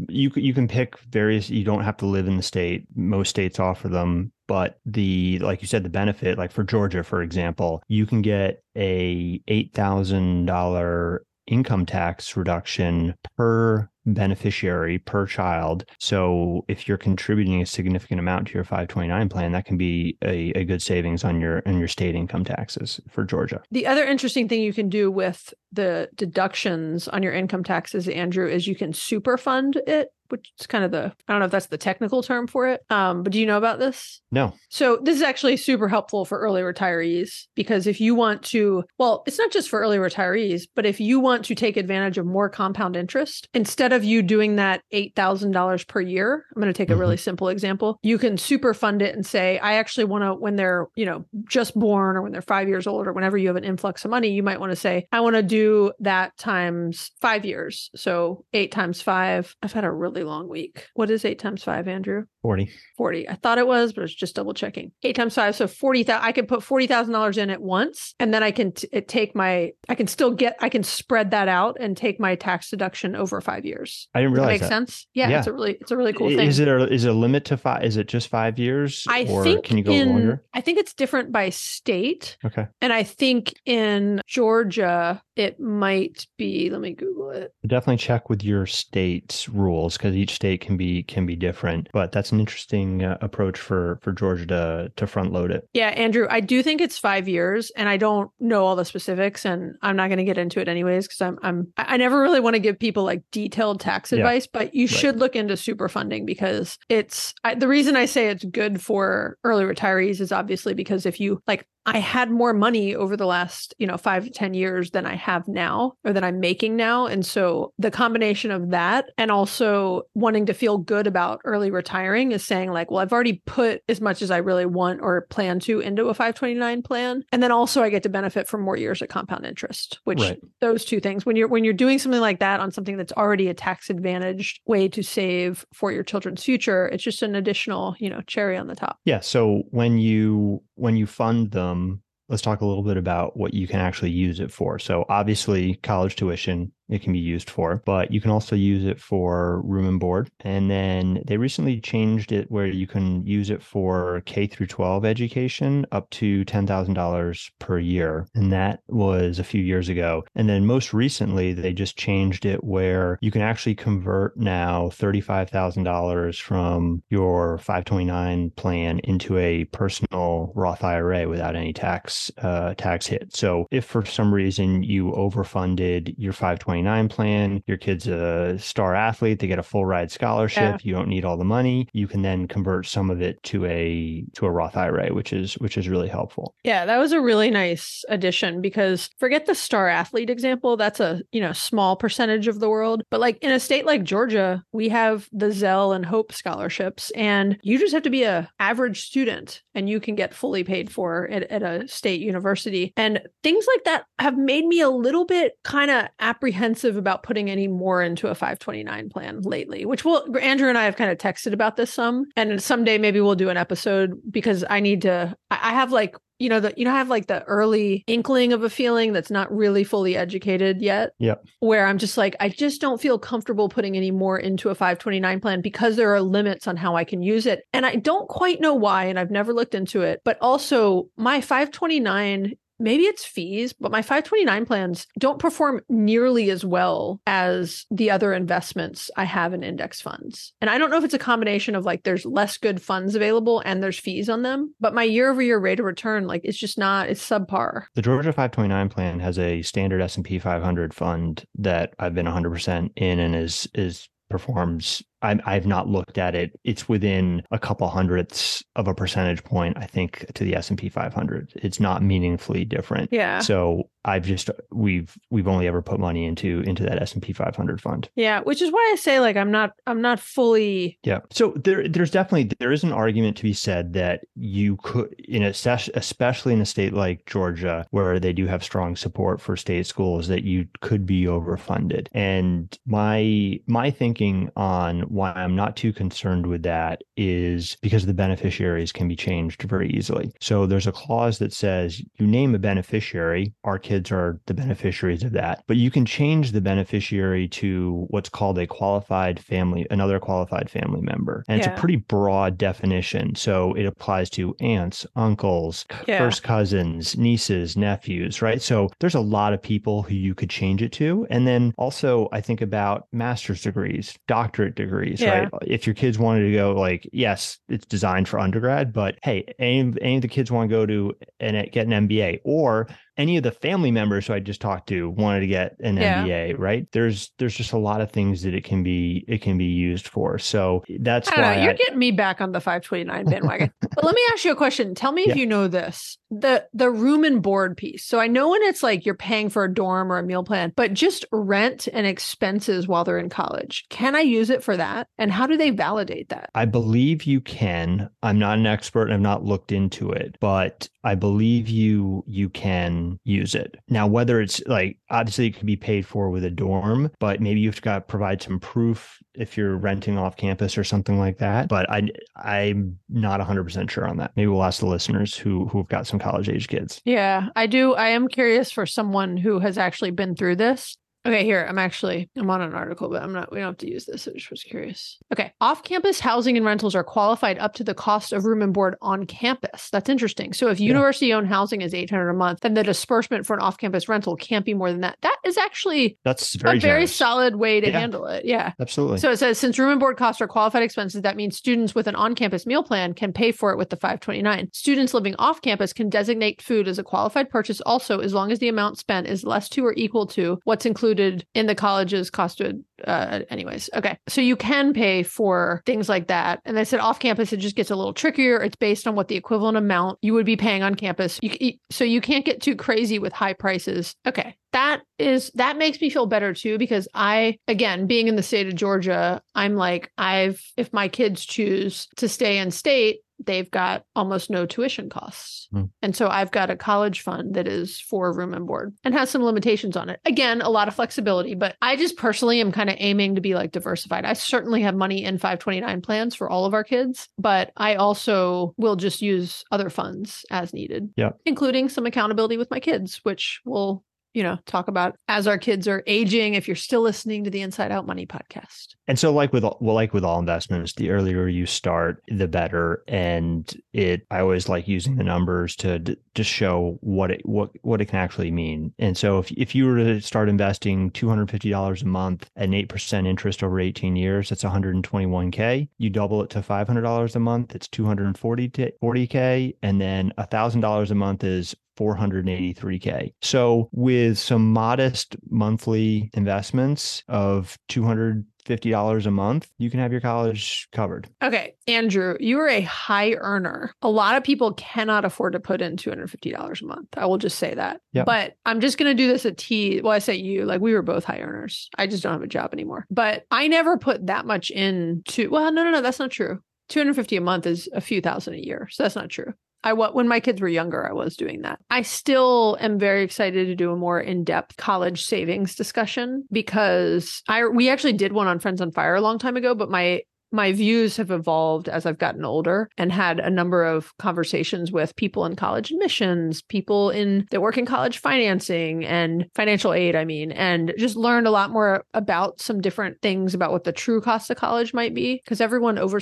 you 0.08 0.30
you 0.36 0.52
can 0.52 0.68
pick 0.68 0.98
various. 1.10 1.48
You 1.48 1.64
don't 1.64 1.84
have 1.84 1.96
to 1.98 2.06
live 2.06 2.28
in 2.28 2.36
the 2.36 2.42
state. 2.42 2.84
Most 2.94 3.30
states 3.30 3.58
offer 3.58 3.88
them, 3.88 4.32
but 4.52 4.76
the 4.84 5.38
like 5.38 5.62
you 5.62 5.66
said, 5.66 5.82
the 5.82 5.88
benefit, 5.88 6.36
like 6.36 6.52
for 6.52 6.62
Georgia, 6.62 7.02
for 7.02 7.22
example, 7.22 7.82
you 7.88 8.04
can 8.04 8.20
get 8.20 8.62
a 8.76 9.40
eight 9.48 9.72
thousand 9.72 10.44
dollar 10.44 11.24
income 11.46 11.86
tax 11.86 12.36
reduction 12.36 13.14
per 13.34 13.88
beneficiary 14.04 14.98
per 14.98 15.26
child. 15.26 15.86
So 15.98 16.66
if 16.68 16.86
you're 16.86 16.98
contributing 16.98 17.62
a 17.62 17.66
significant 17.66 18.20
amount 18.20 18.48
to 18.48 18.54
your 18.54 18.64
529 18.64 19.28
plan, 19.28 19.52
that 19.52 19.64
can 19.64 19.76
be 19.76 20.18
a, 20.22 20.50
a 20.50 20.64
good 20.64 20.82
savings 20.82 21.24
on 21.24 21.40
your 21.40 21.62
on 21.64 21.78
your 21.78 21.88
state 21.88 22.14
income 22.14 22.44
taxes 22.44 23.00
for 23.08 23.24
Georgia. 23.24 23.62
The 23.70 23.86
other 23.86 24.04
interesting 24.04 24.48
thing 24.48 24.60
you 24.60 24.74
can 24.74 24.90
do 24.90 25.10
with 25.10 25.54
the 25.72 26.10
deductions 26.14 27.08
on 27.08 27.22
your 27.22 27.32
income 27.32 27.64
taxes, 27.64 28.06
Andrew, 28.08 28.46
is 28.46 28.66
you 28.66 28.76
can 28.76 28.92
super 28.92 29.38
fund 29.38 29.80
it, 29.86 30.12
which 30.32 30.50
is 30.58 30.66
kind 30.66 30.82
of 30.82 30.90
the 30.90 31.12
I 31.28 31.32
don't 31.32 31.40
know 31.40 31.44
if 31.44 31.52
that's 31.52 31.66
the 31.66 31.78
technical 31.78 32.22
term 32.22 32.46
for 32.46 32.66
it. 32.68 32.80
Um, 32.90 33.22
but 33.22 33.32
do 33.32 33.38
you 33.38 33.46
know 33.46 33.58
about 33.58 33.78
this? 33.78 34.20
No. 34.30 34.54
So 34.70 34.98
this 35.02 35.16
is 35.16 35.22
actually 35.22 35.58
super 35.58 35.88
helpful 35.88 36.24
for 36.24 36.38
early 36.38 36.62
retirees 36.62 37.46
because 37.54 37.86
if 37.86 38.00
you 38.00 38.14
want 38.14 38.42
to, 38.44 38.82
well, 38.98 39.22
it's 39.26 39.38
not 39.38 39.52
just 39.52 39.68
for 39.68 39.78
early 39.80 39.98
retirees, 39.98 40.62
but 40.74 40.86
if 40.86 41.00
you 41.00 41.20
want 41.20 41.44
to 41.44 41.54
take 41.54 41.76
advantage 41.76 42.16
of 42.16 42.24
more 42.24 42.48
compound 42.48 42.96
interest, 42.96 43.46
instead 43.52 43.92
of 43.92 44.04
you 44.04 44.22
doing 44.22 44.56
that 44.56 44.82
$8,000 44.92 45.86
per 45.86 46.00
year, 46.00 46.46
I'm 46.54 46.62
going 46.62 46.72
to 46.72 46.76
take 46.76 46.90
a 46.90 46.96
really 46.96 47.18
simple 47.18 47.48
example. 47.48 47.98
You 48.02 48.16
can 48.16 48.38
super 48.38 48.72
fund 48.72 49.02
it 49.02 49.14
and 49.14 49.26
say, 49.26 49.58
I 49.58 49.74
actually 49.74 50.04
want 50.04 50.24
to, 50.24 50.34
when 50.34 50.56
they're, 50.56 50.88
you 50.96 51.04
know, 51.04 51.26
just 51.46 51.78
born 51.78 52.16
or 52.16 52.22
when 52.22 52.32
they're 52.32 52.40
five 52.40 52.68
years 52.68 52.86
old 52.86 53.06
or 53.06 53.12
whenever 53.12 53.36
you 53.36 53.48
have 53.48 53.56
an 53.56 53.64
influx 53.64 54.04
of 54.04 54.10
money, 54.10 54.28
you 54.30 54.42
might 54.42 54.60
want 54.60 54.72
to 54.72 54.76
say, 54.76 55.06
I 55.12 55.20
want 55.20 55.36
to 55.36 55.42
do 55.42 55.92
that 56.00 56.36
times 56.38 57.10
five 57.20 57.44
years. 57.44 57.90
So 57.94 58.46
eight 58.54 58.72
times 58.72 59.02
five. 59.02 59.54
I've 59.62 59.72
had 59.72 59.84
a 59.84 59.90
really 59.90 60.21
long 60.24 60.48
week. 60.48 60.88
What 60.94 61.10
is 61.10 61.24
eight 61.24 61.38
times 61.38 61.62
five, 61.62 61.88
Andrew? 61.88 62.24
40. 62.42 62.70
40. 62.96 63.28
I 63.28 63.34
thought 63.34 63.58
it 63.58 63.66
was, 63.66 63.92
but 63.92 64.00
I 64.00 64.04
was 64.04 64.14
just 64.14 64.34
double 64.34 64.52
checking. 64.54 64.92
Eight 65.02 65.14
times 65.16 65.34
five. 65.34 65.54
So 65.54 65.66
40,000. 65.66 66.22
I 66.24 66.32
could 66.32 66.48
put 66.48 66.60
$40,000 66.60 67.38
in 67.38 67.50
at 67.50 67.62
once 67.62 68.14
and 68.18 68.34
then 68.34 68.42
I 68.42 68.50
can 68.50 68.72
t- 68.72 68.88
take 69.02 69.34
my, 69.34 69.72
I 69.88 69.94
can 69.94 70.06
still 70.06 70.32
get, 70.32 70.56
I 70.60 70.68
can 70.68 70.82
spread 70.82 71.30
that 71.30 71.48
out 71.48 71.76
and 71.80 71.96
take 71.96 72.18
my 72.20 72.34
tax 72.34 72.70
deduction 72.70 73.14
over 73.16 73.40
five 73.40 73.64
years. 73.64 74.08
I 74.14 74.20
didn't 74.20 74.32
Does 74.32 74.36
that 74.36 74.40
realize 74.42 74.60
make 74.60 74.60
that. 74.62 74.68
sense? 74.68 75.06
Yeah, 75.14 75.28
Yeah. 75.28 75.38
It's 75.38 75.46
a 75.46 75.52
really, 75.52 75.72
it's 75.80 75.90
a 75.90 75.96
really 75.96 76.12
cool 76.12 76.28
thing. 76.30 76.40
Is 76.40 76.58
it 76.58 76.68
a, 76.68 76.92
is 76.92 77.04
it 77.04 77.10
a 77.10 77.14
limit 77.14 77.44
to 77.46 77.56
five? 77.56 77.84
Is 77.84 77.96
it 77.96 78.08
just 78.08 78.28
five 78.28 78.58
years? 78.58 79.04
I 79.08 79.24
or 79.24 79.42
think 79.44 79.64
can 79.64 79.78
you 79.78 79.84
go 79.84 79.92
in, 79.92 80.08
longer? 80.08 80.44
I 80.52 80.60
think 80.60 80.78
it's 80.78 80.94
different 80.94 81.30
by 81.32 81.50
state. 81.50 82.36
Okay. 82.44 82.66
And 82.80 82.92
I 82.92 83.04
think 83.04 83.54
in 83.64 84.20
Georgia, 84.26 85.22
it 85.36 85.60
might 85.60 86.26
be, 86.36 86.68
let 86.70 86.80
me 86.80 86.92
Google 86.92 87.30
it. 87.30 87.54
Definitely 87.66 87.98
check 87.98 88.28
with 88.28 88.42
your 88.42 88.66
state's 88.66 89.48
rules 89.48 89.96
because 89.96 90.14
each 90.16 90.34
state 90.34 90.60
can 90.60 90.76
be 90.76 91.02
can 91.04 91.24
be 91.26 91.36
different. 91.36 91.88
But 91.92 92.12
that's 92.12 92.31
an 92.32 92.40
interesting 92.40 93.02
uh, 93.04 93.18
approach 93.20 93.58
for 93.58 93.98
for 94.02 94.12
Georgia 94.12 94.46
to 94.46 94.92
to 94.96 95.06
front 95.06 95.32
load 95.32 95.50
it. 95.50 95.68
Yeah, 95.72 95.88
Andrew, 95.90 96.26
I 96.28 96.40
do 96.40 96.62
think 96.62 96.80
it's 96.80 96.98
five 96.98 97.28
years, 97.28 97.70
and 97.76 97.88
I 97.88 97.96
don't 97.96 98.30
know 98.40 98.64
all 98.64 98.76
the 98.76 98.84
specifics, 98.84 99.44
and 99.44 99.74
I'm 99.82 99.96
not 99.96 100.08
going 100.08 100.18
to 100.18 100.24
get 100.24 100.38
into 100.38 100.60
it 100.60 100.68
anyways 100.68 101.06
because 101.06 101.20
I'm 101.20 101.38
I'm 101.42 101.72
I 101.76 101.96
never 101.96 102.20
really 102.20 102.40
want 102.40 102.54
to 102.54 102.60
give 102.60 102.78
people 102.78 103.04
like 103.04 103.22
detailed 103.30 103.80
tax 103.80 104.10
Yeah. 104.12 104.18
advice, 104.18 104.46
but 104.46 104.74
you 104.74 104.86
should 104.86 105.18
look 105.18 105.36
into 105.36 105.56
super 105.56 105.88
funding 105.88 106.26
because 106.26 106.78
it's 106.88 107.34
I, 107.44 107.54
the 107.54 107.68
reason 107.68 107.96
I 107.96 108.06
say 108.06 108.28
it's 108.28 108.44
good 108.44 108.80
for 108.82 109.36
early 109.44 109.64
retirees 109.64 110.20
is 110.20 110.32
obviously 110.32 110.74
because 110.74 111.06
if 111.06 111.20
you 111.20 111.42
like. 111.46 111.66
I 111.84 111.98
had 111.98 112.30
more 112.30 112.52
money 112.52 112.94
over 112.94 113.16
the 113.16 113.26
last, 113.26 113.74
you 113.78 113.86
know, 113.86 113.96
five 113.96 114.24
to 114.24 114.30
10 114.30 114.54
years 114.54 114.90
than 114.92 115.04
I 115.04 115.16
have 115.16 115.48
now 115.48 115.94
or 116.04 116.12
than 116.12 116.22
I'm 116.22 116.38
making 116.38 116.76
now. 116.76 117.06
And 117.06 117.26
so 117.26 117.72
the 117.78 117.90
combination 117.90 118.50
of 118.52 118.70
that 118.70 119.06
and 119.18 119.30
also 119.30 120.02
wanting 120.14 120.46
to 120.46 120.54
feel 120.54 120.78
good 120.78 121.06
about 121.06 121.40
early 121.44 121.70
retiring 121.70 122.30
is 122.32 122.44
saying, 122.44 122.70
like, 122.70 122.90
well, 122.90 123.00
I've 123.00 123.12
already 123.12 123.42
put 123.46 123.82
as 123.88 124.00
much 124.00 124.22
as 124.22 124.30
I 124.30 124.36
really 124.38 124.66
want 124.66 125.00
or 125.02 125.22
plan 125.22 125.58
to 125.60 125.80
into 125.80 126.06
a 126.06 126.14
529 126.14 126.82
plan. 126.82 127.24
And 127.32 127.42
then 127.42 127.50
also 127.50 127.82
I 127.82 127.90
get 127.90 128.04
to 128.04 128.08
benefit 128.08 128.46
from 128.46 128.60
more 128.60 128.76
years 128.76 129.02
of 129.02 129.08
compound 129.08 129.44
interest, 129.44 129.98
which 130.04 130.20
Right. 130.20 130.38
those 130.60 130.84
two 130.84 131.00
things, 131.00 131.26
when 131.26 131.34
you're 131.34 131.48
when 131.48 131.64
you're 131.64 131.72
doing 131.74 131.98
something 131.98 132.20
like 132.20 132.38
that 132.38 132.60
on 132.60 132.70
something 132.70 132.96
that's 132.96 133.12
already 133.14 133.48
a 133.48 133.54
tax 133.54 133.90
advantaged 133.90 134.60
way 134.66 134.88
to 134.88 135.02
save 135.02 135.66
for 135.74 135.90
your 135.90 136.04
children's 136.04 136.44
future, 136.44 136.86
it's 136.86 137.02
just 137.02 137.22
an 137.22 137.34
additional, 137.34 137.96
you 137.98 138.08
know, 138.08 138.20
cherry 138.28 138.56
on 138.56 138.68
the 138.68 138.76
top. 138.76 138.98
Yeah. 139.04 139.20
So 139.20 139.62
when 139.70 139.98
you 139.98 140.62
when 140.76 140.96
you 140.96 141.06
fund 141.06 141.50
them, 141.50 141.71
Um, 141.72 142.02
let's 142.28 142.42
talk 142.42 142.60
a 142.60 142.66
little 142.66 142.82
bit 142.82 142.96
about 142.96 143.36
what 143.36 143.54
you 143.54 143.66
can 143.66 143.80
actually 143.80 144.10
use 144.10 144.40
it 144.40 144.50
for. 144.50 144.78
So 144.78 145.04
obviously, 145.08 145.74
college 145.76 146.16
tuition 146.16 146.72
it 146.92 147.02
can 147.02 147.12
be 147.12 147.18
used 147.18 147.48
for, 147.48 147.82
but 147.84 148.12
you 148.12 148.20
can 148.20 148.30
also 148.30 148.54
use 148.54 148.84
it 148.84 149.00
for 149.00 149.62
room 149.62 149.86
and 149.86 149.98
board. 149.98 150.30
And 150.40 150.70
then 150.70 151.22
they 151.26 151.38
recently 151.38 151.80
changed 151.80 152.32
it 152.32 152.50
where 152.50 152.66
you 152.66 152.86
can 152.86 153.26
use 153.26 153.50
it 153.50 153.62
for 153.62 154.22
K 154.26 154.46
through 154.46 154.66
12 154.66 155.04
education 155.04 155.86
up 155.90 156.10
to 156.10 156.44
$10,000 156.44 157.50
per 157.58 157.78
year. 157.78 158.26
And 158.34 158.52
that 158.52 158.80
was 158.88 159.38
a 159.38 159.44
few 159.44 159.62
years 159.62 159.88
ago. 159.88 160.24
And 160.34 160.48
then 160.48 160.66
most 160.66 160.92
recently, 160.92 161.54
they 161.54 161.72
just 161.72 161.96
changed 161.96 162.44
it 162.44 162.62
where 162.62 163.18
you 163.22 163.30
can 163.30 163.42
actually 163.42 163.74
convert 163.74 164.36
now 164.36 164.88
$35,000 164.88 166.40
from 166.40 167.02
your 167.08 167.58
529 167.58 168.50
plan 168.50 168.98
into 169.00 169.38
a 169.38 169.64
personal 169.64 170.52
Roth 170.54 170.84
IRA 170.84 171.28
without 171.28 171.56
any 171.56 171.72
tax 171.72 172.30
uh, 172.38 172.74
tax 172.74 173.06
hit. 173.06 173.34
So 173.34 173.66
if 173.70 173.84
for 173.84 174.04
some 174.04 174.34
reason 174.34 174.82
you 174.82 175.12
overfunded 175.12 176.14
your 176.18 176.32
529 176.32 176.81
plan, 177.08 177.62
your 177.66 177.76
kid's 177.76 178.06
a 178.06 178.58
star 178.58 178.94
athlete, 178.94 179.38
they 179.38 179.46
get 179.46 179.58
a 179.58 179.62
full 179.62 179.84
ride 179.86 180.10
scholarship, 180.10 180.62
Yeah. 180.62 180.78
you 180.82 180.94
don't 180.94 181.08
need 181.08 181.24
all 181.24 181.36
the 181.36 181.44
money, 181.44 181.88
you 181.92 182.06
can 182.06 182.22
then 182.22 182.48
convert 182.48 182.86
some 182.86 183.10
of 183.10 183.20
it 183.20 183.42
to 183.44 183.64
a 183.66 184.24
to 184.34 184.46
a 184.46 184.50
Roth 184.50 184.76
IRA, 184.76 185.12
which 185.12 185.32
is 185.32 185.54
which 185.54 185.76
is 185.78 185.88
really 185.88 186.08
helpful. 186.08 186.54
Yeah, 186.64 186.84
that 186.86 186.98
was 186.98 187.12
a 187.12 187.20
really 187.20 187.50
nice 187.50 188.04
addition 188.08 188.60
because 188.60 189.10
forget 189.18 189.46
the 189.46 189.54
star 189.54 189.88
athlete 189.88 190.30
example. 190.30 190.76
That's 190.76 191.00
a, 191.00 191.22
you 191.32 191.40
know, 191.40 191.52
small 191.52 191.96
percentage 191.96 192.48
of 192.48 192.60
the 192.60 192.68
world. 192.68 193.02
But 193.10 193.20
like 193.20 193.38
in 193.42 193.50
a 193.50 193.60
state 193.60 193.86
like 193.86 194.04
Georgia, 194.04 194.62
we 194.72 194.88
have 194.88 195.28
the 195.32 195.52
Zell 195.52 195.92
and 195.92 196.04
Hope 196.06 196.32
scholarships 196.32 197.10
and 197.16 197.58
you 197.62 197.78
just 197.78 197.92
have 197.94 198.02
to 198.04 198.10
be 198.10 198.22
a 198.24 198.50
average 198.58 199.02
student 199.02 199.62
and 199.74 199.88
you 199.88 200.00
can 200.00 200.14
get 200.14 200.34
fully 200.34 200.64
paid 200.64 200.90
for 200.90 201.28
at, 201.30 201.44
at 201.44 201.62
a 201.62 201.86
state 201.88 202.20
university. 202.20 202.92
And 202.96 203.20
things 203.42 203.66
like 203.74 203.84
that 203.84 204.04
have 204.18 204.36
made 204.36 204.66
me 204.66 204.80
a 204.80 204.90
little 204.90 205.24
bit 205.24 205.54
kind 205.64 205.90
of 205.90 206.06
apprehensive 206.20 206.61
about 206.96 207.22
putting 207.22 207.50
any 207.50 207.68
more 207.68 208.02
into 208.02 208.28
a 208.28 208.34
529 208.34 209.08
plan 209.10 209.40
lately, 209.42 209.84
which 209.84 210.04
will 210.04 210.24
Andrew 210.38 210.68
and 210.68 210.78
I 210.78 210.84
have 210.84 210.96
kind 210.96 211.10
of 211.10 211.18
texted 211.18 211.52
about 211.52 211.76
this 211.76 211.92
some. 211.92 212.26
And 212.36 212.62
someday 212.62 212.98
maybe 212.98 213.20
we'll 213.20 213.34
do 213.34 213.48
an 213.50 213.56
episode 213.56 214.12
because 214.30 214.64
I 214.68 214.80
need 214.80 215.02
to 215.02 215.34
I 215.50 215.58
I 215.62 215.74
have 215.74 215.92
like 215.92 216.16
you 216.38 216.48
know 216.48 216.58
the 216.58 216.74
you 216.76 216.84
know 216.84 216.90
I 216.90 216.98
have 216.98 217.08
like 217.08 217.28
the 217.28 217.44
early 217.44 218.02
inkling 218.08 218.52
of 218.52 218.64
a 218.64 218.70
feeling 218.70 219.12
that's 219.12 219.30
not 219.30 219.54
really 219.54 219.84
fully 219.84 220.16
educated 220.16 220.82
yet 220.82 221.10
Yep. 221.20 221.44
where 221.60 221.86
i'm 221.86 221.98
just 221.98 222.18
like 222.18 222.34
i 222.40 222.48
just 222.48 222.80
don't 222.80 223.00
feel 223.00 223.16
comfortable 223.16 223.68
putting 223.68 223.96
any 223.96 224.10
more 224.10 224.38
into 224.38 224.68
a 224.70 224.74
529 224.74 225.38
plan 225.40 225.60
because 225.60 225.94
there 225.94 226.12
are 226.12 226.20
limits 226.20 226.66
on 226.66 226.76
how 226.76 226.96
i 226.96 227.04
can 227.04 227.22
use 227.22 227.46
it 227.46 227.62
and 227.72 227.86
i 227.86 227.94
don't 227.94 228.28
quite 228.28 228.60
know 228.60 228.74
why 228.74 229.04
and 229.04 229.20
i've 229.20 229.30
never 229.30 229.52
looked 229.52 229.74
into 229.74 230.00
it 230.02 230.20
but 230.24 230.36
also 230.40 231.08
my 231.16 231.40
529 231.40 232.54
maybe 232.82 233.04
it's 233.04 233.24
fees, 233.24 233.72
but 233.72 233.90
my 233.90 234.02
529 234.02 234.66
plans 234.66 235.06
don't 235.18 235.38
perform 235.38 235.80
nearly 235.88 236.50
as 236.50 236.64
well 236.64 237.20
as 237.26 237.86
the 237.90 238.10
other 238.10 238.32
investments 238.32 239.10
I 239.16 239.24
have 239.24 239.54
in 239.54 239.62
index 239.62 240.00
funds. 240.00 240.52
And 240.60 240.68
I 240.68 240.78
don't 240.78 240.90
know 240.90 240.98
if 240.98 241.04
it's 241.04 241.14
a 241.14 241.18
combination 241.18 241.74
of 241.74 241.84
like 241.84 242.02
there's 242.02 242.26
less 242.26 242.58
good 242.58 242.82
funds 242.82 243.14
available 243.14 243.62
and 243.64 243.82
there's 243.82 243.98
fees 243.98 244.28
on 244.28 244.42
them, 244.42 244.74
but 244.80 244.94
my 244.94 245.04
year 245.04 245.30
over 245.30 245.42
year 245.42 245.58
rate 245.58 245.80
of 245.80 245.86
return, 245.86 246.26
like 246.26 246.42
it's 246.44 246.58
just 246.58 246.78
not, 246.78 247.08
it's 247.08 247.26
subpar. 247.26 247.84
The 247.94 248.02
Georgia 248.02 248.32
529 248.32 248.88
plan 248.88 249.20
has 249.20 249.38
a 249.38 249.62
standard 249.62 250.00
S&P 250.02 250.38
500 250.38 250.94
fund 250.94 251.44
that 251.56 251.94
I've 251.98 252.14
been 252.14 252.26
100% 252.26 252.90
in 252.96 253.18
and 253.18 253.34
is 253.34 253.68
is 253.74 254.08
performs 254.28 255.02
I, 255.22 255.38
I've 255.46 255.66
not 255.66 255.88
looked 255.88 256.18
at 256.18 256.34
it. 256.34 256.58
It's 256.64 256.88
within 256.88 257.42
a 257.50 257.58
couple 257.58 257.88
hundredths 257.88 258.62
of 258.76 258.88
a 258.88 258.94
percentage 258.94 259.44
point, 259.44 259.76
I 259.78 259.86
think, 259.86 260.26
to 260.34 260.44
the 260.44 260.56
S 260.56 260.70
and 260.70 260.78
P 260.78 260.88
500. 260.88 261.52
It's 261.56 261.80
not 261.80 262.02
meaningfully 262.02 262.64
different. 262.64 263.12
Yeah. 263.12 263.40
So 263.40 263.88
I've 264.04 264.24
just 264.24 264.50
we've 264.70 265.16
we've 265.30 265.46
only 265.46 265.68
ever 265.68 265.80
put 265.80 266.00
money 266.00 266.24
into 266.24 266.60
into 266.60 266.82
that 266.84 267.00
S 267.00 267.12
and 267.12 267.22
P 267.22 267.32
500 267.32 267.80
fund. 267.80 268.08
Yeah, 268.16 268.40
which 268.40 268.60
is 268.60 268.72
why 268.72 268.90
I 268.92 268.96
say 268.96 269.20
like 269.20 269.36
I'm 269.36 269.50
not 269.50 269.72
I'm 269.86 270.00
not 270.00 270.18
fully 270.18 270.98
Yeah. 271.04 271.20
So 271.30 271.52
there 271.56 271.86
there's 271.86 272.10
definitely 272.10 272.54
there 272.58 272.72
is 272.72 272.82
an 272.82 272.92
argument 272.92 273.36
to 273.38 273.42
be 273.42 273.52
said 273.52 273.92
that 273.92 274.22
you 274.34 274.76
could 274.78 275.14
in 275.18 275.42
a 275.42 275.52
especially 275.94 276.52
in 276.52 276.60
a 276.60 276.66
state 276.66 276.92
like 276.92 277.26
Georgia 277.26 277.86
where 277.90 278.18
they 278.18 278.32
do 278.32 278.46
have 278.46 278.64
strong 278.64 278.96
support 278.96 279.40
for 279.40 279.56
state 279.56 279.86
schools 279.86 280.28
that 280.28 280.42
you 280.42 280.66
could 280.80 281.06
be 281.06 281.24
overfunded. 281.24 282.08
And 282.12 282.76
my 282.86 283.60
my 283.66 283.90
thinking 283.90 284.50
on 284.56 285.02
why 285.12 285.32
I'm 285.32 285.54
not 285.54 285.76
too 285.76 285.92
concerned 285.92 286.46
with 286.46 286.62
that 286.62 287.02
is 287.16 287.76
because 287.82 288.06
the 288.06 288.14
beneficiaries 288.14 288.92
can 288.92 289.08
be 289.08 289.14
changed 289.16 289.62
very 289.62 289.90
easily. 289.90 290.32
So 290.40 290.64
there's 290.66 290.86
a 290.86 290.92
clause 290.92 291.38
that 291.38 291.52
says 291.52 292.00
you 292.18 292.26
name 292.26 292.54
a 292.54 292.58
beneficiary, 292.58 293.52
our 293.64 293.78
kids 293.78 294.10
are 294.10 294.40
the 294.46 294.54
beneficiaries 294.54 295.22
of 295.22 295.32
that, 295.32 295.62
but 295.66 295.76
you 295.76 295.90
can 295.90 296.06
change 296.06 296.52
the 296.52 296.62
beneficiary 296.62 297.46
to 297.48 298.06
what's 298.08 298.30
called 298.30 298.58
a 298.58 298.66
qualified 298.66 299.38
family, 299.38 299.86
another 299.90 300.18
qualified 300.18 300.70
family 300.70 301.02
member. 301.02 301.44
And 301.46 301.58
it's 301.58 301.66
a 301.66 301.80
pretty 301.80 301.96
broad 301.96 302.56
definition. 302.56 303.34
So 303.34 303.74
it 303.74 303.84
applies 303.84 304.30
to 304.30 304.56
aunts, 304.60 305.06
uncles, 305.14 305.84
Yeah. 306.08 306.18
first 306.18 306.42
cousins, 306.42 307.18
nieces, 307.18 307.76
nephews, 307.76 308.40
right? 308.40 308.62
So 308.62 308.88
there's 309.00 309.14
a 309.14 309.20
lot 309.20 309.52
of 309.52 309.60
people 309.60 310.02
who 310.02 310.14
you 310.14 310.34
could 310.34 310.50
change 310.50 310.80
it 310.82 310.92
to. 310.92 311.26
And 311.28 311.46
then 311.46 311.74
also 311.76 312.28
I 312.32 312.40
think 312.40 312.62
about 312.62 313.08
master's 313.12 313.62
degrees, 313.62 314.18
doctorate 314.26 314.74
degrees, 314.74 315.01
Yeah. 315.10 315.40
right? 315.40 315.50
If 315.62 315.86
your 315.86 315.94
kids 315.94 316.18
wanted 316.18 316.44
to 316.44 316.52
go 316.52 316.72
like, 316.72 317.08
yes, 317.12 317.58
it's 317.68 317.86
designed 317.86 318.28
for 318.28 318.38
undergrad, 318.38 318.92
but 318.92 319.18
hey, 319.22 319.44
any, 319.58 319.94
any 320.00 320.16
of 320.16 320.22
the 320.22 320.28
kids 320.28 320.50
want 320.50 320.70
to 320.70 320.76
go 320.76 320.86
to 320.86 321.14
and 321.40 321.70
get 321.70 321.86
an 321.86 322.08
MBA 322.08 322.40
or 322.44 322.88
any 323.16 323.36
of 323.36 323.42
the 323.42 323.50
family 323.52 323.90
members 323.90 324.26
who 324.26 324.32
I 324.32 324.40
just 324.40 324.60
talked 324.60 324.88
to 324.88 325.10
wanted 325.10 325.40
to 325.40 325.46
get 325.46 325.76
an 325.80 325.96
Yeah. 325.96 326.24
MBA, 326.24 326.58
right? 326.58 326.86
There's 326.92 327.30
there's 327.38 327.54
just 327.54 327.72
a 327.72 327.78
lot 327.78 328.00
of 328.00 328.10
things 328.10 328.42
that 328.42 328.54
it 328.54 328.64
can 328.64 328.82
be 328.82 329.24
it 329.28 329.42
can 329.42 329.58
be 329.58 329.66
used 329.66 330.08
for. 330.08 330.38
So 330.38 330.82
that's 331.00 331.30
why 331.30 331.56
know. 331.56 331.62
You're 331.62 331.72
I- 331.72 331.76
getting 331.76 331.98
me 331.98 332.10
back 332.10 332.40
on 332.40 332.52
the 332.52 332.60
529 332.60 333.24
bandwagon. 333.26 333.70
but 333.80 334.04
let 334.04 334.14
me 334.14 334.22
ask 334.32 334.44
you 334.44 334.52
a 334.52 334.56
question. 334.56 334.94
Tell 334.94 335.12
me 335.12 335.24
Yeah. 335.26 335.32
if 335.32 335.36
you 335.36 335.46
know 335.46 335.68
this. 335.68 336.16
The 336.30 336.66
the 336.72 336.90
room 336.90 337.24
and 337.24 337.42
board 337.42 337.76
piece. 337.76 338.04
So 338.06 338.18
I 338.18 338.26
know 338.26 338.48
when 338.50 338.62
it's 338.62 338.82
like 338.82 339.04
you're 339.04 339.14
paying 339.14 339.50
for 339.50 339.64
a 339.64 339.72
dorm 339.72 340.10
or 340.10 340.18
a 340.18 340.22
meal 340.22 340.42
plan, 340.44 340.72
but 340.74 340.94
just 340.94 341.26
rent 341.30 341.88
and 341.92 342.06
expenses 342.06 342.88
while 342.88 343.04
they're 343.04 343.18
in 343.18 343.28
college. 343.28 343.84
Can 343.90 344.16
I 344.16 344.20
use 344.20 344.48
it 344.48 344.64
for 344.64 344.76
that? 344.76 345.08
And 345.18 345.30
how 345.30 345.46
do 345.46 345.58
they 345.58 345.68
validate 345.70 346.30
that? 346.30 346.48
I 346.54 346.64
believe 346.64 347.24
you 347.24 347.40
can. 347.42 348.08
I'm 348.22 348.38
not 348.38 348.56
an 348.58 348.66
expert 348.66 349.04
and 349.04 349.14
I've 349.14 349.20
not 349.20 349.44
looked 349.44 349.72
into 349.72 350.10
it, 350.10 350.36
but 350.40 350.88
I 351.04 351.14
believe 351.14 351.68
you 351.68 352.24
you 352.26 352.48
can 352.48 353.18
use 353.24 353.54
it. 353.54 353.76
Now 353.88 354.06
whether 354.06 354.40
it's 354.40 354.62
like 354.66 354.98
obviously 355.10 355.48
it 355.48 355.56
can 355.56 355.66
be 355.66 355.76
paid 355.76 356.06
for 356.06 356.30
with 356.30 356.44
a 356.44 356.50
dorm, 356.50 357.10
but 357.18 357.40
maybe 357.40 357.60
you've 357.60 357.82
got 357.82 357.94
to 357.94 358.00
provide 358.02 358.42
some 358.42 358.60
proof 358.60 359.18
if 359.34 359.56
you're 359.56 359.76
renting 359.76 360.18
off 360.18 360.36
campus 360.36 360.76
or 360.76 360.84
something 360.84 361.18
like 361.18 361.38
that. 361.38 361.68
But 361.68 361.90
I 361.90 362.08
I'm 362.36 362.98
not 363.08 363.40
100% 363.40 363.90
sure 363.90 364.06
on 364.06 364.16
that. 364.18 364.32
Maybe 364.36 364.48
we'll 364.48 364.64
ask 364.64 364.80
the 364.80 364.86
listeners 364.86 365.36
who 365.36 365.66
who've 365.68 365.88
got 365.88 366.06
some 366.06 366.18
college 366.18 366.48
age 366.48 366.68
kids. 366.68 367.00
Yeah, 367.04 367.48
I 367.56 367.66
do. 367.66 367.94
I 367.94 368.08
am 368.08 368.28
curious 368.28 368.70
for 368.70 368.86
someone 368.86 369.36
who 369.36 369.58
has 369.58 369.78
actually 369.78 370.10
been 370.10 370.34
through 370.34 370.56
this. 370.56 370.96
Okay, 371.24 371.44
here, 371.44 371.64
I'm 371.68 371.78
actually 371.78 372.28
I'm 372.36 372.50
on 372.50 372.60
an 372.62 372.74
article, 372.74 373.08
but 373.08 373.22
I'm 373.22 373.32
not 373.32 373.52
we 373.52 373.58
don't 373.58 373.68
have 373.68 373.76
to 373.78 373.90
use 373.90 374.06
this. 374.06 374.26
I 374.26 374.32
just 374.32 374.50
was 374.50 374.64
curious. 374.64 375.18
Okay. 375.32 375.52
Off-campus 375.60 376.18
housing 376.18 376.56
and 376.56 376.66
rentals 376.66 376.96
are 376.96 377.04
qualified 377.04 377.58
up 377.60 377.74
to 377.74 377.84
the 377.84 377.94
cost 377.94 378.32
of 378.32 378.44
room 378.44 378.60
and 378.60 378.74
board 378.74 378.96
on 379.00 379.26
campus. 379.26 379.88
That's 379.90 380.08
interesting. 380.08 380.52
So 380.52 380.66
if 380.68 380.80
Yeah. 380.80 380.88
university 380.88 381.32
owned 381.32 381.46
housing 381.46 381.80
is 381.80 381.94
800 381.94 382.28
a 382.28 382.34
month, 382.34 382.60
then 382.62 382.74
the 382.74 382.82
disbursement 382.82 383.46
for 383.46 383.54
an 383.54 383.60
off-campus 383.60 384.08
rental 384.08 384.34
can't 384.34 384.64
be 384.64 384.74
more 384.74 384.90
than 384.90 385.02
that. 385.02 385.16
That 385.22 385.36
is 385.44 385.56
actually 385.56 386.18
That's 386.24 386.54
very 386.56 386.78
a 386.78 386.80
very 386.80 386.92
generous. 387.02 387.14
solid 387.14 387.54
way 387.54 387.80
to 387.80 387.86
Yeah. 387.88 388.00
handle 388.00 388.26
it. 388.26 388.44
Yeah. 388.44 388.72
Absolutely. 388.80 389.18
So 389.18 389.30
it 389.30 389.36
says 389.36 389.58
since 389.58 389.78
room 389.78 389.92
and 389.92 390.00
board 390.00 390.16
costs 390.16 390.40
are 390.42 390.48
qualified 390.48 390.82
expenses, 390.82 391.22
that 391.22 391.36
means 391.36 391.56
students 391.56 391.94
with 391.94 392.08
an 392.08 392.16
on 392.16 392.34
campus 392.34 392.66
meal 392.66 392.82
plan 392.82 393.14
can 393.14 393.32
pay 393.32 393.52
for 393.52 393.70
it 393.70 393.78
with 393.78 393.90
the 393.90 393.96
529. 393.96 394.70
Students 394.72 395.14
living 395.14 395.36
off 395.38 395.62
campus 395.62 395.92
can 395.92 396.08
designate 396.08 396.60
food 396.60 396.88
as 396.88 396.98
a 396.98 397.04
qualified 397.04 397.48
purchase 397.48 397.80
also, 397.82 398.18
as 398.18 398.34
long 398.34 398.50
as 398.50 398.58
the 398.58 398.68
amount 398.68 398.98
spent 398.98 399.28
is 399.28 399.44
less 399.44 399.68
to 399.68 399.86
or 399.86 399.94
equal 399.96 400.26
to 400.26 400.58
what's 400.64 400.84
included 400.84 401.11
in 401.20 401.66
the 401.66 401.74
college's 401.74 402.30
cost 402.30 402.60
of, 402.60 402.76
uh, 403.04 403.40
anyways. 403.50 403.90
Okay. 403.94 404.18
So 404.28 404.40
you 404.40 404.56
can 404.56 404.92
pay 404.92 405.22
for 405.22 405.82
things 405.86 406.08
like 406.08 406.28
that. 406.28 406.60
And 406.64 406.78
i 406.78 406.84
said 406.84 407.00
off 407.00 407.18
campus, 407.18 407.52
it 407.52 407.58
just 407.58 407.76
gets 407.76 407.90
a 407.90 407.96
little 407.96 408.14
trickier. 408.14 408.62
It's 408.62 408.76
based 408.76 409.06
on 409.06 409.14
what 409.14 409.28
the 409.28 409.36
equivalent 409.36 409.76
amount 409.76 410.18
you 410.22 410.34
would 410.34 410.46
be 410.46 410.56
paying 410.56 410.82
on 410.82 410.94
campus. 410.94 411.38
You, 411.42 411.74
so 411.90 412.04
you 412.04 412.20
can't 412.20 412.44
get 412.44 412.62
too 412.62 412.76
crazy 412.76 413.18
with 413.18 413.32
high 413.32 413.54
prices. 413.54 414.14
Okay 414.26 414.56
that 414.72 415.02
is 415.18 415.50
that 415.54 415.76
makes 415.76 416.00
me 416.00 416.10
feel 416.10 416.26
better 416.26 416.52
too 416.52 416.78
because 416.78 417.06
i 417.14 417.56
again 417.68 418.06
being 418.06 418.26
in 418.26 418.36
the 418.36 418.42
state 418.42 418.66
of 418.66 418.74
georgia 418.74 419.40
i'm 419.54 419.76
like 419.76 420.10
i've 420.18 420.60
if 420.76 420.92
my 420.92 421.08
kids 421.08 421.44
choose 421.44 422.08
to 422.16 422.28
stay 422.28 422.58
in 422.58 422.70
state 422.70 423.20
they've 423.46 423.70
got 423.70 424.04
almost 424.16 424.50
no 424.50 424.66
tuition 424.66 425.08
costs 425.10 425.68
Hmm. 425.72 425.84
and 426.02 426.14
so 426.14 426.28
i've 426.28 426.50
got 426.50 426.70
a 426.70 426.76
college 426.76 427.20
fund 427.22 427.54
that 427.54 427.66
is 427.66 427.98
for 428.00 428.32
room 428.32 428.52
and 428.52 428.66
board 428.66 428.94
and 429.04 429.14
has 429.14 429.30
some 429.30 429.42
limitations 429.42 429.96
on 429.96 430.10
it 430.10 430.20
again 430.26 430.60
a 430.60 430.68
lot 430.68 430.86
of 430.88 430.94
flexibility 430.94 431.54
but 431.54 431.76
i 431.80 431.96
just 431.96 432.16
personally 432.16 432.60
am 432.60 432.72
kind 432.72 432.90
of 432.90 432.96
aiming 432.98 433.34
to 433.36 433.40
be 433.40 433.54
like 433.54 433.72
diversified 433.72 434.24
i 434.26 434.32
certainly 434.34 434.82
have 434.82 434.94
money 434.94 435.24
in 435.24 435.38
529 435.38 436.02
plans 436.02 436.34
for 436.34 436.50
all 436.50 436.64
of 436.66 436.74
our 436.74 436.84
kids 436.84 437.28
but 437.38 437.72
i 437.76 437.94
also 437.94 438.74
will 438.76 438.96
just 438.96 439.22
use 439.22 439.64
other 439.72 439.88
funds 439.88 440.44
as 440.50 440.74
needed 440.74 441.08
Yep. 441.16 441.38
including 441.46 441.88
some 441.88 442.04
accountability 442.06 442.56
with 442.58 442.70
my 442.70 442.80
kids 442.80 443.20
which 443.22 443.60
will 443.64 444.04
you 444.34 444.42
know, 444.42 444.56
talk 444.64 444.88
about 444.88 445.14
as 445.28 445.46
our 445.46 445.58
kids 445.58 445.86
are 445.86 446.02
aging. 446.06 446.54
If 446.54 446.66
you're 446.66 446.74
still 446.74 447.02
listening 447.02 447.44
to 447.44 447.50
the 447.50 447.60
Inside 447.60 447.92
Out 447.92 448.06
Money 448.06 448.24
podcast, 448.24 448.94
and 449.08 449.18
so, 449.18 449.32
like 449.32 449.52
with 449.52 449.64
all, 449.64 449.78
well, 449.80 449.94
like 449.94 450.14
with 450.14 450.24
all 450.24 450.38
investments, 450.38 450.92
the 450.92 451.10
earlier 451.10 451.48
you 451.48 451.66
start, 451.66 452.22
the 452.28 452.46
better. 452.46 453.02
And 453.08 453.72
it, 453.92 454.26
I 454.30 454.40
always 454.40 454.68
like 454.68 454.86
using 454.86 455.16
the 455.16 455.24
numbers 455.24 455.74
to 455.76 455.98
just 455.98 456.18
to 456.34 456.44
show 456.44 456.98
what 457.00 457.30
it 457.30 457.42
what 457.44 457.70
what 457.82 458.00
it 458.00 458.06
can 458.06 458.18
actually 458.18 458.50
mean. 458.50 458.92
And 458.98 459.16
so, 459.16 459.38
if 459.38 459.50
if 459.52 459.74
you 459.74 459.86
were 459.86 459.96
to 459.96 460.20
start 460.20 460.48
investing 460.48 461.10
two 461.10 461.28
hundred 461.28 461.50
fifty 461.50 461.70
dollars 461.70 462.02
a 462.02 462.06
month 462.06 462.48
at 462.56 462.72
eight 462.72 462.88
percent 462.88 463.26
interest 463.26 463.62
over 463.62 463.80
eighteen 463.80 464.16
years, 464.16 464.48
that's 464.48 464.64
one 464.64 464.72
hundred 464.72 464.94
and 464.94 465.04
twenty 465.04 465.26
one 465.26 465.50
k. 465.50 465.88
You 465.98 466.08
double 466.08 466.42
it 466.42 466.50
to 466.50 466.62
five 466.62 466.86
hundred 466.86 467.02
dollars 467.02 467.34
a 467.34 467.40
month, 467.40 467.74
it's 467.74 467.88
two 467.88 468.04
hundred 468.04 468.26
and 468.26 468.38
forty 468.38 468.70
forty 469.00 469.26
k, 469.26 469.74
and 469.82 470.00
then 470.00 470.32
thousand 470.50 470.80
dollars 470.80 471.10
a 471.10 471.14
month 471.14 471.44
is 471.44 471.74
483k. 471.98 473.32
So 473.42 473.88
with 473.92 474.38
some 474.38 474.72
modest 474.72 475.36
monthly 475.50 476.30
investments 476.34 477.22
of 477.28 477.76
200 477.88 478.44
$50 478.66 479.26
a 479.26 479.30
month, 479.30 479.68
you 479.78 479.90
can 479.90 480.00
have 480.00 480.12
your 480.12 480.20
college 480.20 480.88
covered. 480.92 481.28
Okay. 481.42 481.74
Andrew, 481.86 482.36
you 482.40 482.58
are 482.60 482.68
a 482.68 482.82
high 482.82 483.32
earner. 483.32 483.94
A 484.02 484.08
lot 484.08 484.36
of 484.36 484.44
people 484.44 484.72
cannot 484.74 485.24
afford 485.24 485.52
to 485.54 485.60
put 485.60 485.80
in 485.80 485.96
$250 485.96 486.82
a 486.82 486.84
month. 486.84 487.08
I 487.16 487.26
will 487.26 487.38
just 487.38 487.58
say 487.58 487.74
that. 487.74 488.00
Yep. 488.12 488.26
But 488.26 488.54
I'm 488.64 488.80
just 488.80 488.98
going 488.98 489.10
to 489.10 489.22
do 489.22 489.28
this 489.28 489.46
at 489.46 489.58
T. 489.58 490.00
Well, 490.00 490.12
I 490.12 490.18
say 490.18 490.36
you, 490.36 490.64
like 490.64 490.80
we 490.80 490.94
were 490.94 491.02
both 491.02 491.24
high 491.24 491.40
earners. 491.40 491.88
I 491.98 492.06
just 492.06 492.22
don't 492.22 492.32
have 492.32 492.42
a 492.42 492.46
job 492.46 492.72
anymore. 492.72 493.06
But 493.10 493.44
I 493.50 493.68
never 493.68 493.98
put 493.98 494.26
that 494.26 494.46
much 494.46 494.70
into, 494.70 495.50
well, 495.50 495.72
no, 495.72 495.84
no, 495.84 495.90
no, 495.90 496.00
that's 496.00 496.18
not 496.18 496.30
true. 496.30 496.60
250 496.88 497.36
a 497.36 497.40
month 497.40 497.66
is 497.66 497.88
a 497.92 498.00
few 498.00 498.20
thousand 498.20 498.54
a 498.54 498.64
year. 498.64 498.88
So 498.90 499.02
that's 499.02 499.16
not 499.16 499.30
true. 499.30 499.54
I 499.84 499.92
wa- 499.94 500.12
when 500.12 500.28
my 500.28 500.40
kids 500.40 500.60
were 500.60 500.68
younger, 500.68 501.08
I 501.08 501.12
was 501.12 501.36
doing 501.36 501.62
that. 501.62 501.78
I 501.90 502.02
still 502.02 502.76
am 502.80 502.98
very 502.98 503.22
excited 503.24 503.66
to 503.66 503.74
do 503.74 503.90
a 503.90 503.96
more 503.96 504.20
in-depth 504.20 504.76
college 504.76 505.24
savings 505.24 505.74
discussion 505.74 506.44
because 506.52 507.42
I 507.48 507.66
we 507.66 507.88
actually 507.88 508.12
did 508.14 508.32
one 508.32 508.46
on 508.46 508.58
Friends 508.58 508.80
on 508.80 508.92
Fire 508.92 509.14
a 509.14 509.20
long 509.20 509.38
time 509.38 509.56
ago, 509.56 509.74
but 509.74 509.90
my 509.90 510.22
my 510.52 510.72
views 510.72 511.16
have 511.16 511.30
evolved 511.30 511.88
as 511.88 512.06
I've 512.06 512.18
gotten 512.18 512.44
older 512.44 512.88
and 512.98 513.10
had 513.12 513.40
a 513.40 513.50
number 513.50 513.84
of 513.84 514.16
conversations 514.18 514.92
with 514.92 515.16
people 515.16 515.44
in 515.44 515.56
college 515.56 515.90
admissions, 515.90 516.62
people 516.62 517.10
in 517.10 517.46
that 517.50 517.60
work 517.60 517.78
in 517.78 517.86
college 517.86 518.18
financing 518.18 519.04
and 519.04 519.46
financial 519.54 519.92
aid, 519.92 520.14
I 520.14 520.24
mean, 520.24 520.52
and 520.52 520.92
just 520.98 521.16
learned 521.16 521.46
a 521.46 521.50
lot 521.50 521.70
more 521.70 522.04
about 522.14 522.60
some 522.60 522.80
different 522.80 523.20
things 523.22 523.54
about 523.54 523.72
what 523.72 523.84
the 523.84 523.92
true 523.92 524.20
cost 524.20 524.50
of 524.50 524.56
college 524.56 524.94
might 524.94 525.14
be 525.14 525.40
because 525.44 525.60
everyone 525.60 525.98
over 525.98 526.20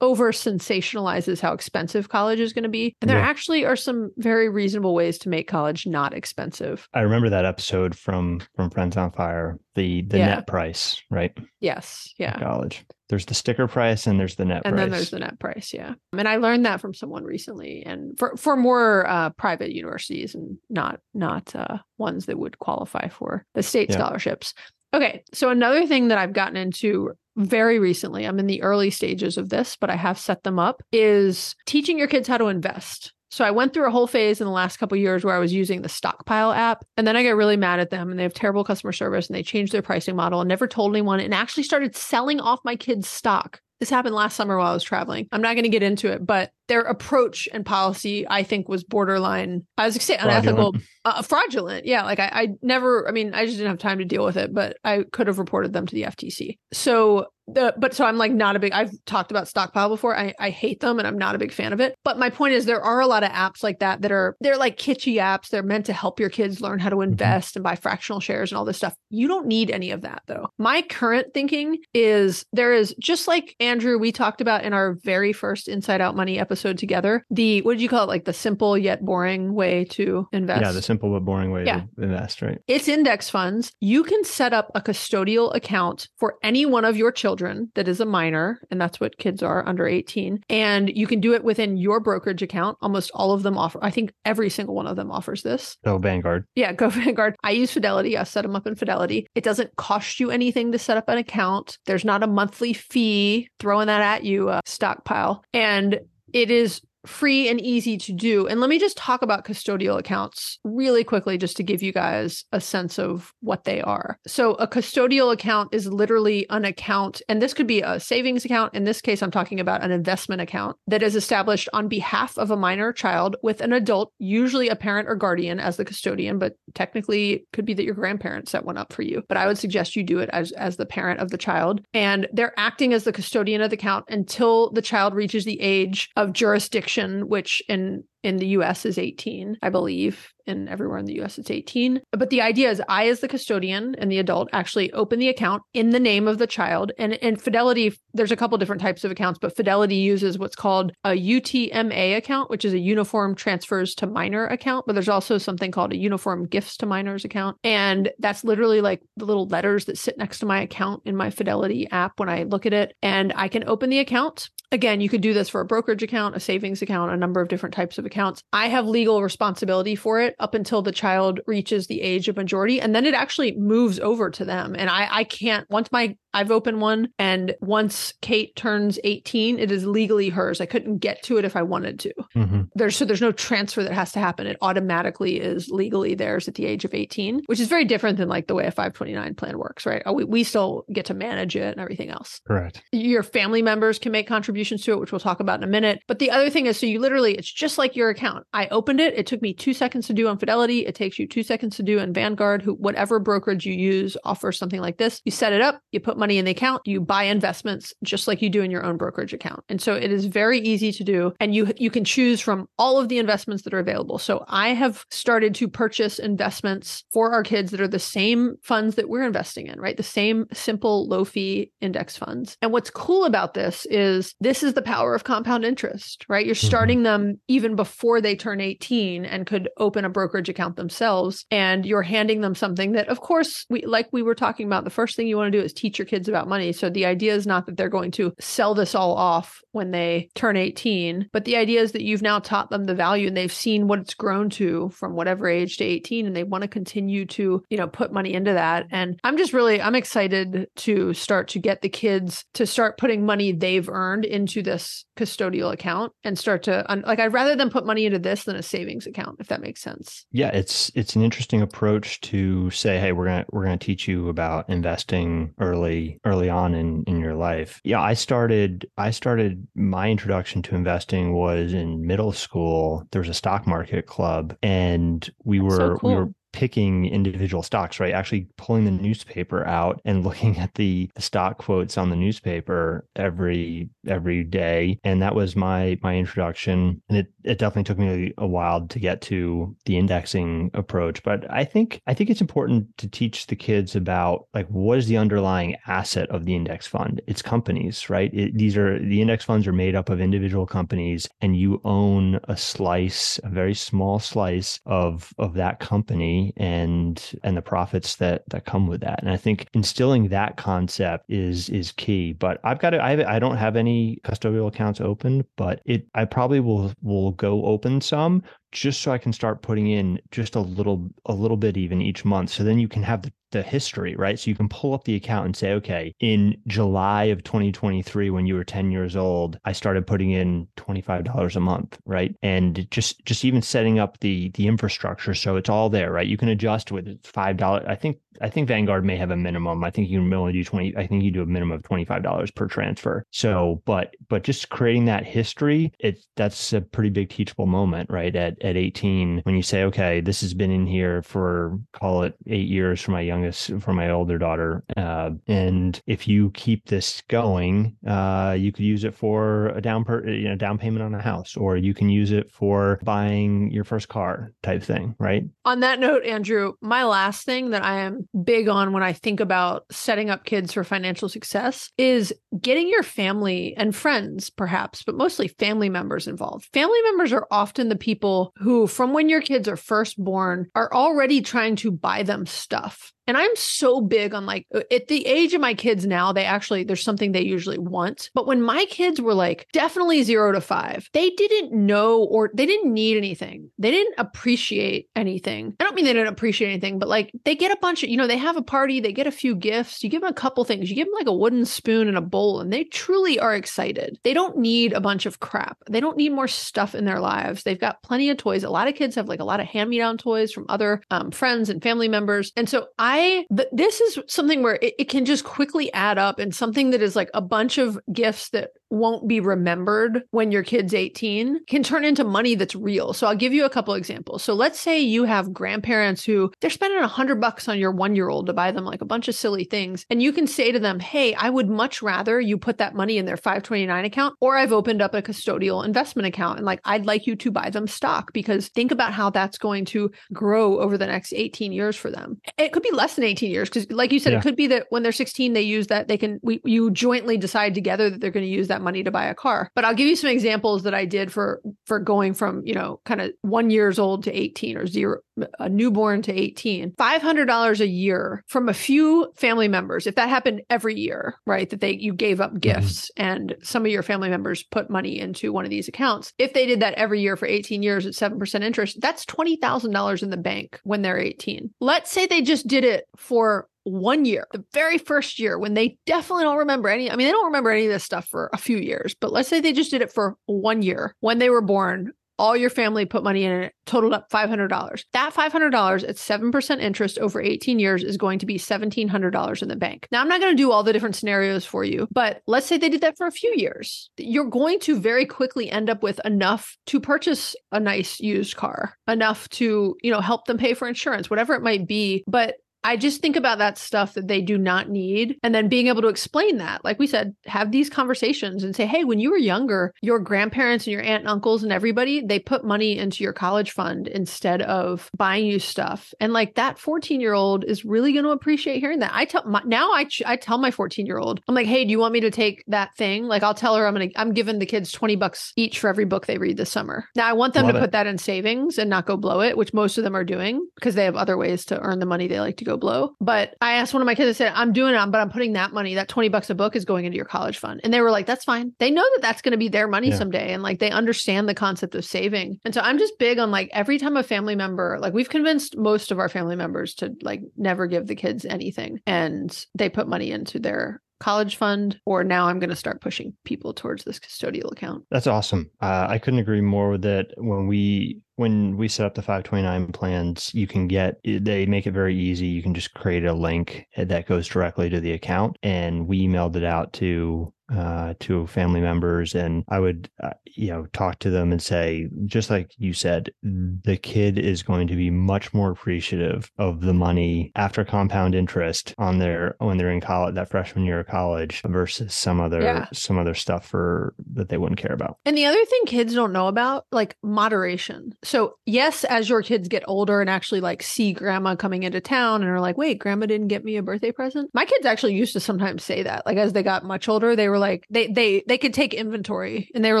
over 0.00 0.32
sensationalizes 0.32 1.40
how 1.40 1.52
expensive 1.52 2.08
college 2.08 2.40
is 2.40 2.52
going 2.52 2.62
to 2.62 2.68
be. 2.68 2.94
And 3.00 3.10
there 3.10 3.18
Yeah. 3.18 3.26
actually 3.26 3.64
are 3.64 3.76
some 3.76 4.10
very 4.16 4.48
reasonable 4.48 4.94
ways 4.94 5.18
to 5.18 5.28
make 5.28 5.48
college 5.48 5.86
not 5.86 6.14
expensive. 6.14 6.88
I 6.94 7.00
remember 7.00 7.28
that 7.30 7.44
episode 7.44 7.96
from 7.96 8.40
from 8.54 8.70
Friends 8.70 8.96
on 8.96 9.12
Fire, 9.12 9.58
the 9.76 10.02
the 10.02 10.18
Yeah. 10.18 10.26
net 10.26 10.46
price, 10.48 11.00
right? 11.10 11.36
Yes. 11.60 12.12
Yeah. 12.18 12.36
College. 12.40 12.84
There's 13.08 13.26
the 13.26 13.34
sticker 13.34 13.68
price 13.68 14.08
and 14.08 14.18
there's 14.18 14.34
the 14.34 14.44
net 14.44 14.62
and 14.64 14.74
price. 14.74 14.82
then 14.82 14.90
there's 14.90 15.10
the 15.10 15.20
net 15.20 15.38
price 15.38 15.72
yeah 15.72 15.94
and 16.18 16.26
i 16.26 16.38
learned 16.38 16.66
that 16.66 16.80
from 16.80 16.92
someone 16.92 17.22
recently 17.22 17.84
and 17.86 18.18
for 18.18 18.36
for 18.36 18.56
more 18.56 19.06
uh, 19.08 19.30
private 19.30 19.70
universities 19.70 20.34
and 20.34 20.58
not 20.68 20.98
not 21.14 21.54
uh, 21.54 21.78
ones 21.98 22.26
that 22.26 22.36
would 22.36 22.58
qualify 22.58 23.06
for 23.06 23.46
the 23.54 23.62
state 23.62 23.90
Yeah. 23.90 23.98
scholarships 23.98 24.54
okay 24.92 25.22
so 25.32 25.50
another 25.50 25.86
thing 25.86 26.08
that 26.08 26.18
i've 26.18 26.32
gotten 26.32 26.56
into 26.56 27.12
very 27.36 27.78
recently 27.78 28.26
i'm 28.26 28.40
in 28.40 28.48
the 28.48 28.62
early 28.62 28.90
stages 28.90 29.38
of 29.38 29.50
this 29.50 29.76
but 29.80 29.88
i 29.88 29.94
have 29.94 30.18
set 30.18 30.42
them 30.42 30.58
up 30.58 30.82
is 30.90 31.54
teaching 31.64 31.98
your 31.98 32.08
kids 32.08 32.26
how 32.26 32.38
to 32.38 32.46
invest 32.48 33.12
so 33.30 33.44
I 33.44 33.50
went 33.50 33.74
through 33.74 33.86
a 33.86 33.90
whole 33.90 34.06
phase 34.06 34.40
in 34.40 34.46
the 34.46 34.52
last 34.52 34.76
couple 34.76 34.96
years 34.96 35.24
where 35.24 35.34
I 35.34 35.38
was 35.38 35.52
using 35.52 35.82
the 35.82 35.88
stockpile 35.88 36.52
app 36.52 36.84
and 36.96 37.06
then 37.06 37.16
I 37.16 37.22
got 37.22 37.36
really 37.36 37.56
mad 37.56 37.80
at 37.80 37.90
them 37.90 38.10
and 38.10 38.18
they 38.18 38.22
have 38.22 38.34
terrible 38.34 38.64
customer 38.64 38.92
service 38.92 39.26
and 39.26 39.34
they 39.34 39.42
changed 39.42 39.72
their 39.72 39.82
pricing 39.82 40.16
model 40.16 40.40
and 40.40 40.48
never 40.48 40.66
told 40.66 40.92
anyone 40.92 41.20
and 41.20 41.34
actually 41.34 41.64
started 41.64 41.96
selling 41.96 42.40
off 42.40 42.60
my 42.64 42.76
kids 42.76 43.08
stock. 43.08 43.60
This 43.80 43.90
happened 43.90 44.14
last 44.14 44.36
summer 44.36 44.56
while 44.56 44.70
I 44.70 44.74
was 44.74 44.84
traveling. 44.84 45.28
I'm 45.32 45.42
not 45.42 45.54
going 45.54 45.64
to 45.64 45.70
get 45.70 45.82
into 45.82 46.10
it, 46.10 46.24
but 46.24 46.50
their 46.68 46.80
approach 46.82 47.48
and 47.52 47.64
policy, 47.64 48.26
I 48.28 48.42
think, 48.42 48.68
was 48.68 48.84
borderline. 48.84 49.66
I 49.78 49.86
was 49.86 49.94
going 49.94 50.00
to 50.00 50.06
say 50.06 50.16
unethical, 50.16 50.72
Fraudulent. 50.72 50.84
uh, 51.04 51.22
fraudulent. 51.22 51.86
Yeah, 51.86 52.04
like 52.04 52.18
I, 52.20 52.30
I 52.32 52.48
never. 52.62 53.08
I 53.08 53.12
mean, 53.12 53.34
I 53.34 53.46
just 53.46 53.58
didn't 53.58 53.70
have 53.70 53.78
time 53.78 53.98
to 53.98 54.04
deal 54.04 54.24
with 54.24 54.36
it, 54.36 54.52
but 54.54 54.76
I 54.84 55.04
could 55.12 55.26
have 55.26 55.38
reported 55.38 55.72
them 55.72 55.86
to 55.86 55.94
the 55.94 56.02
FTC. 56.02 56.58
So 56.72 57.26
the, 57.48 57.72
but 57.78 57.94
so 57.94 58.04
I'm 58.04 58.16
like 58.16 58.32
not 58.32 58.56
a 58.56 58.58
big. 58.58 58.72
I've 58.72 58.90
talked 59.04 59.30
about 59.30 59.46
stockpile 59.46 59.88
before. 59.88 60.16
I, 60.16 60.34
I 60.40 60.50
hate 60.50 60.80
them, 60.80 60.98
and 60.98 61.06
I'm 61.06 61.18
not 61.18 61.36
a 61.36 61.38
big 61.38 61.52
fan 61.52 61.72
of 61.72 61.80
it. 61.80 61.94
But 62.02 62.18
my 62.18 62.28
point 62.28 62.54
is, 62.54 62.64
there 62.64 62.82
are 62.82 63.00
a 63.00 63.06
lot 63.06 63.22
of 63.22 63.30
apps 63.30 63.62
like 63.62 63.78
that 63.78 64.02
that 64.02 64.10
are 64.10 64.36
they're 64.40 64.56
like 64.56 64.76
kitschy 64.76 65.14
apps. 65.14 65.48
They're 65.48 65.62
meant 65.62 65.86
to 65.86 65.92
help 65.92 66.18
your 66.18 66.28
kids 66.28 66.60
learn 66.60 66.80
how 66.80 66.88
to 66.88 67.02
invest 67.02 67.54
and 67.54 67.62
buy 67.62 67.76
fractional 67.76 68.20
shares 68.20 68.50
and 68.50 68.58
all 68.58 68.64
this 68.64 68.76
stuff. 68.76 68.94
You 69.10 69.28
don't 69.28 69.46
need 69.46 69.70
any 69.70 69.92
of 69.92 70.00
that 70.02 70.22
though. 70.26 70.48
My 70.58 70.82
current 70.82 71.28
thinking 71.34 71.78
is 71.94 72.44
there 72.52 72.74
is 72.74 72.94
just 73.00 73.28
like 73.28 73.54
Andrew 73.60 73.96
we 73.96 74.10
talked 74.10 74.40
about 74.40 74.64
in 74.64 74.72
our 74.72 74.94
very 75.04 75.32
first 75.32 75.68
Inside 75.68 76.00
Out 76.00 76.16
Money 76.16 76.40
episode 76.40 76.55
together. 76.56 77.24
The 77.30 77.62
what 77.62 77.74
did 77.74 77.82
you 77.82 77.88
call 77.88 78.04
it? 78.04 78.08
Like 78.08 78.24
the 78.24 78.32
simple 78.32 78.76
yet 78.78 79.04
boring 79.04 79.54
way 79.54 79.84
to 79.90 80.26
invest. 80.32 80.62
yeah, 80.62 80.72
the 80.72 80.82
simple 80.82 81.10
but 81.12 81.24
boring 81.24 81.50
way 81.50 81.64
Yeah. 81.64 81.82
to 81.96 82.02
invest, 82.02 82.42
right? 82.42 82.58
It's 82.66 82.88
index 82.88 83.28
funds. 83.30 83.72
You 83.80 84.02
can 84.02 84.24
set 84.24 84.52
up 84.52 84.70
a 84.74 84.80
custodial 84.80 85.54
account 85.54 86.08
for 86.18 86.36
any 86.42 86.66
one 86.66 86.84
of 86.84 86.96
your 86.96 87.12
children 87.12 87.70
that 87.74 87.88
is 87.88 88.00
a 88.00 88.04
minor, 88.06 88.60
and 88.70 88.80
that's 88.80 89.00
what 89.00 89.18
kids 89.18 89.42
are 89.42 89.66
under 89.68 89.86
18. 89.86 90.40
And 90.48 90.88
you 90.88 91.06
can 91.06 91.20
do 91.20 91.34
it 91.34 91.44
within 91.44 91.76
your 91.76 92.00
brokerage 92.00 92.42
account. 92.42 92.78
Almost 92.80 93.10
all 93.14 93.32
of 93.32 93.42
them 93.42 93.58
offer, 93.58 93.78
I 93.82 93.90
think 93.90 94.12
every 94.24 94.50
single 94.50 94.74
one 94.74 94.86
of 94.86 94.96
them 94.96 95.10
offers 95.10 95.42
this. 95.42 95.76
So 95.84 95.98
Vanguard. 95.98 96.44
Yeah, 96.54 96.72
go 96.72 96.88
Vanguard. 96.90 97.36
I 97.44 97.50
use 97.52 97.72
Fidelity. 97.72 98.16
I 98.16 98.24
set 98.24 98.42
them 98.42 98.56
up 98.56 98.66
in 98.66 98.74
Fidelity. 98.74 99.26
It 99.34 99.44
doesn't 99.44 99.76
cost 99.76 100.20
you 100.20 100.30
anything 100.30 100.72
to 100.72 100.78
set 100.78 100.96
up 100.96 101.08
an 101.08 101.18
account. 101.18 101.78
There's 101.86 102.04
not 102.04 102.22
a 102.22 102.26
monthly 102.26 102.72
fee 102.72 103.48
throwing 103.58 103.86
that 103.86 104.00
at 104.00 104.24
you, 104.24 104.48
uh, 104.48 104.60
stockpile. 104.64 105.42
And 105.52 106.00
it 106.42 106.50
is 106.50 106.82
free 107.06 107.48
and 107.48 107.60
easy 107.60 107.96
to 107.98 108.12
do. 108.12 108.46
And 108.46 108.60
let 108.60 108.70
me 108.70 108.78
just 108.78 108.96
talk 108.96 109.22
about 109.22 109.44
custodial 109.44 109.98
accounts 109.98 110.58
really 110.64 111.04
quickly, 111.04 111.38
just 111.38 111.56
to 111.56 111.62
give 111.62 111.82
you 111.82 111.92
guys 111.92 112.44
a 112.52 112.60
sense 112.60 112.98
of 112.98 113.32
what 113.40 113.64
they 113.64 113.80
are. 113.80 114.18
So, 114.26 114.54
a 114.54 114.66
custodial 114.66 115.32
account 115.32 115.70
is 115.72 115.86
literally 115.86 116.46
an 116.50 116.64
account, 116.64 117.22
and 117.28 117.40
this 117.40 117.54
could 117.54 117.66
be 117.66 117.82
a 117.82 118.00
savings 118.00 118.44
account. 118.44 118.74
In 118.74 118.84
this 118.84 119.00
case, 119.00 119.22
I'm 119.22 119.30
talking 119.30 119.60
about 119.60 119.82
an 119.82 119.90
investment 119.90 120.40
account 120.40 120.76
that 120.86 121.02
is 121.02 121.16
established 121.16 121.68
on 121.72 121.88
behalf 121.88 122.36
of 122.38 122.50
a 122.50 122.56
minor 122.56 122.92
child 122.92 123.36
with 123.42 123.60
an 123.60 123.72
adult, 123.72 124.12
usually 124.18 124.68
a 124.68 124.76
parent 124.76 125.08
or 125.08 125.14
guardian, 125.14 125.60
as 125.60 125.76
the 125.76 125.84
custodian, 125.84 126.38
but 126.38 126.54
technically 126.74 127.32
it 127.32 127.46
could 127.52 127.64
be 127.64 127.74
that 127.74 127.84
your 127.84 127.94
grandparents 127.94 128.50
set 128.50 128.64
one 128.64 128.76
up 128.76 128.92
for 128.92 129.02
you. 129.02 129.22
But 129.28 129.36
I 129.36 129.46
would 129.46 129.58
suggest 129.58 129.96
you 129.96 130.02
do 130.02 130.18
it 130.18 130.30
as, 130.32 130.52
as 130.52 130.76
the 130.76 130.86
parent 130.86 131.20
of 131.20 131.30
the 131.30 131.38
child. 131.38 131.80
And 131.94 132.26
they're 132.32 132.54
acting 132.56 132.92
as 132.92 133.04
the 133.04 133.12
custodian 133.12 133.60
of 133.60 133.70
the 133.70 133.76
account 133.76 134.06
until 134.08 134.70
the 134.70 134.82
child 134.82 135.14
reaches 135.14 135.44
the 135.44 135.60
age 135.60 136.10
of 136.16 136.32
jurisdiction, 136.32 136.95
which 137.28 137.62
in 137.68 138.04
in 138.26 138.38
the 138.38 138.46
US 138.48 138.84
is 138.84 138.98
18, 138.98 139.56
I 139.62 139.68
believe. 139.68 140.32
And 140.48 140.68
everywhere 140.68 140.98
in 140.98 141.04
the 141.04 141.20
US 141.22 141.38
it's 141.38 141.50
18. 141.50 142.00
But 142.10 142.30
the 142.30 142.42
idea 142.42 142.70
is 142.70 142.82
I, 142.88 143.06
as 143.06 143.20
the 143.20 143.28
custodian 143.28 143.94
and 143.98 144.10
the 144.10 144.18
adult, 144.18 144.48
actually 144.52 144.92
open 144.92 145.20
the 145.20 145.28
account 145.28 145.62
in 145.74 145.90
the 145.90 146.00
name 146.00 146.26
of 146.26 146.38
the 146.38 146.46
child. 146.46 146.90
And 146.98 147.12
in 147.14 147.36
Fidelity, 147.36 147.96
there's 148.14 148.32
a 148.32 148.36
couple 148.36 148.58
different 148.58 148.82
types 148.82 149.04
of 149.04 149.12
accounts, 149.12 149.38
but 149.38 149.54
Fidelity 149.56 149.96
uses 149.96 150.38
what's 150.38 150.56
called 150.56 150.92
a 151.04 151.10
UTMA 151.10 152.16
account, 152.16 152.50
which 152.50 152.64
is 152.64 152.72
a 152.72 152.80
uniform 152.80 153.36
transfers 153.36 153.94
to 153.96 154.08
minor 154.08 154.46
account. 154.46 154.86
But 154.86 154.94
there's 154.94 155.08
also 155.08 155.38
something 155.38 155.70
called 155.70 155.92
a 155.92 155.96
uniform 155.96 156.46
gifts 156.46 156.76
to 156.78 156.86
minors 156.86 157.24
account. 157.24 157.58
And 157.62 158.10
that's 158.18 158.42
literally 158.42 158.80
like 158.80 159.02
the 159.16 159.24
little 159.24 159.46
letters 159.46 159.84
that 159.84 159.98
sit 159.98 160.18
next 160.18 160.40
to 160.40 160.46
my 160.46 160.60
account 160.62 161.02
in 161.04 161.16
my 161.16 161.30
Fidelity 161.30 161.88
app 161.92 162.18
when 162.18 162.28
I 162.28 162.42
look 162.42 162.66
at 162.66 162.72
it. 162.72 162.94
And 163.02 163.32
I 163.36 163.46
can 163.46 163.68
open 163.68 163.88
the 163.88 164.00
account. 164.00 164.48
Again, 164.72 165.00
you 165.00 165.08
could 165.08 165.20
do 165.20 165.32
this 165.32 165.48
for 165.48 165.60
a 165.60 165.64
brokerage 165.64 166.02
account, 166.02 166.34
a 166.34 166.40
savings 166.40 166.82
account, 166.82 167.12
a 167.12 167.16
number 167.16 167.40
of 167.40 167.48
different 167.48 167.74
types 167.74 167.98
of 167.98 168.04
accounts. 168.04 168.42
I 168.52 168.68
have 168.68 168.86
legal 168.86 169.22
responsibility 169.22 169.94
for 169.94 170.20
it 170.20 170.34
up 170.40 170.54
until 170.54 170.82
the 170.82 170.90
child 170.92 171.40
reaches 171.46 171.86
the 171.86 172.02
age 172.02 172.28
of 172.28 172.36
majority. 172.36 172.80
And 172.80 172.94
then 172.94 173.06
it 173.06 173.14
actually 173.14 173.56
moves 173.56 174.00
over 174.00 174.28
to 174.30 174.44
them. 174.44 174.74
And 174.76 174.90
I, 174.90 175.08
I 175.10 175.24
can't, 175.24 175.68
once 175.70 175.92
my, 175.92 176.16
I've 176.34 176.50
opened 176.50 176.80
one 176.80 177.08
and 177.18 177.54
once 177.60 178.12
Kate 178.22 178.54
turns 178.56 178.98
18, 179.04 179.58
it 179.60 179.70
is 179.70 179.86
legally 179.86 180.28
hers. 180.30 180.60
I 180.60 180.66
couldn't 180.66 180.98
get 180.98 181.22
to 181.24 181.38
it 181.38 181.44
if 181.44 181.54
I 181.54 181.62
wanted 181.62 182.00
to. 182.00 182.12
hmm 182.34 182.62
There's 182.74 182.96
so 182.96 183.04
there's 183.04 183.22
no 183.22 183.32
transfer 183.32 183.82
that 183.84 183.92
has 183.92 184.12
to 184.12 184.18
happen. 184.18 184.46
It 184.48 184.58
automatically 184.60 185.40
is 185.40 185.68
legally 185.70 186.14
theirs 186.14 186.48
at 186.48 186.56
the 186.56 186.66
age 186.66 186.84
of 186.84 186.92
18, 186.92 187.42
which 187.46 187.60
is 187.60 187.68
very 187.68 187.84
different 187.84 188.18
than 188.18 188.28
like 188.28 188.48
the 188.48 188.54
way 188.54 188.66
a 188.66 188.70
529 188.70 189.34
plan 189.36 189.58
works, 189.58 189.86
right? 189.86 190.02
Uh, 190.04 190.12
We, 190.12 190.24
we 190.24 190.44
still 190.44 190.84
get 190.92 191.06
to 191.06 191.14
manage 191.14 191.54
it 191.56 191.72
and 191.72 191.80
everything 191.80 192.10
else 192.10 192.40
Correct. 192.46 192.82
your 192.92 193.22
family 193.22 193.62
members 193.62 193.98
can 193.98 194.10
make 194.12 194.26
contributions 194.26 194.55
contributions 194.56 194.82
to 194.82 194.92
it, 194.92 195.00
which 195.00 195.12
we'll 195.12 195.20
talk 195.20 195.40
about 195.40 195.60
in 195.60 195.64
a 195.64 195.70
minute. 195.70 196.00
But 196.06 196.18
the 196.18 196.30
other 196.30 196.48
thing 196.48 196.66
is, 196.66 196.78
so 196.78 196.86
you 196.86 196.98
literally, 196.98 197.34
it's 197.34 197.52
just 197.52 197.76
like 197.76 197.94
your 197.94 198.08
account. 198.08 198.46
I 198.54 198.68
opened 198.68 199.00
it. 199.00 199.14
It 199.14 199.26
took 199.26 199.42
me 199.42 199.52
two 199.52 199.74
seconds 199.74 200.06
to 200.06 200.14
do 200.14 200.28
on 200.28 200.38
Fidelity. 200.38 200.86
It 200.86 200.94
takes 200.94 201.18
you 201.18 201.28
two 201.28 201.42
seconds 201.42 201.76
to 201.76 201.82
do 201.82 201.98
in 201.98 202.14
Vanguard, 202.14 202.62
who 202.62 202.74
whatever 202.74 203.18
brokerage 203.18 203.66
you 203.66 203.74
use 203.74 204.16
offers 204.24 204.58
something 204.58 204.80
like 204.80 204.96
this. 204.96 205.20
You 205.24 205.32
set 205.32 205.52
it 205.52 205.60
up, 205.60 205.80
you 205.92 206.00
put 206.00 206.16
money 206.16 206.38
in 206.38 206.46
the 206.46 206.52
account, 206.52 206.82
you 206.86 207.00
buy 207.00 207.24
investments 207.24 207.92
just 208.02 208.26
like 208.26 208.40
you 208.40 208.48
do 208.48 208.62
in 208.62 208.70
your 208.70 208.84
own 208.84 208.96
brokerage 208.96 209.34
account. 209.34 209.62
And 209.68 209.80
so 209.80 209.94
it 209.94 210.10
is 210.10 210.24
very 210.24 210.58
easy 210.60 210.92
to 210.92 211.04
do. 211.04 211.32
And 211.38 211.54
you 211.54 211.72
you 211.76 211.90
can 211.90 212.04
choose 212.04 212.40
from 212.40 212.66
all 212.78 212.98
of 212.98 213.08
the 213.08 213.18
investments 213.18 213.64
that 213.64 213.74
are 213.74 213.78
available. 213.78 214.18
So 214.18 214.44
I 214.48 214.68
have 214.70 215.04
started 215.10 215.54
to 215.56 215.68
purchase 215.68 216.18
investments 216.18 217.04
for 217.12 217.32
our 217.32 217.42
kids 217.42 217.70
that 217.70 217.80
are 217.80 217.88
the 217.88 217.98
same 217.98 218.56
funds 218.62 218.94
that 218.94 219.08
we're 219.08 219.24
investing 219.24 219.66
in, 219.66 219.78
right? 219.80 219.96
The 219.96 220.02
same 220.02 220.46
simple 220.52 221.06
low 221.08 221.24
fee 221.24 221.72
index 221.80 222.16
funds. 222.16 222.56
And 222.62 222.72
what's 222.72 222.90
cool 222.90 223.24
about 223.24 223.54
this 223.54 223.86
is 223.90 224.34
this 224.46 224.62
is 224.62 224.74
the 224.74 224.82
power 224.82 225.12
of 225.12 225.24
compound 225.24 225.64
interest, 225.64 226.24
right? 226.28 226.46
You're 226.46 226.54
Mhm. 226.54 226.66
starting 226.68 227.02
them 227.02 227.40
even 227.48 227.74
before 227.74 228.20
they 228.20 228.36
turn 228.36 228.60
18 228.60 229.24
and 229.24 229.44
could 229.44 229.68
open 229.76 230.04
a 230.04 230.08
brokerage 230.08 230.48
account 230.48 230.76
themselves. 230.76 231.44
And 231.50 231.84
you're 231.84 232.02
handing 232.02 232.42
them 232.42 232.54
something 232.54 232.92
that, 232.92 233.08
of 233.08 233.20
course, 233.20 233.64
we 233.68 233.82
like 233.84 234.06
we 234.12 234.22
were 234.22 234.36
talking 234.36 234.68
about, 234.68 234.84
the 234.84 234.90
first 234.90 235.16
thing 235.16 235.26
you 235.26 235.36
want 235.36 235.52
to 235.52 235.58
do 235.58 235.64
is 235.64 235.72
teach 235.72 235.98
your 235.98 236.06
kids 236.06 236.28
about 236.28 236.46
money. 236.46 236.70
So 236.72 236.88
the 236.88 237.06
idea 237.06 237.34
is 237.34 237.44
not 237.44 237.66
that 237.66 237.76
they're 237.76 237.88
going 237.88 238.12
to 238.12 238.34
sell 238.38 238.72
this 238.72 238.94
all 238.94 239.16
off 239.16 239.60
when 239.72 239.90
they 239.90 240.28
turn 240.36 240.56
18, 240.56 241.26
but 241.32 241.44
the 241.44 241.56
idea 241.56 241.80
is 241.80 241.90
that 241.90 242.04
you've 242.04 242.22
now 242.22 242.38
taught 242.38 242.70
them 242.70 242.84
the 242.84 242.94
value 242.94 243.26
and 243.26 243.36
they've 243.36 243.52
seen 243.52 243.88
what 243.88 243.98
it's 243.98 244.14
grown 244.14 244.48
to 244.50 244.90
from 244.90 245.16
whatever 245.16 245.48
age 245.48 245.76
to 245.78 245.84
18 245.84 246.24
and 246.24 246.36
they 246.36 246.44
want 246.44 246.62
to 246.62 246.68
continue 246.68 247.26
to, 247.26 247.64
you 247.68 247.76
know, 247.76 247.88
put 247.88 248.12
money 248.12 248.32
into 248.32 248.52
that. 248.52 248.86
And 248.92 249.18
I'm 249.24 249.36
just 249.38 249.52
really 249.52 249.82
I'm 249.82 249.96
excited 249.96 250.68
to 250.76 251.14
start 251.14 251.48
to 251.48 251.58
get 251.58 251.82
the 251.82 251.88
kids 251.88 252.44
to 252.54 252.64
start 252.64 252.96
putting 252.96 253.26
money 253.26 253.50
they've 253.50 253.88
earned 253.88 254.24
into 254.36 254.62
this 254.62 255.04
custodial 255.16 255.72
account 255.72 256.12
and 256.22 256.38
start 256.38 256.62
to 256.64 256.88
un- 256.90 257.02
like 257.06 257.18
I'd 257.18 257.32
rather 257.32 257.56
them 257.56 257.70
put 257.70 257.86
money 257.86 258.04
into 258.04 258.18
this 258.18 258.44
than 258.44 258.54
a 258.54 258.62
savings 258.62 259.06
account 259.06 259.38
if 259.40 259.48
that 259.48 259.60
makes 259.60 259.82
sense. 259.82 260.26
Yeah, 260.30 260.48
it's 260.48 260.92
it's 260.94 261.16
an 261.16 261.22
interesting 261.22 261.62
approach 261.62 262.20
to 262.20 262.70
say, 262.70 263.00
hey, 263.00 263.12
we're 263.12 263.24
gonna 263.24 263.46
we're 263.50 263.64
gonna 263.64 263.78
teach 263.78 264.06
you 264.06 264.28
about 264.28 264.68
investing 264.68 265.54
early 265.58 266.20
early 266.24 266.50
on 266.50 266.74
in 266.74 267.02
in 267.06 267.18
your 267.18 267.34
life. 267.34 267.80
Yeah, 267.82 268.00
I 268.00 268.14
started 268.14 268.88
I 268.96 269.10
started 269.10 269.66
my 269.74 270.10
introduction 270.10 270.62
to 270.62 270.76
investing 270.76 271.32
was 271.32 271.72
in 271.72 272.06
middle 272.06 272.32
school. 272.32 273.06
There 273.10 273.20
was 273.20 273.30
a 273.30 273.34
stock 273.34 273.66
market 273.66 274.06
club, 274.06 274.54
and 274.62 275.28
we 275.44 275.58
That's 275.58 275.76
so 275.76 275.88
were 275.88 275.98
we 276.02 276.14
were 276.14 276.26
cool. 276.26 276.34
Picking 276.56 277.04
individual 277.04 277.62
stocks, 277.62 278.00
right? 278.00 278.14
Actually 278.14 278.48
pulling 278.56 278.86
the 278.86 278.90
newspaper 278.90 279.66
out 279.66 280.00
and 280.06 280.24
looking 280.24 280.58
at 280.58 280.74
the, 280.74 281.10
stock 281.18 281.58
quotes 281.58 281.98
on 281.98 282.08
the 282.08 282.16
newspaper 282.16 283.04
every 283.16 283.90
every 284.06 284.44
day. 284.44 284.98
And 285.04 285.20
that 285.20 285.34
was 285.34 285.56
my 285.56 285.98
my 286.02 286.16
introduction. 286.16 287.02
And 287.08 287.18
it, 287.18 287.26
it 287.44 287.58
definitely 287.58 287.84
took 287.84 287.98
me 287.98 288.34
a, 288.38 288.42
a 288.42 288.46
while 288.46 288.86
to 288.86 288.98
get 288.98 289.20
to 289.22 289.76
the 289.84 289.98
indexing 289.98 290.70
approach. 290.72 291.22
But 291.22 291.50
I 291.50 291.64
think 291.64 292.00
I 292.06 292.14
think 292.14 292.30
it's 292.30 292.40
important 292.40 292.96
to 292.98 293.08
teach 293.08 293.48
the 293.48 293.56
kids 293.56 293.96
about 293.96 294.46
like 294.54 294.68
what 294.68 294.98
is 294.98 295.08
the 295.08 295.16
underlying 295.16 295.76
asset 295.86 296.30
of 296.30 296.44
the 296.44 296.54
index 296.54 296.86
fund? 296.86 297.20
It's 297.26 297.42
companies, 297.42 298.08
right? 298.08 298.32
It, 298.32 298.56
these 298.56 298.76
are 298.76 298.98
the 298.98 299.20
index 299.20 299.44
funds 299.44 299.66
are 299.66 299.72
made 299.72 299.96
up 299.96 300.08
of 300.08 300.20
individual 300.20 300.66
companies 300.66 301.28
and 301.40 301.56
you 301.56 301.80
own 301.84 302.40
a 302.44 302.56
slice, 302.56 303.40
a 303.42 303.48
very 303.48 303.74
small 303.74 304.18
slice 304.20 304.80
of 304.86 305.32
of 305.38 305.54
that 305.54 305.80
company 305.80 306.45
and 306.56 307.22
and 307.42 307.56
the 307.56 307.62
profits 307.62 308.16
that 308.16 308.42
that 308.48 308.64
come 308.64 308.86
with 308.86 309.00
that. 309.00 309.20
And 309.20 309.30
I 309.30 309.36
think 309.36 309.66
instilling 309.74 310.28
that 310.28 310.56
concept 310.56 311.24
is 311.28 311.68
is 311.70 311.92
key. 311.92 312.32
But 312.32 312.60
I've 312.64 312.78
got 312.78 312.90
to, 312.90 312.98
I 312.98 313.36
I 313.36 313.38
don't 313.38 313.56
have 313.56 313.76
any 313.76 314.18
custodial 314.24 314.68
accounts 314.68 315.00
open, 315.00 315.44
but 315.56 315.80
it 315.84 316.06
I 316.14 316.24
probably 316.24 316.60
will 316.60 316.92
will 317.02 317.32
go 317.32 317.64
open 317.64 318.00
some 318.00 318.42
just 318.72 319.00
so 319.02 319.12
I 319.12 319.18
can 319.18 319.32
start 319.32 319.62
putting 319.62 319.88
in 319.88 320.20
just 320.30 320.54
a 320.54 320.60
little 320.60 321.08
a 321.26 321.34
little 321.34 321.56
bit 321.56 321.76
even 321.76 322.00
each 322.02 322.24
month. 322.24 322.50
So 322.50 322.64
then 322.64 322.78
you 322.78 322.88
can 322.88 323.02
have 323.02 323.22
the, 323.22 323.32
the 323.52 323.62
history, 323.62 324.14
right? 324.16 324.38
So 324.38 324.50
you 324.50 324.56
can 324.56 324.68
pull 324.68 324.92
up 324.94 325.04
the 325.04 325.14
account 325.14 325.46
and 325.46 325.56
say, 325.56 325.72
okay, 325.74 326.12
in 326.20 326.56
July 326.66 327.24
of 327.24 327.42
2023, 327.44 328.30
when 328.30 328.46
you 328.46 328.54
were 328.54 328.64
10 328.64 328.90
years 328.90 329.16
old, 329.16 329.58
I 329.64 329.72
started 329.72 330.06
putting 330.06 330.32
in 330.32 330.68
$25 330.76 331.56
a 331.56 331.60
month, 331.60 331.98
right? 332.04 332.34
And 332.42 332.86
just 332.90 333.24
just 333.24 333.44
even 333.44 333.62
setting 333.62 333.98
up 333.98 334.18
the 334.20 334.50
the 334.50 334.66
infrastructure 334.66 335.34
so 335.34 335.56
it's 335.56 335.70
all 335.70 335.88
there, 335.88 336.12
right? 336.12 336.26
You 336.26 336.36
can 336.36 336.48
adjust 336.48 336.92
with 336.92 337.24
five 337.24 337.56
dollars. 337.56 337.84
I 337.88 337.94
think 337.94 338.18
I 338.40 338.48
think 338.48 338.68
Vanguard 338.68 339.04
may 339.04 339.16
have 339.16 339.30
a 339.30 339.36
minimum. 339.36 339.84
I 339.84 339.90
think 339.90 340.08
you 340.08 340.20
can 340.20 340.32
only 340.32 340.52
do 340.52 340.64
20 340.64 340.96
I 340.96 341.06
think 341.06 341.22
you 341.22 341.30
do 341.30 341.42
a 341.42 341.46
minimum 341.46 341.76
of 341.76 341.82
$25 341.82 342.54
per 342.54 342.66
transfer. 342.66 343.24
So, 343.30 343.82
but 343.84 344.14
but 344.28 344.42
just 344.42 344.68
creating 344.70 345.06
that 345.06 345.24
history, 345.24 345.92
it 345.98 346.18
that's 346.36 346.72
a 346.72 346.80
pretty 346.80 347.10
big 347.10 347.30
teachable 347.30 347.66
moment, 347.66 348.10
right? 348.10 348.34
At 348.34 348.60
at 348.62 348.76
18 348.76 349.40
when 349.44 349.56
you 349.56 349.62
say, 349.62 349.84
okay, 349.84 350.20
this 350.20 350.40
has 350.40 350.54
been 350.54 350.70
in 350.70 350.86
here 350.86 351.22
for 351.22 351.78
call 351.92 352.22
it 352.22 352.34
8 352.46 352.68
years 352.68 353.00
for 353.00 353.12
my 353.12 353.20
youngest 353.20 353.72
for 353.80 353.92
my 353.92 354.10
older 354.10 354.38
daughter. 354.38 354.84
Uh, 354.96 355.30
and 355.46 356.00
if 356.06 356.28
you 356.28 356.50
keep 356.50 356.86
this 356.86 357.22
going, 357.28 357.96
uh, 358.06 358.56
you 358.58 358.72
could 358.72 358.84
use 358.84 359.04
it 359.04 359.14
for 359.14 359.68
a 359.68 359.80
down 359.80 360.04
per, 360.04 360.26
you 360.28 360.48
know, 360.48 360.56
down 360.56 360.78
payment 360.78 361.02
on 361.02 361.14
a 361.14 361.22
house 361.22 361.56
or 361.56 361.76
you 361.76 361.94
can 361.94 362.08
use 362.08 362.32
it 362.32 362.50
for 362.50 362.98
buying 363.02 363.70
your 363.70 363.84
first 363.84 364.08
car 364.08 364.52
type 364.62 364.82
thing, 364.82 365.14
right? 365.18 365.44
On 365.64 365.80
that 365.80 366.00
note, 366.00 366.24
Andrew, 366.24 366.74
my 366.80 367.04
last 367.04 367.44
thing 367.44 367.70
that 367.70 367.84
I 367.84 368.00
am 368.00 368.25
big 368.44 368.68
on 368.68 368.92
when 368.92 369.02
I 369.02 369.12
think 369.12 369.40
about 369.40 369.84
setting 369.90 370.30
up 370.30 370.44
kids 370.44 370.72
for 370.72 370.84
financial 370.84 371.28
success 371.28 371.90
is 371.98 372.34
getting 372.60 372.88
your 372.88 373.02
family 373.02 373.74
and 373.76 373.94
friends, 373.94 374.50
perhaps, 374.50 375.02
but 375.02 375.16
mostly 375.16 375.48
family 375.48 375.88
members 375.88 376.26
involved. 376.26 376.68
Family 376.72 377.00
members 377.04 377.32
are 377.32 377.46
often 377.50 377.88
the 377.88 377.96
people 377.96 378.52
who, 378.56 378.86
from 378.86 379.12
when 379.12 379.28
your 379.28 379.40
kids 379.40 379.68
are 379.68 379.76
first 379.76 380.22
born, 380.22 380.66
are 380.74 380.92
already 380.92 381.40
trying 381.40 381.76
to 381.76 381.90
buy 381.90 382.22
them 382.22 382.46
stuff. 382.46 383.12
And 383.26 383.36
I'm 383.36 383.54
so 383.56 384.00
big 384.00 384.34
on 384.34 384.46
like 384.46 384.66
at 384.90 385.08
the 385.08 385.26
age 385.26 385.54
of 385.54 385.60
my 385.60 385.74
kids 385.74 386.06
now, 386.06 386.32
they 386.32 386.44
actually, 386.44 386.84
there's 386.84 387.02
something 387.02 387.32
they 387.32 387.42
usually 387.42 387.78
want. 387.78 388.30
But 388.34 388.46
when 388.46 388.62
my 388.62 388.84
kids 388.86 389.20
were 389.20 389.34
like 389.34 389.66
definitely 389.72 390.22
zero 390.22 390.52
to 390.52 390.60
five, 390.60 391.08
they 391.12 391.30
didn't 391.30 391.72
know 391.72 392.24
or 392.24 392.50
they 392.54 392.66
didn't 392.66 392.92
need 392.92 393.16
anything. 393.16 393.70
They 393.78 393.90
didn't 393.90 394.14
appreciate 394.18 395.08
anything. 395.16 395.74
I 395.80 395.84
don't 395.84 395.94
mean 395.94 396.04
they 396.04 396.12
didn't 396.12 396.32
appreciate 396.32 396.70
anything, 396.70 396.98
but 396.98 397.08
like 397.08 397.32
they 397.44 397.54
get 397.54 397.72
a 397.72 397.80
bunch 397.80 398.02
of, 398.02 398.08
you 398.08 398.16
know, 398.16 398.26
they 398.26 398.36
have 398.36 398.56
a 398.56 398.62
party, 398.62 399.00
they 399.00 399.12
get 399.12 399.26
a 399.26 399.32
few 399.32 399.54
gifts, 399.54 400.02
you 400.02 400.10
give 400.10 400.22
them 400.22 400.30
a 400.30 400.34
couple 400.34 400.64
things, 400.64 400.88
you 400.88 400.96
give 400.96 401.06
them 401.06 401.14
like 401.14 401.26
a 401.26 401.32
wooden 401.34 401.64
spoon 401.64 402.08
and 402.08 402.16
a 402.16 402.22
bowl, 402.22 402.60
and 402.60 402.72
they 402.72 402.84
truly 402.84 403.38
are 403.38 403.54
excited. 403.54 404.18
They 404.24 404.34
don't 404.34 404.58
need 404.58 404.92
a 404.92 405.00
bunch 405.00 405.26
of 405.26 405.40
crap. 405.40 405.78
They 405.88 406.00
don't 406.00 406.16
need 406.16 406.32
more 406.32 406.48
stuff 406.48 406.94
in 406.94 407.04
their 407.04 407.20
lives. 407.20 407.62
They've 407.62 407.80
got 407.80 408.02
plenty 408.02 408.30
of 408.30 408.36
toys. 408.36 408.64
A 408.64 408.70
lot 408.70 408.88
of 408.88 408.94
kids 408.94 409.14
have 409.16 409.28
like 409.28 409.40
a 409.40 409.44
lot 409.44 409.60
of 409.60 409.66
hand 409.66 409.90
me 409.90 409.98
down 409.98 410.18
toys 410.18 410.52
from 410.52 410.66
other 410.68 411.02
um, 411.10 411.30
friends 411.30 411.68
and 411.70 411.82
family 411.82 412.08
members. 412.08 412.52
And 412.56 412.68
so 412.68 412.86
I, 412.98 413.15
th- 413.54 413.68
this 413.72 414.00
is 414.00 414.18
something 414.26 414.62
where 414.62 414.78
it, 414.80 414.94
it 414.98 415.08
can 415.08 415.24
just 415.24 415.44
quickly 415.44 415.92
add 415.92 416.18
up 416.18 416.38
and 416.38 416.54
something 416.54 416.90
that 416.90 417.02
is 417.02 417.16
like 417.16 417.30
a 417.34 417.40
bunch 417.40 417.78
of 417.78 417.98
gifts 418.12 418.50
that 418.50 418.70
won't 418.90 419.26
be 419.28 419.40
remembered 419.40 420.22
when 420.30 420.50
your 420.52 420.62
kid's 420.62 420.94
18 420.94 421.64
can 421.66 421.82
turn 421.82 422.04
into 422.04 422.24
money 422.24 422.54
that's 422.54 422.74
real. 422.74 423.12
So 423.12 423.26
I'll 423.26 423.34
give 423.36 423.52
you 423.52 423.64
a 423.64 423.70
couple 423.70 423.94
examples. 423.94 424.42
So 424.42 424.54
let's 424.54 424.78
say 424.78 425.00
you 425.00 425.24
have 425.24 425.52
grandparents 425.52 426.24
who 426.24 426.52
they're 426.60 426.70
spending 426.70 427.00
a 427.00 427.08
hundred 427.08 427.40
bucks 427.40 427.68
on 427.68 427.78
your 427.78 427.90
one 427.92 428.14
year 428.14 428.28
old 428.28 428.46
to 428.46 428.52
buy 428.52 428.70
them 428.72 428.84
like 428.84 429.00
a 429.02 429.06
bunch 429.06 429.28
of 429.28 429.34
silly 429.34 429.64
things. 429.64 430.04
And 430.10 430.22
you 430.22 430.32
can 430.32 430.46
say 430.46 430.72
to 430.72 430.78
them, 430.78 431.00
Hey, 431.00 431.34
I 431.34 431.50
would 431.50 431.68
much 431.68 432.02
rather 432.02 432.40
you 432.40 432.58
put 432.58 432.78
that 432.78 432.94
money 432.94 433.18
in 433.18 433.26
their 433.26 433.36
529 433.36 434.04
account, 434.04 434.34
or 434.40 434.56
I've 434.56 434.72
opened 434.72 435.02
up 435.02 435.14
a 435.14 435.22
custodial 435.22 435.84
investment 435.84 436.26
account. 436.26 436.58
And 436.58 436.66
like, 436.66 436.80
I'd 436.84 437.06
like 437.06 437.26
you 437.26 437.36
to 437.36 437.50
buy 437.50 437.70
them 437.70 437.86
stock 437.86 438.32
because 438.32 438.68
think 438.68 438.92
about 438.92 439.12
how 439.12 439.30
that's 439.30 439.58
going 439.58 439.84
to 439.86 440.10
grow 440.32 440.80
over 440.80 440.96
the 440.96 441.06
next 441.06 441.32
18 441.32 441.72
years 441.72 441.96
for 441.96 442.10
them. 442.10 442.38
It 442.58 442.72
could 442.72 442.82
be 442.82 442.92
less 442.92 443.14
than 443.14 443.24
18 443.24 443.50
years 443.50 443.68
because 443.68 443.90
like 443.90 444.12
you 444.12 444.18
said, 444.20 444.32
Yeah. 444.32 444.38
it 444.38 444.42
could 444.42 444.56
be 444.56 444.68
that 444.68 444.86
when 444.90 445.02
they're 445.02 445.12
16, 445.12 445.52
they 445.52 445.62
use 445.62 445.88
that 445.88 446.08
they 446.08 446.16
can, 446.18 446.38
we, 446.42 446.60
you 446.64 446.90
jointly 446.90 447.36
decide 447.36 447.74
together 447.74 448.10
that 448.10 448.20
they're 448.20 448.30
going 448.30 448.46
to 448.46 448.50
use 448.52 448.68
that 448.68 448.75
money 448.82 449.02
to 449.02 449.10
buy 449.10 449.26
a 449.26 449.34
car. 449.34 449.70
But 449.74 449.84
I'll 449.84 449.94
give 449.94 450.06
you 450.06 450.16
some 450.16 450.30
examples 450.30 450.82
that 450.84 450.94
I 450.94 451.04
did 451.04 451.32
for, 451.32 451.60
for 451.86 451.98
going 451.98 452.34
from, 452.34 452.62
you 452.64 452.74
know, 452.74 453.00
kind 453.04 453.20
of 453.20 453.32
one 453.42 453.70
years 453.70 453.98
old 453.98 454.24
to 454.24 454.32
18 454.32 454.76
or 454.76 454.86
zero, 454.86 455.18
a 455.58 455.68
newborn 455.68 456.22
to 456.22 456.32
18, 456.32 456.92
$500 456.92 457.80
a 457.80 457.86
year 457.86 458.42
from 458.46 458.68
a 458.68 458.74
few 458.74 459.32
family 459.36 459.68
members. 459.68 460.06
If 460.06 460.14
that 460.16 460.28
happened 460.28 460.62
every 460.70 460.94
year, 460.98 461.34
right? 461.46 461.68
That 461.68 461.80
they, 461.80 461.92
you 461.92 462.12
gave 462.12 462.40
up 462.40 462.50
mm-hmm. 462.50 462.58
gifts 462.58 463.10
and 463.16 463.54
some 463.62 463.84
of 463.84 463.92
your 463.92 464.02
family 464.02 464.28
members 464.28 464.62
put 464.62 464.90
money 464.90 465.18
into 465.18 465.52
one 465.52 465.64
of 465.64 465.70
these 465.70 465.88
accounts. 465.88 466.32
If 466.38 466.52
they 466.52 466.66
did 466.66 466.80
that 466.80 466.94
every 466.94 467.20
year 467.20 467.36
for 467.36 467.46
18 467.46 467.82
years 467.82 468.06
at 468.06 468.12
7% 468.12 468.62
interest, 468.62 469.00
that's 469.00 469.24
$20,000 469.26 470.22
in 470.22 470.30
the 470.30 470.36
bank 470.36 470.80
when 470.84 471.02
they're 471.02 471.18
18. 471.18 471.70
Let's 471.80 472.10
say 472.10 472.26
they 472.26 472.42
just 472.42 472.66
did 472.66 472.84
it 472.84 473.04
for 473.16 473.68
one 473.86 474.24
year, 474.24 474.46
the 474.52 474.64
very 474.74 474.98
first 474.98 475.38
year 475.38 475.58
when 475.60 475.74
they 475.74 475.96
definitely 476.06 476.42
don't 476.42 476.58
remember 476.58 476.88
any. 476.88 477.08
I 477.08 477.14
mean, 477.14 477.28
they 477.28 477.32
don't 477.32 477.46
remember 477.46 477.70
any 477.70 477.86
of 477.86 477.92
this 477.92 478.02
stuff 478.02 478.26
for 478.28 478.50
a 478.52 478.58
few 478.58 478.78
years, 478.78 479.14
but 479.20 479.32
let's 479.32 479.48
say 479.48 479.60
they 479.60 479.72
just 479.72 479.92
did 479.92 480.02
it 480.02 480.12
for 480.12 480.36
one 480.46 480.82
year 480.82 481.14
when 481.20 481.38
they 481.38 481.50
were 481.50 481.62
born. 481.62 482.12
all 482.38 482.56
your 482.56 482.70
family 482.70 483.04
put 483.06 483.24
money 483.24 483.44
in 483.44 483.52
it, 483.52 483.72
totaled 483.86 484.12
up 484.12 484.30
$500. 484.30 485.04
That 485.12 485.34
$500 485.34 486.08
at 486.08 486.16
7% 486.16 486.80
interest 486.80 487.18
over 487.18 487.40
18 487.40 487.78
years 487.78 488.02
is 488.02 488.16
going 488.16 488.38
to 488.40 488.46
be 488.46 488.58
$1,700 488.58 489.62
in 489.62 489.68
the 489.68 489.76
bank. 489.76 490.06
Now, 490.10 490.20
I'm 490.20 490.28
not 490.28 490.40
going 490.40 490.52
to 490.52 490.62
do 490.62 490.70
all 490.70 490.82
the 490.82 490.92
different 490.92 491.16
scenarios 491.16 491.64
for 491.64 491.84
you, 491.84 492.08
but 492.10 492.42
let's 492.46 492.66
say 492.66 492.76
they 492.78 492.88
did 492.88 493.00
that 493.00 493.16
for 493.16 493.26
a 493.26 493.32
few 493.32 493.52
years. 493.56 494.10
You're 494.18 494.44
going 494.44 494.80
to 494.80 494.98
very 494.98 495.26
quickly 495.26 495.70
end 495.70 495.88
up 495.88 496.02
with 496.02 496.20
enough 496.24 496.76
to 496.86 497.00
purchase 497.00 497.56
a 497.72 497.80
nice 497.80 498.20
used 498.20 498.56
car, 498.56 498.96
enough 499.08 499.48
to, 499.50 499.96
you 500.02 500.10
know, 500.10 500.20
help 500.20 500.46
them 500.46 500.58
pay 500.58 500.74
for 500.74 500.88
insurance, 500.88 501.30
whatever 501.30 501.54
it 501.54 501.62
might 501.62 501.86
be. 501.86 502.24
But 502.26 502.56
I 502.86 502.96
just 502.96 503.20
think 503.20 503.34
about 503.34 503.58
that 503.58 503.78
stuff 503.78 504.14
that 504.14 504.28
they 504.28 504.40
do 504.40 504.56
not 504.56 504.88
need. 504.88 505.36
And 505.42 505.52
then 505.52 505.68
being 505.68 505.88
able 505.88 506.02
to 506.02 506.08
explain 506.08 506.58
that, 506.58 506.84
like 506.84 507.00
we 507.00 507.08
said, 507.08 507.34
have 507.46 507.72
these 507.72 507.90
conversations 507.90 508.62
and 508.62 508.76
say, 508.76 508.86
hey, 508.86 509.02
when 509.02 509.18
you 509.18 509.32
were 509.32 509.36
younger, 509.36 509.92
your 510.02 510.20
grandparents 510.20 510.86
and 510.86 510.92
your 510.92 511.02
aunt 511.02 511.22
and 511.22 511.28
uncles 511.28 511.64
and 511.64 511.72
everybody, 511.72 512.24
they 512.24 512.38
put 512.38 512.64
money 512.64 512.96
into 512.96 513.24
your 513.24 513.32
college 513.32 513.72
fund 513.72 514.06
instead 514.06 514.62
of 514.62 515.10
buying 515.16 515.46
you 515.46 515.58
stuff. 515.58 516.14
And 516.20 516.32
like 516.32 516.54
that 516.54 516.78
14 516.78 517.20
year 517.20 517.32
old 517.32 517.64
is 517.64 517.84
really 517.84 518.12
going 518.12 518.24
to 518.24 518.30
appreciate 518.30 518.78
hearing 518.78 519.00
that. 519.00 519.10
I 519.12 519.24
tell 519.24 519.44
my, 519.46 519.62
now 519.64 519.90
I, 519.90 520.04
ch- 520.04 520.22
I 520.24 520.36
tell 520.36 520.58
my 520.58 520.70
14 520.70 521.06
year 521.06 521.18
old, 521.18 521.40
I'm 521.48 521.56
like, 521.56 521.66
hey, 521.66 521.84
do 521.84 521.90
you 521.90 521.98
want 521.98 522.12
me 522.12 522.20
to 522.20 522.30
take 522.30 522.62
that 522.68 522.94
thing? 522.96 523.24
Like 523.26 523.42
I'll 523.42 523.52
tell 523.52 523.74
her 523.74 523.84
I'm 523.84 523.94
going 523.94 524.10
to, 524.10 524.20
I'm 524.20 524.32
giving 524.32 524.60
the 524.60 524.66
kids 524.66 524.92
20 524.92 525.16
bucks 525.16 525.52
each 525.56 525.80
for 525.80 525.88
every 525.88 526.04
book 526.04 526.26
they 526.26 526.38
read 526.38 526.56
this 526.56 526.70
summer. 526.70 527.08
Now 527.16 527.26
I 527.26 527.32
want 527.32 527.54
them 527.54 527.64
Love 527.64 527.72
to 527.72 527.78
it. 527.78 527.80
put 527.80 527.92
that 527.92 528.06
in 528.06 528.18
savings 528.18 528.78
and 528.78 528.88
not 528.88 529.06
go 529.06 529.16
blow 529.16 529.40
it, 529.40 529.56
which 529.56 529.74
most 529.74 529.98
of 529.98 530.04
them 530.04 530.14
are 530.14 530.22
doing 530.24 530.64
because 530.76 530.94
they 530.94 531.04
have 531.04 531.16
other 531.16 531.36
ways 531.36 531.64
to 531.64 531.80
earn 531.80 531.98
the 531.98 532.06
money 532.06 532.28
they 532.28 532.38
like 532.38 532.58
to 532.58 532.64
go 532.64 532.75
blow. 532.76 533.14
But 533.20 533.54
I 533.60 533.74
asked 533.74 533.92
one 533.94 534.02
of 534.02 534.06
my 534.06 534.14
kids, 534.14 534.28
I 534.28 534.32
said, 534.32 534.52
I'm 534.54 534.72
doing 534.72 534.94
it, 534.94 535.06
but 535.10 535.20
I'm 535.20 535.30
putting 535.30 535.54
that 535.54 535.72
money, 535.72 535.94
that 535.94 536.08
20 536.08 536.28
bucks 536.28 536.50
a 536.50 536.54
book 536.54 536.76
is 536.76 536.84
going 536.84 537.04
into 537.04 537.16
your 537.16 537.24
college 537.24 537.58
fund. 537.58 537.80
And 537.84 537.92
they 537.92 538.00
were 538.00 538.10
like, 538.10 538.26
that's 538.26 538.44
fine. 538.44 538.72
They 538.78 538.90
know 538.90 539.02
that 539.14 539.22
that's 539.22 539.42
going 539.42 539.52
to 539.52 539.58
be 539.58 539.68
their 539.68 539.88
money 539.88 540.08
Yeah. 540.10 540.16
someday. 540.18 540.52
And 540.52 540.62
like 540.62 540.78
they 540.78 540.90
understand 540.90 541.48
the 541.48 541.54
concept 541.54 541.94
of 541.94 542.04
saving. 542.04 542.58
And 542.64 542.74
so 542.74 542.80
I'm 542.80 542.98
just 542.98 543.18
big 543.18 543.38
on 543.38 543.50
like 543.50 543.70
every 543.72 543.98
time 543.98 544.16
a 544.16 544.22
family 544.22 544.56
member, 544.56 544.98
like 545.00 545.12
we've 545.14 545.28
convinced 545.30 545.76
most 545.76 546.10
of 546.10 546.18
our 546.18 546.28
family 546.28 546.56
members 546.56 546.94
to 546.96 547.14
like 547.22 547.42
never 547.56 547.86
give 547.86 548.06
the 548.06 548.16
kids 548.16 548.44
anything. 548.44 549.00
And 549.06 549.64
they 549.74 549.88
put 549.88 550.08
money 550.08 550.30
into 550.30 550.58
their 550.58 551.00
college 551.18 551.56
fund, 551.56 551.98
or 552.04 552.22
now 552.22 552.46
I'm 552.46 552.58
going 552.58 552.68
to 552.68 552.76
start 552.76 553.00
pushing 553.00 553.32
people 553.44 553.72
towards 553.72 554.04
this 554.04 554.18
custodial 554.18 554.70
account. 554.70 555.04
That's 555.10 555.26
awesome. 555.26 555.70
Uh, 555.80 556.06
I 556.10 556.18
couldn't 556.18 556.40
agree 556.40 556.60
more 556.60 556.90
with 556.90 557.06
it. 557.06 557.32
When 557.38 557.66
we 557.68 558.20
when 558.36 558.76
we 558.76 558.88
set 558.88 559.06
up 559.06 559.14
the 559.14 559.22
529 559.22 559.92
plans, 559.92 560.50
you 560.54 560.66
can 560.66 560.86
get 560.88 561.18
they 561.24 561.66
make 561.66 561.86
it 561.86 561.92
very 561.92 562.14
easy. 562.16 562.46
You 562.46 562.62
can 562.62 562.74
just 562.74 562.94
create 562.94 563.24
a 563.24 563.32
link 563.32 563.86
that 563.96 564.26
goes 564.26 564.46
directly 564.48 564.88
to 564.90 565.00
the 565.00 565.12
account, 565.12 565.58
and 565.62 566.06
we 566.06 566.26
emailed 566.26 566.56
it 566.56 566.64
out 566.64 566.92
to 566.94 567.52
uh, 567.74 568.14
to 568.20 568.46
family 568.46 568.80
members, 568.80 569.34
and 569.34 569.64
I 569.68 569.80
would 569.80 570.08
uh, 570.22 570.30
you 570.44 570.68
know 570.68 570.86
talk 570.92 571.18
to 571.20 571.30
them 571.30 571.50
and 571.50 571.60
say, 571.60 572.08
just 572.26 572.48
like 572.48 572.70
you 572.78 572.92
said, 572.92 573.30
the 573.42 573.96
kid 574.00 574.38
is 574.38 574.62
going 574.62 574.86
to 574.86 574.94
be 574.94 575.10
much 575.10 575.52
more 575.52 575.72
appreciative 575.72 576.48
of 576.58 576.82
the 576.82 576.94
money 576.94 577.50
after 577.56 577.84
compound 577.84 578.36
interest 578.36 578.94
on 578.98 579.18
their 579.18 579.56
when 579.58 579.78
they're 579.78 579.90
in 579.90 580.00
college, 580.00 580.36
that 580.36 580.48
freshman 580.48 580.84
year 580.84 581.00
of 581.00 581.08
college, 581.08 581.60
versus 581.64 582.14
some 582.14 582.40
other 582.40 582.60
Yeah. 582.62 582.86
some 582.92 583.18
other 583.18 583.34
stuff 583.34 583.66
for 583.66 584.14
that 584.34 584.48
they 584.48 584.58
wouldn't 584.58 584.78
care 584.78 584.94
about. 584.94 585.16
And 585.24 585.36
the 585.36 585.46
other 585.46 585.64
thing 585.64 585.82
kids 585.86 586.14
don't 586.14 586.32
know 586.32 586.46
about, 586.46 586.86
like 586.92 587.16
moderation. 587.24 588.12
So, 588.26 588.58
yes, 588.66 589.04
as 589.04 589.28
your 589.28 589.40
kids 589.40 589.68
get 589.68 589.84
older 589.86 590.20
and 590.20 590.28
actually 590.28 590.60
like 590.60 590.82
see 590.82 591.12
grandma 591.12 591.54
coming 591.54 591.84
into 591.84 592.00
town 592.00 592.42
and 592.42 592.50
are 592.50 592.60
like, 592.60 592.76
wait, 592.76 592.98
grandma 592.98 593.26
didn't 593.26 593.46
get 593.46 593.64
me 593.64 593.76
a 593.76 593.82
birthday 593.84 594.10
present. 594.10 594.50
My 594.52 594.64
kids 594.64 594.84
actually 594.84 595.14
used 595.14 595.32
to 595.34 595.40
sometimes 595.40 595.84
say 595.84 596.02
that. 596.02 596.26
Like 596.26 596.36
as 596.36 596.52
they 596.52 596.64
got 596.64 596.84
much 596.84 597.08
older, 597.08 597.36
they 597.36 597.48
were 597.48 597.58
like, 597.58 597.84
they 597.88 598.08
they 598.08 598.42
they 598.48 598.58
could 598.58 598.74
take 598.74 598.94
inventory 598.94 599.70
and 599.76 599.84
they 599.84 599.92
were 599.92 600.00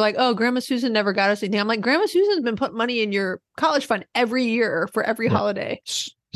like, 0.00 0.16
oh, 0.18 0.34
Grandma 0.34 0.58
Susan 0.58 0.92
never 0.92 1.12
got 1.12 1.30
us 1.30 1.42
anything. 1.44 1.60
I'm 1.60 1.68
like, 1.68 1.80
Grandma 1.80 2.06
Susan's 2.06 2.42
been 2.42 2.56
putting 2.56 2.76
money 2.76 3.00
in 3.00 3.12
your 3.12 3.40
college 3.56 3.86
fund 3.86 4.04
every 4.12 4.46
year 4.46 4.88
for 4.92 5.04
every 5.04 5.26
Yeah. 5.26 5.32
holiday. 5.32 5.80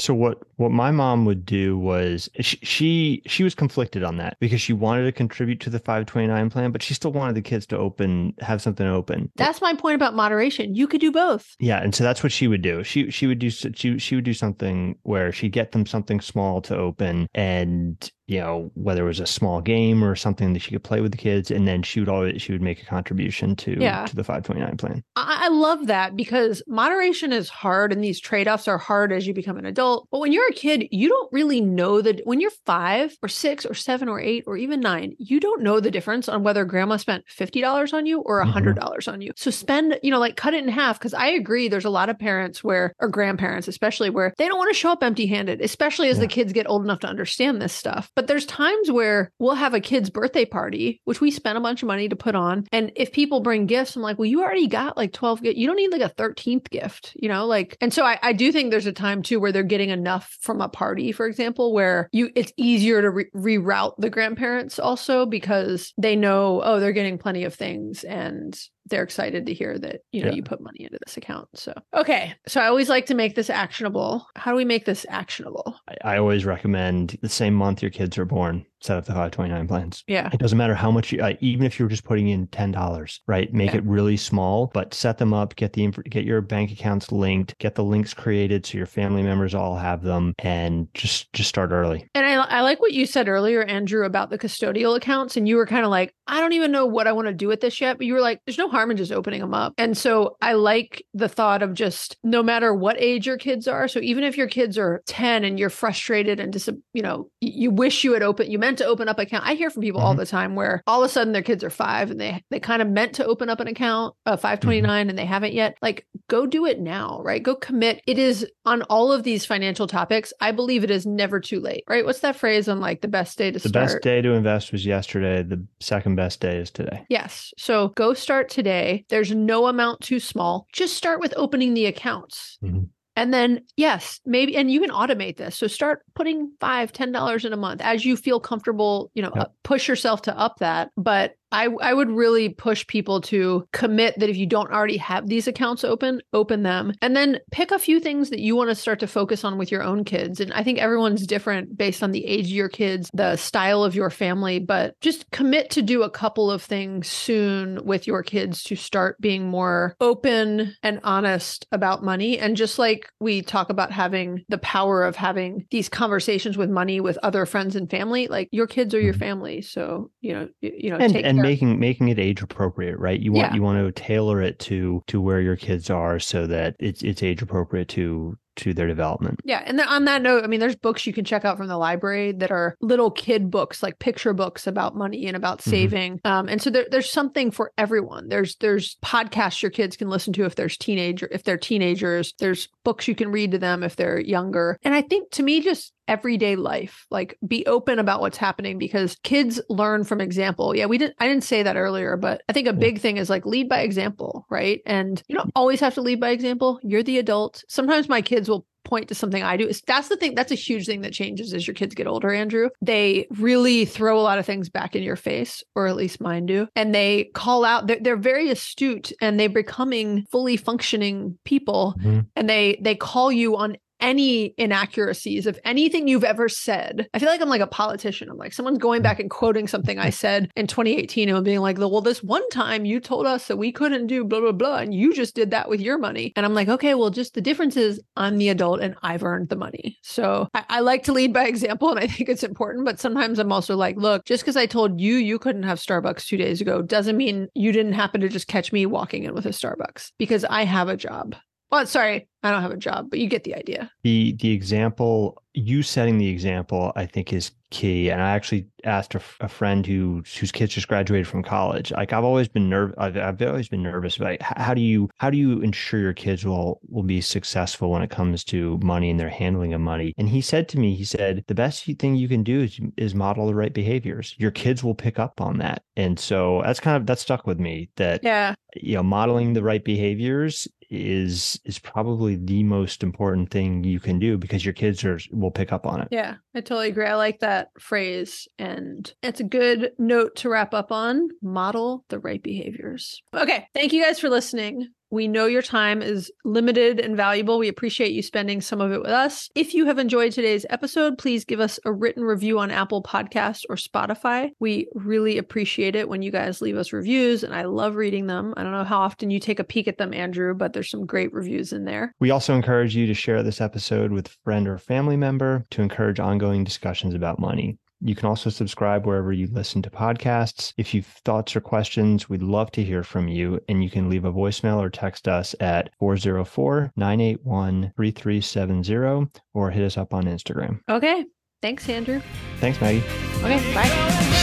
So 0.00 0.14
what 0.14 0.38
what 0.56 0.70
my 0.70 0.90
mom 0.90 1.24
would 1.26 1.44
do 1.44 1.78
was 1.78 2.28
she, 2.40 2.58
she 2.62 3.22
she 3.26 3.44
was 3.44 3.54
conflicted 3.54 4.02
on 4.02 4.16
that 4.16 4.36
because 4.40 4.60
she 4.60 4.72
wanted 4.72 5.04
to 5.04 5.12
contribute 5.12 5.60
to 5.60 5.70
the 5.70 5.78
529 5.78 6.50
plan, 6.50 6.72
but 6.72 6.82
she 6.82 6.94
still 6.94 7.12
wanted 7.12 7.34
the 7.34 7.42
kids 7.42 7.66
to 7.66 7.78
open 7.78 8.34
have 8.40 8.62
something 8.62 8.86
open. 8.86 9.30
That's 9.36 9.60
my 9.60 9.74
point 9.74 9.94
about 9.94 10.14
moderation. 10.14 10.74
You 10.74 10.86
could 10.86 11.00
do 11.00 11.12
both. 11.12 11.54
Yeah, 11.58 11.82
and 11.82 11.94
so 11.94 12.04
that's 12.04 12.22
what 12.22 12.32
she 12.32 12.48
would 12.48 12.62
do. 12.62 12.82
She 12.82 13.10
she 13.10 13.26
would 13.26 13.38
do 13.38 13.50
she 13.50 13.98
she 13.98 14.14
would 14.14 14.24
do 14.24 14.34
something 14.34 14.96
where 15.02 15.32
she'd 15.32 15.52
get 15.52 15.72
them 15.72 15.86
something 15.86 16.20
small 16.20 16.60
to 16.62 16.76
open, 16.76 17.28
and 17.34 18.10
you 18.30 18.38
know 18.40 18.70
whether 18.74 19.02
it 19.02 19.06
was 19.08 19.20
a 19.20 19.26
small 19.26 19.60
game 19.60 20.04
or 20.04 20.14
something 20.14 20.52
that 20.52 20.60
she 20.60 20.70
could 20.70 20.84
play 20.84 21.00
with 21.00 21.10
the 21.12 21.18
kids, 21.18 21.50
and 21.50 21.66
then 21.66 21.82
she 21.82 22.00
would 22.00 22.08
always 22.08 22.40
she 22.40 22.52
would 22.52 22.62
make 22.62 22.80
a 22.82 22.86
contribution 22.86 23.56
to 23.56 23.76
Yeah. 23.80 24.06
to 24.06 24.14
the 24.16 24.22
529 24.24 24.76
plan. 24.76 25.02
I, 25.16 25.42
I 25.44 25.48
love 25.48 25.88
that 25.88 26.14
because 26.16 26.62
moderation 26.68 27.32
is 27.32 27.48
hard 27.48 27.92
and 27.92 28.02
these 28.04 28.20
trade 28.20 28.46
offs 28.48 28.68
are 28.68 28.78
hard 28.78 29.12
as 29.12 29.26
you 29.26 29.34
become 29.34 29.56
an 29.56 29.66
adult. 29.66 30.06
But 30.12 30.20
when 30.20 30.32
you're 30.32 30.48
a 30.48 30.52
kid, 30.52 30.86
you 30.90 31.08
don't 31.08 31.32
really 31.32 31.60
know 31.60 32.00
that 32.00 32.20
when 32.24 32.40
you're 32.40 32.52
five 32.66 33.16
or 33.22 33.28
six 33.28 33.66
or 33.66 33.74
seven 33.74 34.08
or 34.08 34.20
eight 34.20 34.44
or 34.46 34.56
even 34.56 34.80
nine, 34.80 35.14
you 35.18 35.40
don't 35.40 35.62
know 35.62 35.80
the 35.80 35.90
difference 35.90 36.28
on 36.28 36.42
whether 36.44 36.64
grandma 36.64 36.96
spent 36.98 37.24
$50 37.26 37.92
on 37.92 38.06
you 38.06 38.20
or 38.20 38.40
Mhm. 38.44 38.52
$100 38.52 39.08
on 39.12 39.20
you. 39.20 39.32
So 39.36 39.50
spend, 39.50 39.98
you 40.02 40.10
know, 40.10 40.20
like 40.20 40.36
cut 40.36 40.54
it 40.54 40.62
in 40.62 40.68
half 40.68 40.98
because 40.98 41.14
I 41.14 41.26
agree 41.28 41.68
there's 41.68 41.84
a 41.84 41.90
lot 41.90 42.08
of 42.08 42.18
parents 42.18 42.62
where, 42.62 42.94
or 43.00 43.08
grandparents 43.08 43.66
especially, 43.66 44.10
where 44.10 44.32
they 44.38 44.46
don't 44.46 44.58
want 44.58 44.70
to 44.70 44.78
show 44.78 44.90
up 44.92 45.02
empty 45.02 45.26
handed, 45.26 45.60
especially 45.60 46.08
as 46.10 46.18
the 46.18 46.28
kids 46.28 46.52
get 46.52 46.68
old 46.68 46.84
enough 46.84 47.00
to 47.00 47.08
understand 47.08 47.60
this 47.60 47.72
stuff. 47.72 48.10
But 48.14 48.19
there's 48.26 48.46
times 48.46 48.90
where 48.90 49.32
we'll 49.38 49.54
have 49.54 49.74
a 49.74 49.80
kid's 49.80 50.10
birthday 50.10 50.44
party, 50.44 51.00
which 51.04 51.20
we 51.20 51.30
spent 51.30 51.58
a 51.58 51.60
bunch 51.60 51.82
of 51.82 51.86
money 51.86 52.08
to 52.08 52.16
put 52.16 52.34
on. 52.34 52.66
And 52.72 52.92
if 52.96 53.12
people 53.12 53.40
bring 53.40 53.66
gifts, 53.66 53.96
I'm 53.96 54.02
like, 54.02 54.18
well, 54.18 54.26
you 54.26 54.42
already 54.42 54.66
got 54.66 54.96
like 54.96 55.12
12 55.12 55.42
gifts. 55.42 55.58
You 55.58 55.66
don't 55.66 55.76
need 55.76 55.92
like 55.92 56.02
a 56.02 56.14
13th 56.14 56.70
gift, 56.70 57.12
you 57.14 57.28
know, 57.28 57.46
like, 57.46 57.76
and 57.80 57.92
so 57.92 58.04
I, 58.04 58.18
I 58.22 58.32
do 58.32 58.52
think 58.52 58.70
there's 58.70 58.86
a 58.86 58.92
time 58.92 59.22
too 59.22 59.40
where 59.40 59.52
they're 59.52 59.62
getting 59.62 59.90
enough 59.90 60.36
from 60.40 60.60
a 60.60 60.68
party, 60.68 61.12
for 61.12 61.26
example, 61.26 61.72
where 61.72 62.08
you, 62.12 62.30
it's 62.34 62.52
easier 62.56 63.02
to 63.02 63.10
re- 63.10 63.30
reroute 63.34 63.94
the 63.98 64.10
grandparents 64.10 64.78
also 64.78 65.26
because 65.26 65.92
they 65.98 66.16
know, 66.16 66.60
oh, 66.64 66.80
they're 66.80 66.92
getting 66.92 67.18
plenty 67.18 67.44
of 67.44 67.54
things 67.54 68.04
and 68.04 68.58
they're 68.90 69.02
excited 69.02 69.46
to 69.46 69.54
hear 69.54 69.78
that 69.78 70.00
you 70.12 70.22
know 70.22 70.28
Yeah. 70.28 70.34
you 70.34 70.42
put 70.42 70.60
money 70.60 70.84
into 70.84 70.98
this 71.06 71.16
account 71.16 71.48
so. 71.54 71.72
Okay 71.94 72.34
so 72.46 72.60
i 72.60 72.66
always 72.66 72.88
like 72.88 73.06
to 73.06 73.14
make 73.14 73.34
this 73.34 73.48
actionable. 73.50 74.26
How 74.36 74.50
do 74.50 74.56
we 74.56 74.64
make 74.64 74.84
this 74.84 75.06
actionable? 75.08 75.76
I, 75.88 76.14
I 76.14 76.18
always 76.18 76.44
recommend 76.44 77.16
the 77.22 77.28
same 77.28 77.54
month 77.54 77.80
your 77.82 77.90
kids 77.90 78.18
are 78.18 78.24
born, 78.24 78.66
set 78.82 78.96
up 78.96 79.04
the 79.04 79.12
529 79.12 79.68
plans. 79.68 80.04
yeah 80.06 80.30
It 80.32 80.38
doesn't 80.40 80.58
matter 80.58 80.74
how 80.74 80.90
much 80.90 81.12
you, 81.12 81.20
uh, 81.22 81.34
even 81.40 81.64
if 81.66 81.78
you're 81.78 81.88
just 81.88 82.04
putting 82.04 82.28
in 82.28 82.46
ten 82.48 82.70
dollars, 82.70 83.20
right? 83.26 83.52
Make 83.52 83.70
Yeah. 83.72 83.78
it 83.78 83.84
really 83.84 84.16
small, 84.16 84.70
but 84.72 84.94
set 84.94 85.18
them 85.18 85.32
up. 85.34 85.56
Get 85.56 85.72
the 85.74 85.84
inf- 85.84 86.04
get 86.04 86.24
your 86.24 86.40
bank 86.40 86.72
accounts 86.72 87.12
linked. 87.12 87.56
Get 87.58 87.74
the 87.74 87.84
links 87.84 88.14
created 88.14 88.64
so 88.66 88.78
your 88.78 88.86
family 88.86 89.22
members 89.22 89.54
all 89.54 89.76
have 89.76 90.02
them, 90.02 90.34
and 90.38 90.88
just 90.94 91.32
just 91.32 91.48
start 91.48 91.70
early. 91.72 92.08
And 92.14 92.24
I, 92.26 92.34
I 92.34 92.60
like 92.62 92.80
what 92.80 92.92
you 92.92 93.06
said 93.06 93.28
earlier, 93.28 93.62
Andrew, 93.62 94.04
about 94.04 94.30
the 94.30 94.38
custodial 94.38 94.96
accounts. 94.96 95.36
And 95.36 95.48
you 95.48 95.56
were 95.56 95.66
kind 95.66 95.84
of 95.84 95.90
like, 95.90 96.14
I 96.26 96.40
don't 96.40 96.52
even 96.52 96.72
know 96.72 96.86
what 96.86 97.06
I 97.06 97.12
want 97.12 97.28
to 97.28 97.34
do 97.34 97.48
with 97.48 97.60
this 97.60 97.80
yet. 97.80 97.98
But 97.98 98.06
you 98.06 98.14
were 98.14 98.20
like, 98.20 98.40
there's 98.46 98.58
no 98.58 98.68
harm 98.68 98.90
in 98.90 98.96
just 98.96 99.12
opening 99.12 99.40
them 99.40 99.54
up. 99.54 99.74
And 99.78 99.96
so 99.96 100.36
I 100.40 100.54
like 100.54 101.04
the 101.14 101.28
thought 101.28 101.62
of 101.62 101.74
just 101.74 102.16
no 102.24 102.42
matter 102.42 102.74
what 102.74 102.96
age 103.00 103.26
your 103.26 103.36
kids 103.38 103.66
are. 103.68 103.88
So 103.88 104.00
even 104.00 104.24
if 104.24 104.36
your 104.36 104.46
kids 104.48 104.78
are 104.78 105.02
10 105.06 105.44
and 105.44 105.58
you're 105.58 105.70
frustrated 105.70 106.40
and 106.40 106.52
just, 106.52 106.68
you 106.94 107.02
know, 107.02 107.28
you 107.40 107.70
wish 107.70 108.04
you 108.04 108.12
had 108.12 108.22
opened, 108.22 108.50
you 108.52 108.58
meant 108.70 108.78
to 108.78 108.86
open 108.86 109.08
up 109.08 109.18
account. 109.18 109.44
I 109.46 109.54
hear 109.54 109.68
from 109.68 109.82
people 109.82 110.00
all 110.00 110.14
Mhm. 110.14 110.18
the 110.18 110.26
time 110.26 110.54
where 110.54 110.82
all 110.86 111.02
of 111.02 111.06
a 111.10 111.12
sudden 111.12 111.32
their 111.32 111.42
kids 111.42 111.64
are 111.64 111.70
five 111.70 112.10
and 112.10 112.20
they, 112.20 112.40
they 112.50 112.60
kind 112.60 112.80
of 112.80 112.88
meant 112.88 113.14
to 113.14 113.26
open 113.26 113.48
up 113.50 113.58
an 113.58 113.66
account, 113.66 114.14
uh, 114.26 114.36
529, 114.36 115.08
and 115.10 115.18
they 115.18 115.24
haven't 115.24 115.52
yet. 115.54 115.76
Like, 115.82 116.06
go 116.28 116.46
do 116.46 116.66
it 116.66 116.80
now, 116.80 117.20
right? 117.24 117.42
Go 117.42 117.56
commit. 117.56 118.00
It 118.06 118.16
is 118.18 118.46
on 118.64 118.82
all 118.82 119.10
of 119.12 119.24
these 119.24 119.44
financial 119.44 119.88
topics. 119.88 120.32
I 120.40 120.52
believe 120.52 120.84
it 120.84 120.90
is 120.90 121.04
never 121.04 121.40
too 121.40 121.58
late, 121.58 121.82
right? 121.88 122.04
What's 122.04 122.20
that 122.20 122.36
phrase 122.36 122.68
on 122.68 122.78
like 122.80 123.00
the 123.00 123.08
best 123.08 123.36
day 123.36 123.50
to 123.50 123.58
The 123.58 123.68
start? 123.68 123.88
The 123.88 123.94
best 123.94 124.02
day 124.04 124.22
to 124.22 124.30
invest 124.32 124.70
was 124.72 124.86
yesterday. 124.86 125.42
The 125.42 125.64
second 125.80 126.14
best 126.14 126.40
day 126.40 126.58
is 126.58 126.70
today. 126.70 127.04
Yes. 127.08 127.52
So 127.58 127.88
go 127.96 128.14
start 128.14 128.48
today. 128.48 129.04
There's 129.08 129.32
no 129.34 129.66
amount 129.66 130.00
too 130.00 130.20
small. 130.20 130.66
Just 130.72 130.96
start 130.96 131.20
with 131.20 131.34
opening 131.36 131.74
the 131.74 131.86
accounts. 131.86 132.58
Mhm. 132.62 132.86
And 133.16 133.34
then, 133.34 133.62
yes, 133.76 134.20
maybe, 134.24 134.56
and 134.56 134.70
you 134.70 134.80
can 134.80 134.90
automate 134.90 135.36
this. 135.36 135.56
So 135.56 135.66
start 135.66 136.02
putting 136.14 136.52
five, 136.60 136.92
ten 136.92 137.12
dollars 137.12 137.44
in 137.44 137.52
a 137.52 137.56
month 137.56 137.80
as 137.82 138.04
you 138.04 138.16
feel 138.16 138.40
comfortable. 138.40 139.10
You 139.14 139.22
know, 139.22 139.32
Yep. 139.34 139.44
uh, 139.44 139.48
push 139.64 139.88
yourself 139.88 140.22
to 140.22 140.38
up 140.38 140.58
that. 140.60 140.90
But 140.96 141.34
I, 141.52 141.68
I 141.80 141.94
would 141.94 142.10
really 142.10 142.48
push 142.48 142.86
people 142.86 143.20
to 143.22 143.66
commit 143.72 144.18
that 144.18 144.28
if 144.30 144.36
you 144.36 144.46
don't 144.46 144.70
already 144.70 144.96
have 144.98 145.26
these 145.26 145.48
accounts 145.48 145.84
open, 145.84 146.20
open 146.32 146.62
them, 146.62 146.92
and 147.02 147.16
then 147.16 147.38
pick 147.50 147.70
a 147.70 147.78
few 147.78 148.00
things 148.00 148.30
that 148.30 148.40
you 148.40 148.54
want 148.56 148.70
to 148.70 148.74
start 148.74 149.00
to 149.00 149.06
focus 149.06 149.44
on 149.44 149.58
with 149.58 149.70
your 149.70 149.82
own 149.82 150.04
kids. 150.04 150.40
And 150.40 150.52
I 150.52 150.62
think 150.62 150.78
everyone's 150.78 151.26
different 151.26 151.76
based 151.76 152.02
on 152.02 152.12
the 152.12 152.24
age 152.24 152.46
of 152.46 152.52
your 152.52 152.68
kids, 152.68 153.10
the 153.12 153.36
style 153.36 153.82
of 153.84 153.94
your 153.94 154.10
family, 154.10 154.58
but 154.58 154.94
just 155.00 155.30
commit 155.30 155.70
to 155.70 155.82
do 155.82 156.02
a 156.02 156.10
couple 156.10 156.50
of 156.50 156.62
things 156.62 157.08
soon 157.08 157.84
with 157.84 158.06
your 158.06 158.22
kids 158.22 158.62
to 158.64 158.76
start 158.76 159.20
being 159.20 159.48
more 159.48 159.96
open 160.00 160.74
and 160.82 161.00
honest 161.02 161.66
about 161.72 162.04
money. 162.04 162.38
And 162.38 162.56
just 162.56 162.78
like 162.78 163.10
we 163.20 163.42
talk 163.42 163.70
about 163.70 163.90
having 163.92 164.44
the 164.48 164.58
power 164.58 165.04
of 165.04 165.16
having 165.16 165.66
these 165.70 165.88
conversations 165.88 166.56
with 166.56 166.70
money 166.70 167.00
with 167.00 167.18
other 167.22 167.46
friends 167.46 167.76
and 167.76 167.90
family, 167.90 168.28
like 168.28 168.48
your 168.52 168.66
kids 168.66 168.94
are 168.94 169.00
your 169.00 169.14
Mhm. 169.14 169.18
family. 169.18 169.62
So, 169.62 170.10
you 170.20 170.32
know, 170.32 170.48
you, 170.60 170.72
you 170.76 170.90
know, 170.90 170.96
And 170.96 171.12
take 171.12 171.24
and 171.26 171.39
Sure. 171.40 171.48
making 171.48 171.78
making 171.80 172.08
it 172.08 172.18
age 172.18 172.42
appropriate, 172.42 172.98
right? 172.98 173.18
You 173.20 173.32
want 173.32 173.50
Yeah. 173.50 173.54
you 173.56 173.62
want 173.62 173.84
to 173.84 173.92
tailor 174.02 174.40
it 174.42 174.58
to 174.60 175.02
to 175.06 175.20
where 175.20 175.40
your 175.40 175.56
kids 175.56 175.90
are 175.90 176.18
so 176.18 176.46
that 176.46 176.76
it's 176.78 177.02
it's 177.02 177.22
age 177.22 177.42
appropriate 177.42 177.88
to 177.88 178.36
to 178.56 178.74
their 178.74 178.88
development. 178.88 179.40
Yeah, 179.44 179.62
and 179.64 179.78
then 179.78 179.88
on 179.88 180.04
that 180.04 180.20
note, 180.20 180.44
I 180.44 180.46
mean, 180.46 180.60
there's 180.60 180.76
books 180.76 181.06
you 181.06 181.14
can 181.14 181.24
check 181.24 181.46
out 181.46 181.56
from 181.56 181.68
the 181.68 181.78
library 181.78 182.32
that 182.32 182.50
are 182.50 182.76
little 182.82 183.10
kid 183.10 183.50
books, 183.50 183.82
like 183.82 183.98
picture 184.00 184.34
books 184.34 184.66
about 184.66 184.94
money 184.94 185.26
and 185.26 185.36
about 185.36 185.60
Mhm. 185.60 185.70
saving. 185.70 186.20
Um, 186.24 186.46
and 186.46 186.60
so 186.60 186.68
there, 186.68 186.84
there's 186.90 187.08
something 187.10 187.52
for 187.52 187.70
everyone. 187.78 188.28
There's 188.28 188.56
there's 188.56 188.96
podcasts 189.02 189.62
your 189.62 189.70
kids 189.70 189.96
can 189.96 190.10
listen 190.10 190.32
to 190.34 190.44
if 190.44 190.56
there's 190.56 190.76
teenager 190.76 191.28
if 191.30 191.42
they're 191.44 191.56
teenagers. 191.56 192.34
There's 192.38 192.68
books 192.84 193.08
you 193.08 193.14
can 193.14 193.30
read 193.30 193.52
to 193.52 193.58
them 193.58 193.82
if 193.82 193.96
they're 193.96 194.20
younger. 194.20 194.76
And 194.82 194.94
I 194.94 195.02
think 195.02 195.30
to 195.32 195.42
me, 195.42 195.62
just 195.62 195.94
everyday 196.10 196.56
life, 196.56 197.06
like 197.10 197.38
be 197.46 197.64
open 197.66 198.00
about 198.00 198.20
what's 198.20 198.36
happening 198.36 198.76
because 198.78 199.16
kids 199.22 199.60
learn 199.70 200.02
from 200.04 200.20
example. 200.20 200.76
Yeah, 200.76 200.86
we 200.86 200.98
didn't. 200.98 201.14
I 201.20 201.28
didn't 201.28 201.44
say 201.44 201.62
that 201.62 201.76
earlier, 201.76 202.16
but 202.16 202.42
I 202.48 202.52
think 202.52 202.66
a 202.66 202.72
big 202.72 203.00
thing 203.00 203.16
is 203.16 203.30
like 203.30 203.46
lead 203.46 203.68
by 203.68 203.80
example, 203.80 204.44
right? 204.50 204.82
And 204.84 205.22
you 205.28 205.36
don't 205.36 205.52
always 205.54 205.78
have 205.80 205.94
to 205.94 206.02
lead 206.02 206.20
by 206.20 206.30
example. 206.30 206.80
You're 206.82 207.04
the 207.04 207.18
adult. 207.18 207.64
Sometimes 207.68 208.08
my 208.08 208.20
kids 208.20 208.48
will 208.48 208.66
point 208.84 209.08
to 209.08 209.14
something 209.14 209.42
I 209.42 209.56
do. 209.56 209.70
That's 209.86 210.08
the 210.08 210.16
thing. 210.16 210.34
That's 210.34 210.50
a 210.50 210.56
huge 210.56 210.86
thing 210.86 211.02
that 211.02 211.12
changes 211.12 211.54
as 211.54 211.66
your 211.66 211.74
kids 211.74 211.94
get 211.94 212.06
older, 212.06 212.32
Andrew. 212.32 212.70
They 212.80 213.26
really 213.30 213.84
throw 213.84 214.18
a 214.18 214.22
lot 214.22 214.38
of 214.38 214.46
things 214.46 214.68
back 214.68 214.96
in 214.96 215.02
your 215.02 215.16
face, 215.16 215.62
or 215.76 215.86
at 215.86 215.96
least 215.96 216.20
mine 216.20 216.46
do. 216.46 216.66
And 216.74 216.94
they 216.94 217.30
call 217.34 217.64
out, 217.64 217.86
they're, 217.86 218.00
they're 218.00 218.16
very 218.16 218.50
astute 218.50 219.12
and 219.20 219.38
they're 219.38 219.48
becoming 219.48 220.24
fully 220.32 220.56
functioning 220.56 221.38
people. 221.44 221.94
Mhm. 222.00 222.26
And 222.34 222.48
they, 222.48 222.80
they 222.82 222.94
call 222.96 223.30
you 223.30 223.56
on 223.56 223.76
any 224.00 224.54
inaccuracies 224.58 225.46
of 225.46 225.58
anything 225.64 226.08
you've 226.08 226.24
ever 226.24 226.48
said. 226.48 227.08
I 227.14 227.18
feel 227.18 227.28
like 227.28 227.40
I'm 227.40 227.48
like 227.48 227.60
a 227.60 227.66
politician. 227.66 228.28
I'm 228.30 228.36
like 228.36 228.52
someone's 228.52 228.78
going 228.78 229.02
back 229.02 229.20
and 229.20 229.30
quoting 229.30 229.68
something 229.68 229.98
I 229.98 230.10
said 230.10 230.50
in 230.56 230.66
2018 230.66 231.28
and 231.28 231.44
being 231.44 231.60
like, 231.60 231.78
well, 231.78 232.00
this 232.00 232.22
one 232.22 232.48
time 232.50 232.84
you 232.84 233.00
told 233.00 233.26
us 233.26 233.46
that 233.46 233.56
we 233.56 233.72
couldn't 233.72 234.06
do 234.06 234.24
blah, 234.24 234.40
blah, 234.40 234.52
blah. 234.52 234.78
And 234.78 234.94
you 234.94 235.12
just 235.12 235.34
did 235.34 235.50
that 235.50 235.68
with 235.68 235.80
your 235.80 235.98
money. 235.98 236.32
And 236.36 236.44
I'm 236.44 236.54
like, 236.54 236.68
okay, 236.68 236.94
well, 236.94 237.10
just 237.10 237.34
the 237.34 237.40
difference 237.40 237.76
is 237.76 238.00
I'm 238.16 238.38
the 238.38 238.48
adult 238.48 238.80
and 238.80 238.94
I've 239.02 239.22
earned 239.22 239.48
the 239.48 239.56
money. 239.56 239.98
So 240.02 240.48
I, 240.54 240.64
I 240.68 240.80
like 240.80 241.04
to 241.04 241.12
lead 241.12 241.32
by 241.32 241.44
example 241.46 241.90
and 241.90 241.98
I 241.98 242.06
think 242.06 242.28
it's 242.28 242.42
important. 242.42 242.84
But 242.84 243.00
sometimes 243.00 243.38
I'm 243.38 243.52
also 243.52 243.76
like, 243.76 243.96
look, 243.96 244.24
just 244.24 244.42
because 244.42 244.56
I 244.56 244.66
told 244.66 245.00
you 245.00 245.16
you 245.16 245.38
couldn't 245.38 245.64
have 245.64 245.78
Starbucks 245.78 246.26
two 246.26 246.36
days 246.36 246.60
ago 246.60 246.82
doesn't 246.82 247.16
mean 247.16 247.48
you 247.54 247.72
didn't 247.72 247.92
happen 247.92 248.20
to 248.20 248.28
just 248.28 248.48
catch 248.48 248.72
me 248.72 248.86
walking 248.86 249.24
in 249.24 249.34
with 249.34 249.46
a 249.46 249.50
Starbucks 249.50 250.12
because 250.18 250.44
I 250.44 250.64
have 250.64 250.88
a 250.88 250.96
job. 250.96 251.34
Well, 251.70 251.86
sorry, 251.86 252.28
I 252.42 252.50
don't 252.50 252.62
have 252.62 252.72
a 252.72 252.76
job, 252.76 253.10
but 253.10 253.20
you 253.20 253.28
get 253.28 253.44
the 253.44 253.54
idea. 253.54 253.90
The 254.02 254.32
the 254.40 254.50
example 254.50 255.42
you 255.52 255.82
setting 255.82 256.18
the 256.18 256.28
example, 256.28 256.92
I 256.96 257.06
think, 257.06 257.32
is 257.32 257.50
key. 257.70 258.08
And 258.10 258.20
I 258.22 258.30
actually 258.30 258.66
asked 258.84 259.14
a, 259.14 259.18
f- 259.18 259.36
a 259.40 259.48
friend 259.48 259.86
who 259.86 260.22
whose 260.38 260.50
kids 260.52 260.74
just 260.74 260.88
graduated 260.88 261.28
from 261.28 261.42
college. 261.44 261.92
Like 261.92 262.12
I've 262.12 262.24
always 262.24 262.48
been 262.48 262.68
nervous. 262.68 262.94
I've, 262.98 263.16
I've 263.16 263.42
always 263.42 263.68
been 263.68 263.82
nervous 263.82 264.16
about 264.16 264.30
like, 264.30 264.42
how 264.42 264.74
do 264.74 264.80
you 264.80 265.08
how 265.18 265.30
do 265.30 265.36
you 265.38 265.60
ensure 265.60 266.00
your 266.00 266.12
kids 266.12 266.44
will 266.44 266.80
will 266.88 267.02
be 267.04 267.20
successful 267.20 267.90
when 267.90 268.02
it 268.02 268.10
comes 268.10 268.42
to 268.44 268.78
money 268.82 269.10
and 269.10 269.20
their 269.20 269.28
handling 269.28 269.72
of 269.72 269.80
money. 269.80 270.12
And 270.18 270.28
he 270.28 270.40
said 270.40 270.68
to 270.70 270.78
me, 270.78 270.94
he 270.96 271.04
said 271.04 271.44
the 271.46 271.54
best 271.54 271.84
thing 271.84 272.16
you 272.16 272.28
can 272.28 272.42
do 272.42 272.62
is 272.62 272.80
is 272.96 273.14
model 273.14 273.46
the 273.46 273.54
right 273.54 273.72
behaviors. 273.72 274.34
Your 274.38 274.50
kids 274.50 274.82
will 274.82 274.94
pick 274.94 275.18
up 275.20 275.40
on 275.40 275.58
that. 275.58 275.82
And 275.96 276.18
so 276.18 276.62
that's 276.64 276.80
kind 276.80 276.96
of 276.96 277.06
that 277.06 277.18
stuck 277.20 277.46
with 277.46 277.60
me. 277.60 277.90
That 277.96 278.24
Yeah. 278.24 278.54
you 278.74 278.94
know 278.96 279.02
modeling 279.04 279.52
the 279.52 279.62
right 279.62 279.84
behaviors 279.84 280.66
is 280.90 281.60
is 281.64 281.78
probably 281.78 282.36
the 282.36 282.64
most 282.64 283.02
important 283.02 283.50
thing 283.50 283.84
you 283.84 284.00
can 284.00 284.18
do 284.18 284.36
because 284.36 284.64
your 284.64 284.74
kids 284.74 285.04
are 285.04 285.18
will 285.30 285.50
pick 285.50 285.72
up 285.72 285.86
on 285.86 286.00
it. 286.00 286.08
Yeah, 286.10 286.36
I 286.54 286.60
totally 286.60 286.88
agree. 286.88 287.06
I 287.06 287.14
like 287.14 287.40
that 287.40 287.70
phrase. 287.78 288.48
And 288.58 289.12
it's 289.22 289.40
a 289.40 289.44
good 289.44 289.92
note 289.98 290.36
to 290.36 290.48
wrap 290.48 290.74
up 290.74 290.90
on 290.90 291.28
model 291.42 292.04
the 292.08 292.18
right 292.18 292.42
behaviors. 292.42 293.22
Okay. 293.34 293.66
Thank 293.74 293.92
you 293.92 294.02
guys 294.02 294.18
for 294.18 294.28
listening. 294.28 294.88
We 295.10 295.26
know 295.26 295.46
your 295.46 295.62
time 295.62 296.02
is 296.02 296.30
limited 296.44 297.00
and 297.00 297.16
valuable. 297.16 297.58
We 297.58 297.66
appreciate 297.66 298.12
you 298.12 298.22
spending 298.22 298.60
some 298.60 298.80
of 298.80 298.92
it 298.92 299.00
with 299.02 299.10
us. 299.10 299.48
If 299.56 299.74
you 299.74 299.86
have 299.86 299.98
enjoyed 299.98 300.30
today's 300.30 300.64
episode, 300.70 301.18
please 301.18 301.44
give 301.44 301.58
us 301.58 301.80
a 301.84 301.92
written 301.92 302.22
review 302.22 302.60
on 302.60 302.70
Apple 302.70 303.02
Podcast 303.02 303.64
or 303.68 303.74
Spotify. 303.74 304.50
We 304.60 304.86
really 304.94 305.36
appreciate 305.36 305.96
it 305.96 306.08
when 306.08 306.22
you 306.22 306.30
guys 306.30 306.60
leave 306.60 306.76
us 306.76 306.92
reviews, 306.92 307.42
and 307.42 307.52
I 307.52 307.64
love 307.64 307.96
reading 307.96 308.28
them. 308.28 308.54
I 308.56 308.62
don't 308.62 308.70
know 308.70 308.84
how 308.84 309.00
often 309.00 309.30
you 309.30 309.40
take 309.40 309.58
a 309.58 309.64
peek 309.64 309.88
at 309.88 309.98
them, 309.98 310.14
Andrew, 310.14 310.54
but 310.54 310.72
there's 310.72 310.90
some 310.90 311.06
great 311.06 311.32
reviews 311.32 311.72
in 311.72 311.86
there. 311.86 312.14
We 312.20 312.30
also 312.30 312.54
encourage 312.54 312.94
you 312.94 313.08
to 313.08 313.14
share 313.14 313.42
this 313.42 313.60
episode 313.60 314.12
with 314.12 314.28
a 314.28 314.36
friend 314.44 314.68
or 314.68 314.78
family 314.78 315.16
member 315.16 315.66
to 315.70 315.82
encourage 315.82 316.20
ongoing 316.20 316.62
discussions 316.62 317.14
about 317.14 317.40
money. 317.40 317.78
You 318.00 318.14
can 318.14 318.26
also 318.28 318.50
subscribe 318.50 319.06
wherever 319.06 319.32
you 319.32 319.48
listen 319.52 319.82
to 319.82 319.90
podcasts. 319.90 320.72
If 320.76 320.94
you've 320.94 321.06
thoughts 321.06 321.54
or 321.54 321.60
questions, 321.60 322.28
we'd 322.28 322.42
love 322.42 322.70
to 322.72 322.82
hear 322.82 323.02
from 323.02 323.28
you. 323.28 323.60
And 323.68 323.84
you 323.84 323.90
can 323.90 324.08
leave 324.08 324.24
a 324.24 324.32
voicemail 324.32 324.78
or 324.78 324.88
text 324.88 325.28
us 325.28 325.54
at 325.60 325.90
404 325.98 326.92
981 326.96 327.92
3370 327.96 329.30
or 329.54 329.70
hit 329.70 329.84
us 329.84 329.98
up 329.98 330.14
on 330.14 330.24
Instagram. 330.24 330.80
Okay. 330.88 331.24
Thanks, 331.62 331.88
Andrew. 331.88 332.22
Thanks, 332.58 332.80
Maggie. 332.80 333.04
Okay. 333.42 333.74
Bye. 333.74 334.40